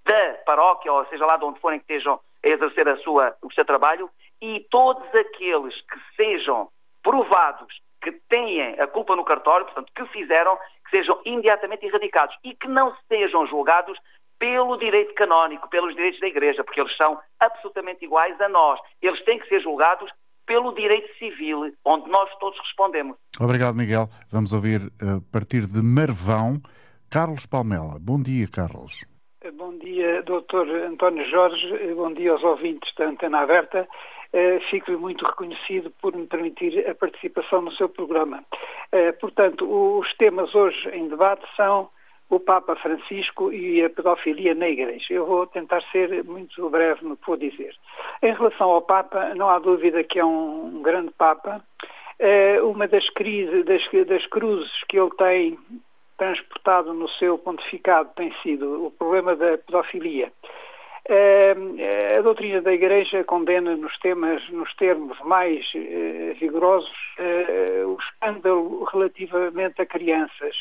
da 0.03 0.33
paróquia, 0.45 0.91
ou 0.91 1.05
seja 1.07 1.25
lá 1.25 1.37
de 1.37 1.45
onde 1.45 1.59
forem 1.59 1.79
que 1.79 1.85
estejam 1.93 2.19
a 2.43 2.47
exercer 2.47 2.87
a 2.87 2.97
sua, 2.97 3.35
o 3.41 3.51
seu 3.53 3.65
trabalho, 3.65 4.09
e 4.41 4.65
todos 4.69 5.03
aqueles 5.15 5.73
que 5.81 5.99
sejam 6.15 6.69
provados 7.01 7.81
que 8.01 8.11
têm 8.29 8.79
a 8.79 8.87
culpa 8.87 9.15
no 9.15 9.25
cartório, 9.25 9.65
portanto, 9.65 9.91
que 9.95 10.05
fizeram, 10.07 10.57
que 10.85 10.97
sejam 10.97 11.19
imediatamente 11.25 11.85
erradicados 11.85 12.37
e 12.43 12.53
que 12.53 12.67
não 12.67 12.95
sejam 13.07 13.47
julgados 13.47 13.97
pelo 14.39 14.77
direito 14.77 15.13
canónico, 15.15 15.69
pelos 15.69 15.95
direitos 15.95 16.19
da 16.19 16.27
Igreja, 16.27 16.63
porque 16.63 16.79
eles 16.79 16.95
são 16.95 17.19
absolutamente 17.39 18.05
iguais 18.05 18.39
a 18.41 18.49
nós. 18.49 18.79
Eles 19.01 19.23
têm 19.25 19.39
que 19.39 19.47
ser 19.47 19.61
julgados 19.61 20.11
pelo 20.45 20.73
direito 20.73 21.13
civil, 21.17 21.73
onde 21.83 22.09
nós 22.09 22.29
todos 22.39 22.57
respondemos. 22.59 23.17
Obrigado, 23.39 23.75
Miguel. 23.75 24.07
Vamos 24.31 24.53
ouvir 24.53 24.81
a 25.01 25.19
partir 25.31 25.65
de 25.65 25.81
Marvão, 25.83 26.61
Carlos 27.11 27.45
Palmela. 27.45 27.97
Bom 27.99 28.21
dia, 28.21 28.47
Carlos. 28.47 29.05
Bom 29.55 29.77
dia, 29.77 30.23
Dr. 30.23 30.69
António 30.87 31.29
Jorge. 31.29 31.93
Bom 31.93 32.13
dia 32.13 32.31
aos 32.31 32.43
ouvintes 32.43 32.93
da 32.95 33.05
Antena 33.07 33.39
Aberta. 33.39 33.87
Eh, 34.33 34.59
fico 34.69 34.91
muito 34.91 35.25
reconhecido 35.25 35.91
por 36.01 36.15
me 36.15 36.27
permitir 36.27 36.87
a 36.89 36.93
participação 36.95 37.61
no 37.61 37.71
seu 37.73 37.87
programa. 37.87 38.43
Eh, 38.91 39.11
portanto, 39.13 39.65
os 39.65 40.13
temas 40.17 40.53
hoje 40.53 40.89
em 40.89 41.07
debate 41.07 41.45
são 41.55 41.89
o 42.29 42.39
Papa 42.39 42.75
Francisco 42.75 43.51
e 43.51 43.83
a 43.83 43.89
pedofilia 43.89 44.53
na 44.53 44.67
Igreja. 44.67 45.05
Eu 45.09 45.25
vou 45.25 45.47
tentar 45.47 45.81
ser 45.91 46.23
muito 46.23 46.69
breve 46.69 47.05
no 47.05 47.15
que 47.15 47.27
vou 47.27 47.37
dizer. 47.37 47.73
Em 48.21 48.33
relação 48.33 48.69
ao 48.69 48.81
Papa, 48.81 49.33
não 49.35 49.49
há 49.49 49.59
dúvida 49.59 50.03
que 50.03 50.19
é 50.19 50.25
um 50.25 50.81
grande 50.81 51.11
Papa. 51.17 51.63
Eh, 52.19 52.61
uma 52.61 52.87
das, 52.87 53.07
crises, 53.11 53.63
das, 53.65 53.81
das 54.07 54.25
cruzes 54.27 54.71
que 54.89 54.99
ele 54.99 55.11
tem 55.11 55.57
transportado 56.17 56.93
no 56.93 57.07
seu 57.11 57.37
pontificado 57.37 58.09
tem 58.15 58.33
sido 58.41 58.87
o 58.87 58.91
problema 58.91 59.35
da 59.35 59.57
pedofilia. 59.57 60.31
A 62.17 62.21
doutrina 62.21 62.61
da 62.61 62.73
Igreja 62.73 63.23
condena 63.23 63.77
nos, 63.77 63.97
temas, 63.99 64.41
nos 64.49 64.75
termos 64.75 65.17
mais 65.21 65.65
eh, 65.73 66.35
vigorosos 66.37 66.91
eh, 67.17 67.83
o 67.85 67.97
escândalo 68.01 68.83
relativamente 68.83 69.81
a 69.81 69.85
crianças. 69.85 70.55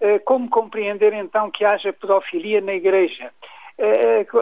Eh, 0.00 0.18
como 0.20 0.48
compreender 0.48 1.12
então 1.12 1.50
que 1.50 1.64
haja 1.64 1.92
pedofilia 1.92 2.60
na 2.60 2.74
Igreja? 2.74 3.32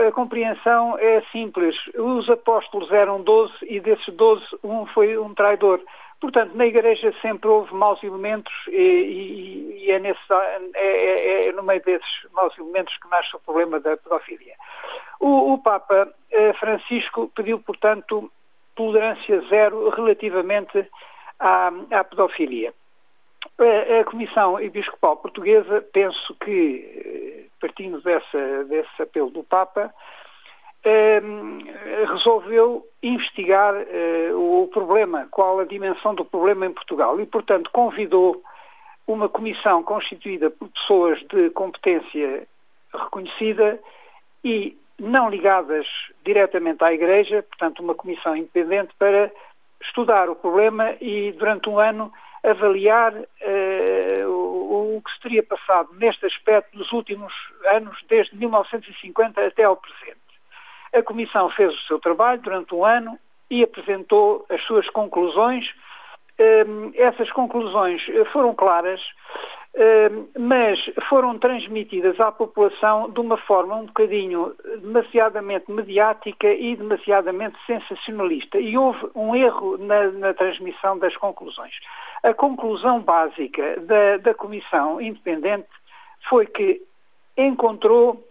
A 0.09 0.13
compreensão 0.13 0.97
é 0.99 1.21
simples. 1.31 1.77
Os 1.95 2.29
apóstolos 2.31 2.91
eram 2.91 3.21
doze 3.21 3.53
e 3.69 3.81
desses 3.81 4.15
doze 4.15 4.47
um 4.65 4.87
foi 4.87 5.19
um 5.19 5.35
traidor. 5.35 5.79
Portanto, 6.21 6.55
na 6.55 6.67
Igreja 6.67 7.13
sempre 7.21 7.49
houve 7.49 7.75
maus 7.75 8.03
elementos 8.03 8.53
e, 8.69 8.73
e, 8.73 9.85
e 9.85 9.91
é, 9.91 9.99
nesse, 9.99 10.21
é, 10.33 10.61
é, 10.75 11.49
é, 11.49 11.53
no 11.53 11.63
meio 11.63 11.83
desses 11.83 12.09
maus 12.33 12.57
elementos 12.59 12.97
que 12.97 13.09
nasce 13.09 13.37
o 13.37 13.41
problema 13.41 13.79
da 13.79 13.97
pedofilia. 13.97 14.55
O, 15.21 15.53
o 15.53 15.59
Papa 15.59 16.09
eh, 16.31 16.53
Francisco 16.55 17.31
pediu, 17.35 17.59
portanto, 17.61 18.31
tolerância 18.75 19.41
zero 19.49 19.91
relativamente 19.91 20.89
à, 21.39 21.71
à 21.91 22.05
pedofilia. 22.05 22.73
A, 23.59 24.05
Comissão 24.05 24.61
Episcopal 24.61 25.17
Portuguesa, 25.17 25.83
penso 25.93 26.35
que, 26.45 26.85
eh, 26.85 27.45
partindo 27.59 28.03
dessa, 28.03 28.65
desse 28.65 29.03
apelo 29.03 29.31
do 29.31 29.43
Papa, 29.43 29.95
eh, 30.85 31.23
resolveu 32.13 32.87
investigar 33.03 33.75
eh, 33.75 34.31
o 34.35 34.69
problema, 34.71 35.27
qual 35.31 35.59
a 35.59 35.65
dimensão 35.65 36.15
do 36.15 36.25
problema 36.25 36.67
em 36.67 36.73
Portugal 36.73 37.19
e, 37.19 37.25
portanto, 37.25 37.71
convidou 37.73 38.43
uma 39.07 39.29
comissão 39.29 39.83
constituída 39.83 40.51
por 40.51 40.69
pessoas 40.69 41.19
de 41.29 41.49
competência 41.51 42.47
reconhecida 42.93 43.81
e 44.45 44.77
não 44.99 45.31
ligadas 45.31 45.87
diretamente 46.25 46.85
à 46.85 46.93
Igreja, 46.93 47.43
portanto, 47.43 47.81
uma 47.81 47.95
comissão 47.95 48.37
independente 48.37 48.93
para 48.99 49.33
estudar 49.81 50.29
o 50.29 50.37
problema 50.37 50.95
e, 51.01 51.33
durante 51.33 51.69
um 51.69 51.79
ano, 51.79 52.13
avaliar 52.47 53.13
uh, 53.13 54.29
o, 54.29 54.97
o, 54.97 55.03
que 55.03 55.13
se 55.13 55.21
teria 55.21 55.43
passado 55.43 55.89
neste 55.95 56.25
aspecto 56.27 56.79
nos 56.79 56.91
últimos 56.93 57.33
anos, 57.73 57.99
desde 58.09 58.37
1950 58.37 59.45
até 59.45 59.65
ao 59.65 59.77
presente. 59.77 60.17
A 60.95 61.03
Comissão 61.03 61.51
fez 61.51 61.75
o 61.75 61.87
seu 61.87 61.99
trabalho 61.99 62.41
durante 62.41 62.75
um 62.75 62.85
ano 62.85 63.19
e 63.51 63.63
apresentou 63.63 64.47
as 64.49 64.63
suas 64.63 64.89
conclusões. 64.91 65.69
Uh, 66.39 66.93
essas 66.95 67.31
conclusões 67.33 68.03
foram 68.33 68.55
claras 68.55 69.01
mas 70.39 70.79
foram 71.09 71.39
transmitidas 71.39 72.19
à 72.19 72.33
população 72.33 73.11
de 73.11 73.21
uma 73.21 73.37
forma 73.37 73.77
um 73.77 73.85
bocadinho 73.85 74.55
demasiadamente 74.81 75.71
mediática 75.71 76.49
e 76.49 76.75
demasiadamente 76.77 77.59
sensacionalista. 77.67 78.59
E 78.59 78.77
houve 78.79 79.07
um 79.15 79.37
erro 79.37 79.77
na, 79.77 80.11
na 80.13 80.35
transmissão 80.35 80.99
das 80.99 81.15
conclusões. 81.17 81.75
A 82.23 82.35
conclusão 82.35 83.01
básica 83.01 83.81
da, 83.81 84.17
da 84.19 84.35
Comissão 84.35 85.01
Independente 85.01 85.69
foi 86.29 86.47
que 86.47 86.83
encontrou 87.37 88.25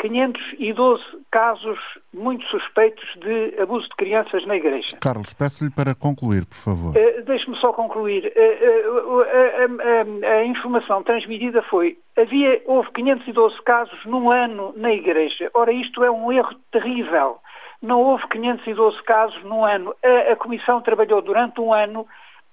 512 0.00 1.02
casos 1.30 1.78
muito 2.12 2.44
suspeitos 2.46 3.04
de 3.16 3.60
abuso 3.60 3.86
de 3.88 3.96
crianças 3.96 4.46
na 4.46 4.56
Igreja. 4.56 4.96
Carlos, 5.00 5.34
peço-lhe 5.34 5.70
para 5.70 5.94
concluir, 5.94 6.46
por 6.46 6.56
favor. 6.56 6.96
Uh, 6.96 7.22
Deixe-me 7.24 7.56
só 7.58 7.72
concluir. 7.72 8.32
Uh, 8.34 9.18
uh, 9.18 10.26
a, 10.26 10.44
informação 10.44 11.02
transmitida 11.02 11.62
foi: 11.62 11.98
havia, 12.16 12.62
houve 12.66 12.90
512 12.92 13.62
casos 13.62 13.98
num 14.06 14.30
ano 14.30 14.72
na 14.76 14.90
Igreja. 14.90 15.50
Ora, 15.52 15.72
isto 15.72 16.02
é 16.02 16.10
um 16.10 16.32
erro 16.32 16.54
terrível. 16.72 17.38
Não 17.82 18.00
houve 18.00 18.26
512 18.28 19.02
casos 19.02 19.42
num 19.44 19.64
ano. 19.64 19.94
A, 20.02 20.32
a 20.32 20.36
Comissão 20.36 20.80
trabalhou 20.80 21.20
durante 21.20 21.60
um 21.60 21.74
ano 21.74 22.06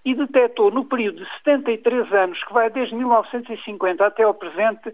e 0.07 0.15
detectou 0.15 0.71
no 0.71 0.85
período 0.85 1.17
de 1.17 1.29
73 1.43 2.13
anos, 2.13 2.41
que 2.45 2.53
vai 2.53 2.69
desde 2.69 2.95
1950 2.95 4.05
até 4.05 4.23
ao 4.23 4.33
presente, 4.33 4.93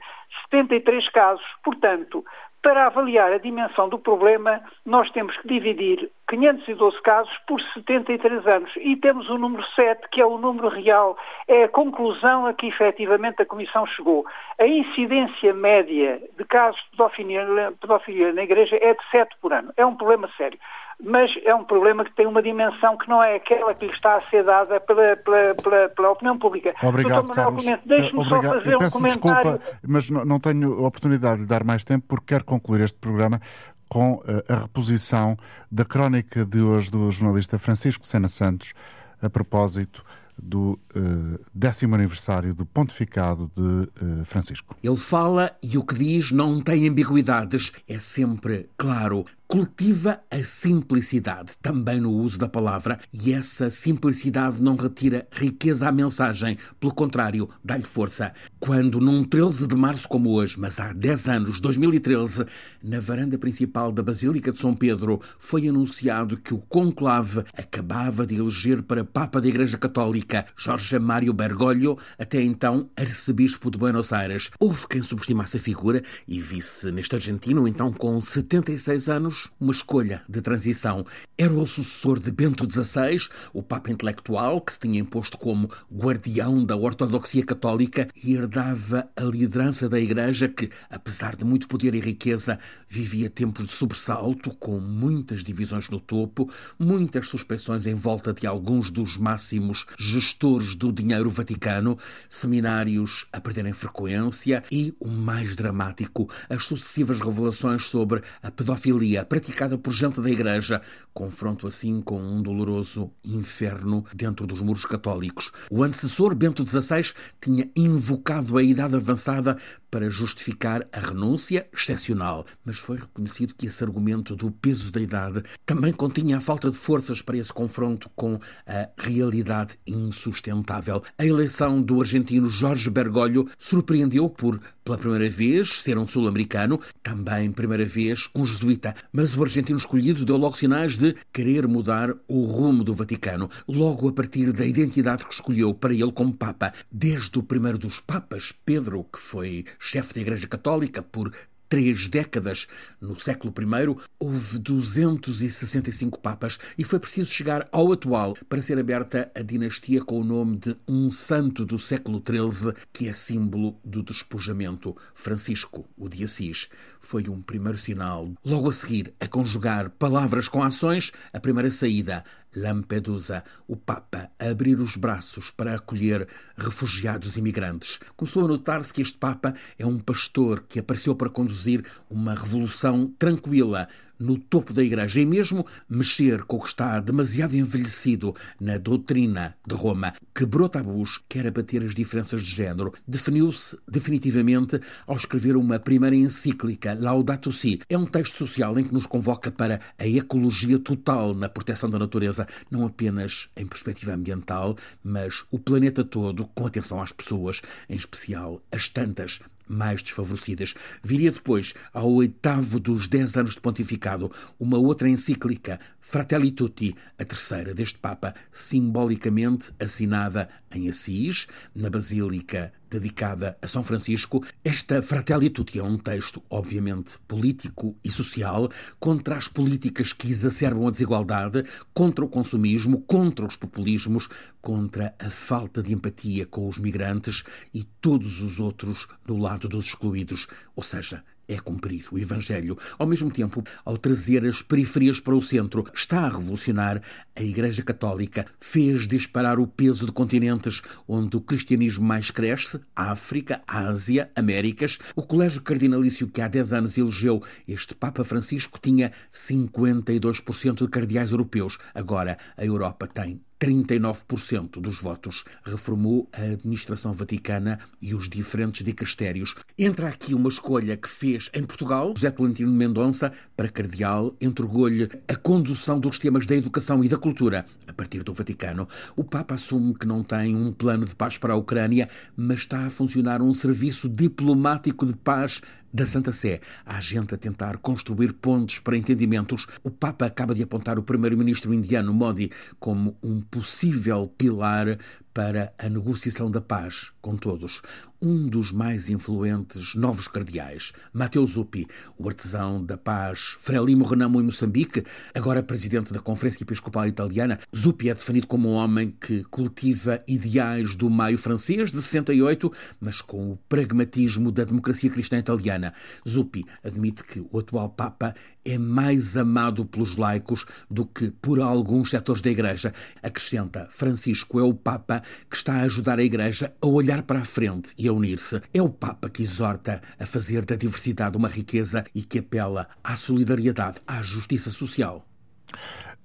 73 0.49 1.07
casos. 1.09 1.45
Portanto, 1.63 2.25
para 2.63 2.87
avaliar 2.87 3.31
a 3.31 3.37
dimensão 3.37 3.87
do 3.87 3.99
problema, 3.99 4.59
nós 4.83 5.07
temos 5.11 5.37
que 5.37 5.47
dividir 5.47 6.09
512 6.27 6.99
casos 7.03 7.31
por 7.45 7.61
73 7.61 8.47
anos 8.47 8.71
e 8.77 8.95
temos 8.95 9.29
o 9.29 9.37
número 9.37 9.63
7, 9.75 10.01
que 10.09 10.19
é 10.19 10.25
o 10.25 10.39
número 10.39 10.69
real, 10.69 11.15
é 11.47 11.65
a 11.65 11.69
conclusão 11.69 12.47
a 12.47 12.53
que 12.55 12.65
efetivamente 12.65 13.39
a 13.39 13.45
Comissão 13.45 13.85
chegou. 13.85 14.25
A 14.59 14.65
incidência 14.65 15.53
média 15.53 16.19
de 16.35 16.45
casos 16.45 16.81
de 16.85 16.97
pedofilia, 16.97 17.71
pedofilia 17.79 18.33
na 18.33 18.41
Igreja 18.41 18.79
é 18.81 18.95
de 18.95 19.09
7 19.11 19.35
por 19.39 19.53
ano. 19.53 19.71
É 19.77 19.85
um 19.85 19.95
problema 19.95 20.27
sério 20.35 20.57
mas 21.03 21.29
é 21.45 21.53
um 21.53 21.63
problema 21.63 22.05
que 22.05 22.15
tem 22.15 22.25
uma 22.25 22.41
dimensão 22.41 22.97
que 22.97 23.09
não 23.09 23.21
é 23.21 23.35
aquela 23.35 23.73
que 23.73 23.85
lhe 23.85 23.91
está 23.91 24.17
a 24.17 24.29
ser 24.29 24.43
dada 24.43 24.79
pela, 24.79 25.15
pela, 25.17 25.55
pela, 25.55 25.89
pela 25.89 26.11
opinião 26.11 26.39
pública. 26.39 26.73
Obrigado, 26.81 27.27
Carlos. 27.29 27.65
Deixe-me 27.85 28.29
só 28.29 28.41
fazer 28.41 28.75
um 28.75 28.89
comentário. 28.89 29.59
Desculpa, 29.59 29.77
mas 29.87 30.09
não 30.09 30.39
tenho 30.39 30.73
a 30.83 30.87
oportunidade 30.87 31.37
de 31.37 31.41
lhe 31.43 31.47
dar 31.47 31.63
mais 31.63 31.83
tempo 31.83 32.05
porque 32.07 32.27
quero 32.27 32.45
concluir 32.45 32.81
este 32.81 32.97
programa 32.97 33.41
com 33.89 34.23
eh, 34.27 34.43
a 34.51 34.55
reposição 34.61 35.37
da 35.71 35.85
crónica 35.85 36.45
de 36.45 36.61
hoje 36.61 36.89
do 36.89 37.11
jornalista 37.11 37.59
Francisco 37.59 38.07
Sena 38.07 38.27
Santos 38.27 38.73
a 39.21 39.29
propósito 39.29 40.03
do 40.37 40.79
uh, 40.95 41.39
décimo 41.53 41.95
aniversário 41.95 42.53
do 42.53 42.65
pontificado 42.65 43.51
de 43.55 43.61
uh, 43.61 44.25
Francisco. 44.25 44.75
Ele 44.83 44.97
fala 44.97 45.55
e 45.61 45.77
o 45.77 45.85
que 45.85 45.93
diz 45.95 46.31
não 46.31 46.59
tem 46.61 46.89
ambiguidades, 46.89 47.71
é 47.87 47.97
sempre 47.99 48.67
claro 48.77 49.25
cultiva 49.47 50.21
a 50.31 50.43
simplicidade 50.43 51.51
também 51.61 51.99
no 51.99 52.11
uso 52.11 52.37
da 52.37 52.47
palavra 52.47 52.99
e 53.11 53.33
essa 53.33 53.69
simplicidade 53.69 54.61
não 54.61 54.75
retira 54.75 55.27
riqueza 55.31 55.87
à 55.87 55.91
mensagem, 55.91 56.57
pelo 56.79 56.93
contrário, 56.93 57.49
dá-lhe 57.63 57.85
força. 57.85 58.33
Quando 58.59 58.99
num 58.99 59.23
13 59.23 59.67
de 59.67 59.75
março 59.75 60.07
como 60.07 60.31
hoje, 60.31 60.59
mas 60.59 60.79
há 60.79 60.91
10 60.93 61.27
anos, 61.27 61.59
2013, 61.59 62.45
na 62.81 62.99
varanda 62.99 63.37
principal 63.37 63.91
da 63.91 64.01
Basílica 64.01 64.51
de 64.51 64.59
São 64.59 64.75
Pedro, 64.75 65.21
foi 65.37 65.67
anunciado 65.67 66.37
que 66.37 66.53
o 66.53 66.59
conclave 66.59 67.43
acabava 67.55 68.25
de 68.25 68.35
eleger 68.35 68.81
para 68.81 69.05
Papa 69.05 69.39
da 69.39 69.47
Igreja 69.47 69.77
Católica 69.77 70.45
Jorge 70.57 70.97
Mário 70.97 71.33
Bergoglio, 71.33 71.97
até 72.17 72.41
então 72.41 72.89
arcebispo 72.95 73.69
de 73.69 73.77
Buenos 73.77 74.11
Aires. 74.11 74.49
Houve 74.59 74.87
quem 74.87 75.01
subestimasse 75.01 75.57
a 75.57 75.59
figura 75.59 76.03
e 76.27 76.39
visse 76.39 76.91
neste 76.91 77.15
argentino, 77.15 77.67
então 77.67 77.91
com 77.91 78.21
76 78.21 79.09
anos, 79.09 79.32
uma 79.59 79.71
escolha 79.71 80.21
de 80.27 80.41
transição. 80.41 81.05
Era 81.37 81.53
o 81.53 81.65
sucessor 81.65 82.19
de 82.19 82.31
Bento 82.31 82.69
XVI, 82.69 83.29
o 83.53 83.63
Papa 83.63 83.91
intelectual 83.91 84.61
que 84.61 84.73
se 84.73 84.79
tinha 84.79 84.99
imposto 84.99 85.37
como 85.37 85.69
guardião 85.91 86.63
da 86.63 86.75
ortodoxia 86.75 87.45
católica 87.45 88.07
e 88.23 88.33
herdava 88.33 89.09
a 89.15 89.23
liderança 89.23 89.89
da 89.89 89.99
Igreja 89.99 90.47
que, 90.47 90.69
apesar 90.89 91.35
de 91.35 91.45
muito 91.45 91.67
poder 91.67 91.95
e 91.95 91.99
riqueza, 91.99 92.59
vivia 92.87 93.29
tempos 93.29 93.65
de 93.65 93.71
sobressalto, 93.71 94.51
com 94.51 94.79
muitas 94.79 95.43
divisões 95.43 95.89
no 95.89 95.99
topo, 95.99 96.49
muitas 96.77 97.27
suspeições 97.27 97.85
em 97.85 97.95
volta 97.95 98.33
de 98.33 98.45
alguns 98.47 98.91
dos 98.91 99.17
máximos 99.17 99.85
gestores 99.97 100.75
do 100.75 100.91
dinheiro 100.91 101.29
vaticano, 101.29 101.97
seminários 102.29 103.27
a 103.31 103.39
perderem 103.39 103.73
frequência 103.73 104.63
e, 104.71 104.93
o 104.99 105.07
mais 105.07 105.55
dramático, 105.55 106.29
as 106.49 106.65
sucessivas 106.65 107.19
revelações 107.19 107.87
sobre 107.87 108.21
a 108.41 108.51
pedofilia 108.51 109.22
praticada 109.23 109.77
por 109.77 109.91
gente 109.91 110.21
da 110.21 110.29
Igreja, 110.29 110.81
confronto 111.13 111.67
assim 111.67 112.01
com 112.01 112.21
um 112.21 112.41
doloroso 112.41 113.11
inferno 113.23 114.05
dentro 114.13 114.45
dos 114.47 114.61
muros 114.61 114.85
católicos. 114.85 115.51
O 115.69 115.83
antecessor, 115.83 116.35
Bento 116.35 116.67
XVI, 116.67 117.13
tinha 117.41 117.69
invocado 117.75 118.57
a 118.57 118.63
idade 118.63 118.95
avançada 118.95 119.57
para 119.93 120.09
justificar 120.09 120.87
a 120.91 120.99
renúncia 120.99 121.67
excepcional, 121.71 122.47
mas 122.65 122.79
foi 122.79 122.97
reconhecido 122.97 123.53
que 123.53 123.67
esse 123.67 123.83
argumento 123.83 124.35
do 124.35 124.49
peso 124.49 124.91
da 124.91 124.99
idade 124.99 125.43
também 125.67 125.93
continha 125.93 126.37
a 126.37 126.41
falta 126.41 126.71
de 126.71 126.77
forças 126.77 127.21
para 127.21 127.37
esse 127.37 127.53
confronto 127.53 128.09
com 128.15 128.39
a 128.65 128.89
realidade 128.97 129.77
insustentável. 129.85 131.03
A 131.15 131.23
eleição 131.23 131.79
do 131.79 132.01
argentino 132.01 132.49
Jorge 132.49 132.89
Bergoglio 132.89 133.47
surpreendeu 133.59 134.27
por, 134.27 134.59
pela 134.83 134.97
primeira 134.97 135.29
vez, 135.29 135.83
ser 135.83 135.95
um 135.99 136.07
sul-americano, 136.07 136.79
também 137.03 137.51
primeira 137.51 137.85
vez 137.85 138.31
um 138.33 138.43
jesuíta, 138.43 138.95
mas 139.11 139.37
o 139.37 139.43
argentino 139.43 139.77
escolhido 139.77 140.25
deu 140.25 140.37
logo 140.37 140.57
sinais 140.57 140.97
de 140.97 141.15
querer 141.31 141.67
mudar 141.67 142.15
o 142.27 142.45
rumo 142.45 142.83
do 142.83 142.95
Vaticano, 142.95 143.47
logo 143.67 144.09
a 144.09 144.11
partir 144.11 144.51
da 144.51 144.65
identidade 144.65 145.23
que 145.23 145.35
escolheu 145.35 145.71
para 145.71 145.93
ele 145.93 146.11
como 146.11 146.33
Papa, 146.33 146.73
desde 146.91 147.37
o 147.37 147.43
primeiro 147.43 147.77
dos 147.77 147.99
Papas, 147.99 148.51
Pedro, 148.65 149.03
que 149.03 149.19
foi 149.19 149.65
chefe 149.83 150.13
da 150.13 150.21
Igreja 150.21 150.47
Católica 150.47 151.01
por 151.01 151.31
três 151.73 152.07
décadas. 152.07 152.67
No 153.01 153.19
século 153.19 153.51
I, 153.57 154.05
houve 154.19 154.59
265 154.59 156.19
papas 156.19 156.59
e 156.77 156.83
foi 156.83 156.99
preciso 156.99 157.33
chegar 157.33 157.67
ao 157.71 157.91
atual 157.91 158.35
para 158.47 158.61
ser 158.61 158.77
aberta 158.77 159.31
a 159.33 159.41
dinastia 159.41 160.03
com 160.03 160.21
o 160.21 160.23
nome 160.23 160.57
de 160.57 160.77
um 160.87 161.09
santo 161.09 161.65
do 161.65 161.79
século 161.79 162.21
XIII, 162.23 162.73
que 162.93 163.07
é 163.07 163.13
símbolo 163.13 163.75
do 163.83 164.03
despojamento. 164.03 164.95
Francisco, 165.15 165.89
o 165.97 166.07
de 166.07 166.23
Assis, 166.23 166.69
foi 167.01 167.27
um 167.27 167.41
primeiro 167.41 167.79
sinal. 167.79 168.31
Logo 168.45 168.69
a 168.69 168.73
seguir, 168.73 169.11
a 169.19 169.27
conjugar 169.27 169.89
palavras 169.89 170.47
com 170.47 170.61
ações, 170.61 171.11
a 171.33 171.39
primeira 171.39 171.71
saída, 171.71 172.23
Lampedusa, 172.55 173.43
o 173.67 173.75
Papa 173.75 174.29
a 174.39 174.49
abrir 174.49 174.79
os 174.79 174.95
braços 174.95 175.51
para 175.51 175.75
acolher 175.75 176.27
refugiados 176.57 177.37
imigrantes. 177.37 177.99
Começou 178.15 178.45
a 178.45 178.47
notar-se 178.47 178.93
que 178.93 179.01
este 179.01 179.17
Papa 179.17 179.53
é 179.77 179.85
um 179.85 179.99
pastor 179.99 180.65
que 180.67 180.79
apareceu 180.79 181.15
para 181.15 181.29
conduzir 181.29 181.85
uma 182.09 182.33
revolução 182.33 183.07
tranquila 183.17 183.87
no 184.23 184.37
topo 184.37 184.71
da 184.71 184.81
Igreja 184.81 185.19
e 185.19 185.25
mesmo 185.25 185.65
mexer 185.89 186.43
com 186.45 186.55
o 186.55 186.61
que 186.61 186.69
está 186.69 186.99
demasiado 187.01 187.55
envelhecido 187.55 188.33
na 188.59 188.77
doutrina 188.77 189.55
de 189.67 189.75
Roma. 189.75 190.13
Quebrou 190.33 190.69
tabus, 190.69 191.21
quer 191.27 191.45
abater 191.45 191.83
as 191.83 191.93
diferenças 191.93 192.41
de 192.41 192.55
género. 192.55 192.93
Definiu-se 193.05 193.77
definitivamente 193.85 194.79
ao 195.05 195.17
escrever 195.17 195.57
uma 195.57 195.77
primeira 195.77 196.15
encíclica, 196.15 196.97
Laudato 196.97 197.51
Si. 197.51 197.81
É 197.89 197.97
um 197.97 198.05
texto 198.05 198.37
social 198.37 198.79
em 198.79 198.85
que 198.85 198.93
nos 198.93 199.05
convoca 199.05 199.51
para 199.51 199.81
a 199.99 200.07
ecologia 200.07 200.79
total 200.79 201.33
na 201.33 201.49
proteção 201.49 201.89
da 201.89 201.99
natureza, 201.99 202.47
não 202.71 202.85
apenas 202.85 203.49
em 203.57 203.65
perspectiva 203.65 204.13
ambiental, 204.13 204.77
mas 205.03 205.43
o 205.51 205.59
planeta 205.59 206.03
todo, 206.03 206.47
com 206.55 206.65
atenção 206.65 207.01
às 207.01 207.11
pessoas, 207.11 207.61
em 207.89 207.95
especial 207.95 208.61
as 208.71 208.87
tantas 208.87 209.41
mais 209.67 210.01
desfavorecidas. 210.01 210.73
Viria 211.03 211.31
depois, 211.31 211.73
ao 211.93 212.11
oitavo 212.11 212.79
dos 212.79 213.07
dez 213.07 213.35
anos 213.35 213.53
de 213.53 213.61
pontificado, 213.61 214.31
uma 214.59 214.77
outra 214.77 215.09
encíclica, 215.09 215.79
Fratelli 216.05 216.51
Tutti, 216.51 216.93
a 217.17 217.25
terceira 217.25 217.73
deste 217.73 217.97
Papa, 217.97 218.35
simbolicamente 218.51 219.73
assinada 219.79 220.49
em 220.69 220.89
Assis, 220.89 221.47
na 221.73 221.89
Basílica 221.89 222.71
dedicada 222.89 223.57
a 223.61 223.67
São 223.67 223.83
Francisco. 223.83 224.45
Esta 224.63 225.01
Fratelli 225.01 225.49
Tutti 225.49 225.79
é 225.79 225.83
um 225.83 225.97
texto, 225.97 226.43
obviamente, 226.49 227.17
político 227.27 227.97
e 228.03 228.11
social, 228.11 228.69
contra 228.99 229.37
as 229.37 229.47
políticas 229.47 230.13
que 230.13 230.29
exacerbam 230.29 230.87
a 230.87 230.91
desigualdade, 230.91 231.63
contra 231.93 232.23
o 232.23 232.29
consumismo, 232.29 233.01
contra 233.01 233.45
os 233.45 233.55
populismos, 233.55 234.29
contra 234.61 235.15
a 235.17 235.29
falta 235.31 235.81
de 235.81 235.93
empatia 235.93 236.45
com 236.45 236.67
os 236.67 236.77
migrantes 236.77 237.43
e 237.73 237.83
todos 237.83 238.41
os 238.41 238.59
outros 238.59 239.07
do 239.25 239.37
lado 239.37 239.67
dos 239.67 239.85
excluídos, 239.85 240.47
ou 240.75 240.83
seja, 240.83 241.23
é 241.47 241.57
cumprido 241.57 242.07
o 242.11 242.19
Evangelho. 242.19 242.77
Ao 242.97 243.07
mesmo 243.07 243.31
tempo, 243.31 243.63
ao 243.83 243.97
trazer 243.97 244.45
as 244.45 244.61
periferias 244.61 245.19
para 245.19 245.35
o 245.35 245.41
centro, 245.41 245.85
está 245.93 246.21
a 246.21 246.29
revolucionar 246.29 247.01
a 247.35 247.41
Igreja 247.41 247.81
Católica, 247.81 248.45
fez 248.59 249.07
disparar 249.07 249.59
o 249.59 249.67
peso 249.67 250.05
de 250.05 250.11
continentes 250.11 250.81
onde 251.07 251.37
o 251.37 251.41
cristianismo 251.41 252.05
mais 252.05 252.31
cresce, 252.31 252.79
África, 252.95 253.61
Ásia, 253.67 254.29
Américas. 254.35 254.99
O 255.15 255.23
Colégio 255.23 255.61
Cardinalício 255.61 256.27
que 256.27 256.41
há 256.41 256.47
10 256.47 256.73
anos 256.73 256.97
elegeu 256.97 257.43
este 257.67 257.95
Papa 257.95 258.23
Francisco 258.23 258.79
tinha 258.81 259.11
52% 259.31 260.83
de 260.83 260.87
cardeais 260.87 261.31
europeus. 261.31 261.77
Agora, 261.93 262.37
a 262.57 262.65
Europa 262.65 263.07
tem 263.07 263.41
39% 263.63 264.81
dos 264.81 264.99
votos. 264.99 265.45
Reformou 265.63 266.27
a 266.33 266.41
administração 266.41 267.13
vaticana 267.13 267.79
e 268.01 268.13
os 268.13 268.27
diferentes 268.27 268.83
dicastérios. 268.83 269.55
Entra 269.79 270.09
aqui 270.09 270.33
uma 270.33 270.49
escolha 270.49 270.97
que 270.97 271.07
fez 271.07 271.49
em 271.53 271.63
Portugal. 271.63 272.13
José 272.13 272.29
Tolentino 272.29 272.71
Mendonça, 272.71 273.31
para 273.55 273.69
cardeal, 273.69 274.35
entregou-lhe 274.41 275.09
a 275.29 275.35
condução 275.35 275.97
dos 275.97 276.19
temas 276.19 276.45
da 276.45 276.57
educação 276.57 277.01
e 277.05 277.07
da 277.07 277.17
cultura 277.23 277.65
a 277.87 277.93
partir 277.93 278.21
do 278.21 278.33
Vaticano. 278.33 278.85
O 279.15 279.23
Papa 279.23 279.55
assume 279.55 279.93
que 279.93 280.05
não 280.05 280.21
tem 280.21 280.53
um 280.53 280.73
plano 280.73 281.05
de 281.05 281.15
paz 281.15 281.37
para 281.37 281.53
a 281.53 281.55
Ucrânia, 281.55 282.09
mas 282.35 282.59
está 282.59 282.85
a 282.85 282.89
funcionar 282.89 283.41
um 283.41 283.53
serviço 283.53 284.09
diplomático 284.09 285.05
de 285.05 285.13
paz 285.13 285.61
da 285.93 286.05
Santa 286.05 286.33
Sé. 286.33 286.59
Há 286.85 286.99
gente 286.99 287.33
a 287.33 287.37
tentar 287.37 287.77
construir 287.77 288.33
pontes 288.33 288.79
para 288.79 288.97
entendimentos. 288.97 289.67
O 289.83 289.89
Papa 289.89 290.25
acaba 290.25 290.53
de 290.53 290.63
apontar 290.63 290.99
o 290.99 291.03
primeiro-ministro 291.03 291.73
indiano 291.73 292.13
Modi 292.13 292.51
como 292.77 293.15
um 293.23 293.39
possível 293.39 294.27
pilar 294.37 294.97
para 295.33 295.71
a 295.77 295.87
negociação 295.87 296.51
da 296.51 296.59
paz 296.59 297.11
com 297.21 297.37
todos. 297.37 297.81
Um 298.25 298.47
dos 298.47 298.71
mais 298.71 299.09
influentes 299.09 299.95
novos 299.95 300.29
cardeais, 300.29 300.93
Matteo 301.11 301.45
Zuppi, 301.45 301.85
o 302.17 302.25
artesão 302.25 302.81
da 302.81 302.97
paz 302.97 303.57
Frelimo 303.59 304.05
Renamo 304.05 304.39
em 304.39 304.45
Moçambique, 304.45 305.03
agora 305.35 305.61
presidente 305.61 306.13
da 306.13 306.21
Conferência 306.21 306.63
Episcopal 306.63 307.05
Italiana, 307.05 307.59
Zuppi 307.75 308.09
é 308.09 308.13
definido 308.13 308.47
como 308.47 308.69
um 308.69 308.75
homem 308.75 309.13
que 309.19 309.43
cultiva 309.43 310.23
ideais 310.25 310.95
do 310.95 311.09
maio 311.09 311.37
francês 311.37 311.91
de 311.91 312.01
68, 312.01 312.71
mas 312.97 313.19
com 313.19 313.51
o 313.51 313.57
pragmatismo 313.67 314.53
da 314.53 314.63
democracia 314.63 315.09
cristã 315.09 315.37
italiana. 315.37 315.93
Zuppi 316.25 316.65
admite 316.81 317.25
que 317.25 317.45
o 317.51 317.59
atual 317.59 317.89
Papa 317.89 318.33
é 318.65 318.77
mais 318.77 319.35
amado 319.35 319.85
pelos 319.85 320.15
laicos 320.15 320.65
do 320.89 321.05
que 321.05 321.29
por 321.29 321.59
alguns 321.59 322.09
setores 322.09 322.41
da 322.41 322.49
Igreja. 322.49 322.93
Acrescenta, 323.21 323.87
Francisco 323.91 324.59
é 324.59 324.63
o 324.63 324.73
Papa 324.73 325.21
que 325.49 325.57
está 325.57 325.73
a 325.73 325.81
ajudar 325.81 326.19
a 326.19 326.23
Igreja 326.23 326.73
a 326.81 326.87
olhar 326.87 327.23
para 327.23 327.39
a 327.39 327.43
frente 327.43 327.93
e 327.97 328.07
a 328.07 328.12
unir-se. 328.13 328.61
É 328.73 328.81
o 328.81 328.89
Papa 328.89 329.29
que 329.29 329.43
exorta 329.43 330.01
a 330.19 330.25
fazer 330.25 330.65
da 330.65 330.75
diversidade 330.75 331.37
uma 331.37 331.47
riqueza 331.47 332.05
e 332.13 332.21
que 332.21 332.39
apela 332.39 332.87
à 333.03 333.15
solidariedade, 333.15 333.99
à 334.07 334.21
justiça 334.21 334.71
social. 334.71 335.25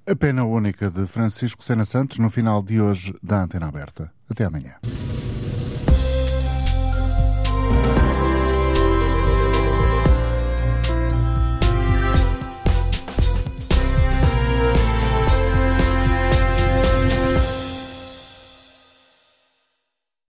A 0.06 0.16
pena 0.16 0.44
única 0.44 0.90
de 0.90 1.06
Francisco 1.06 1.62
Sena 1.62 1.84
Santos 1.84 2.18
no 2.18 2.30
final 2.30 2.62
de 2.62 2.80
hoje 2.80 3.14
da 3.22 3.42
Antena 3.42 3.68
Aberta. 3.68 4.10
Até 4.30 4.44
amanhã. 4.44 4.74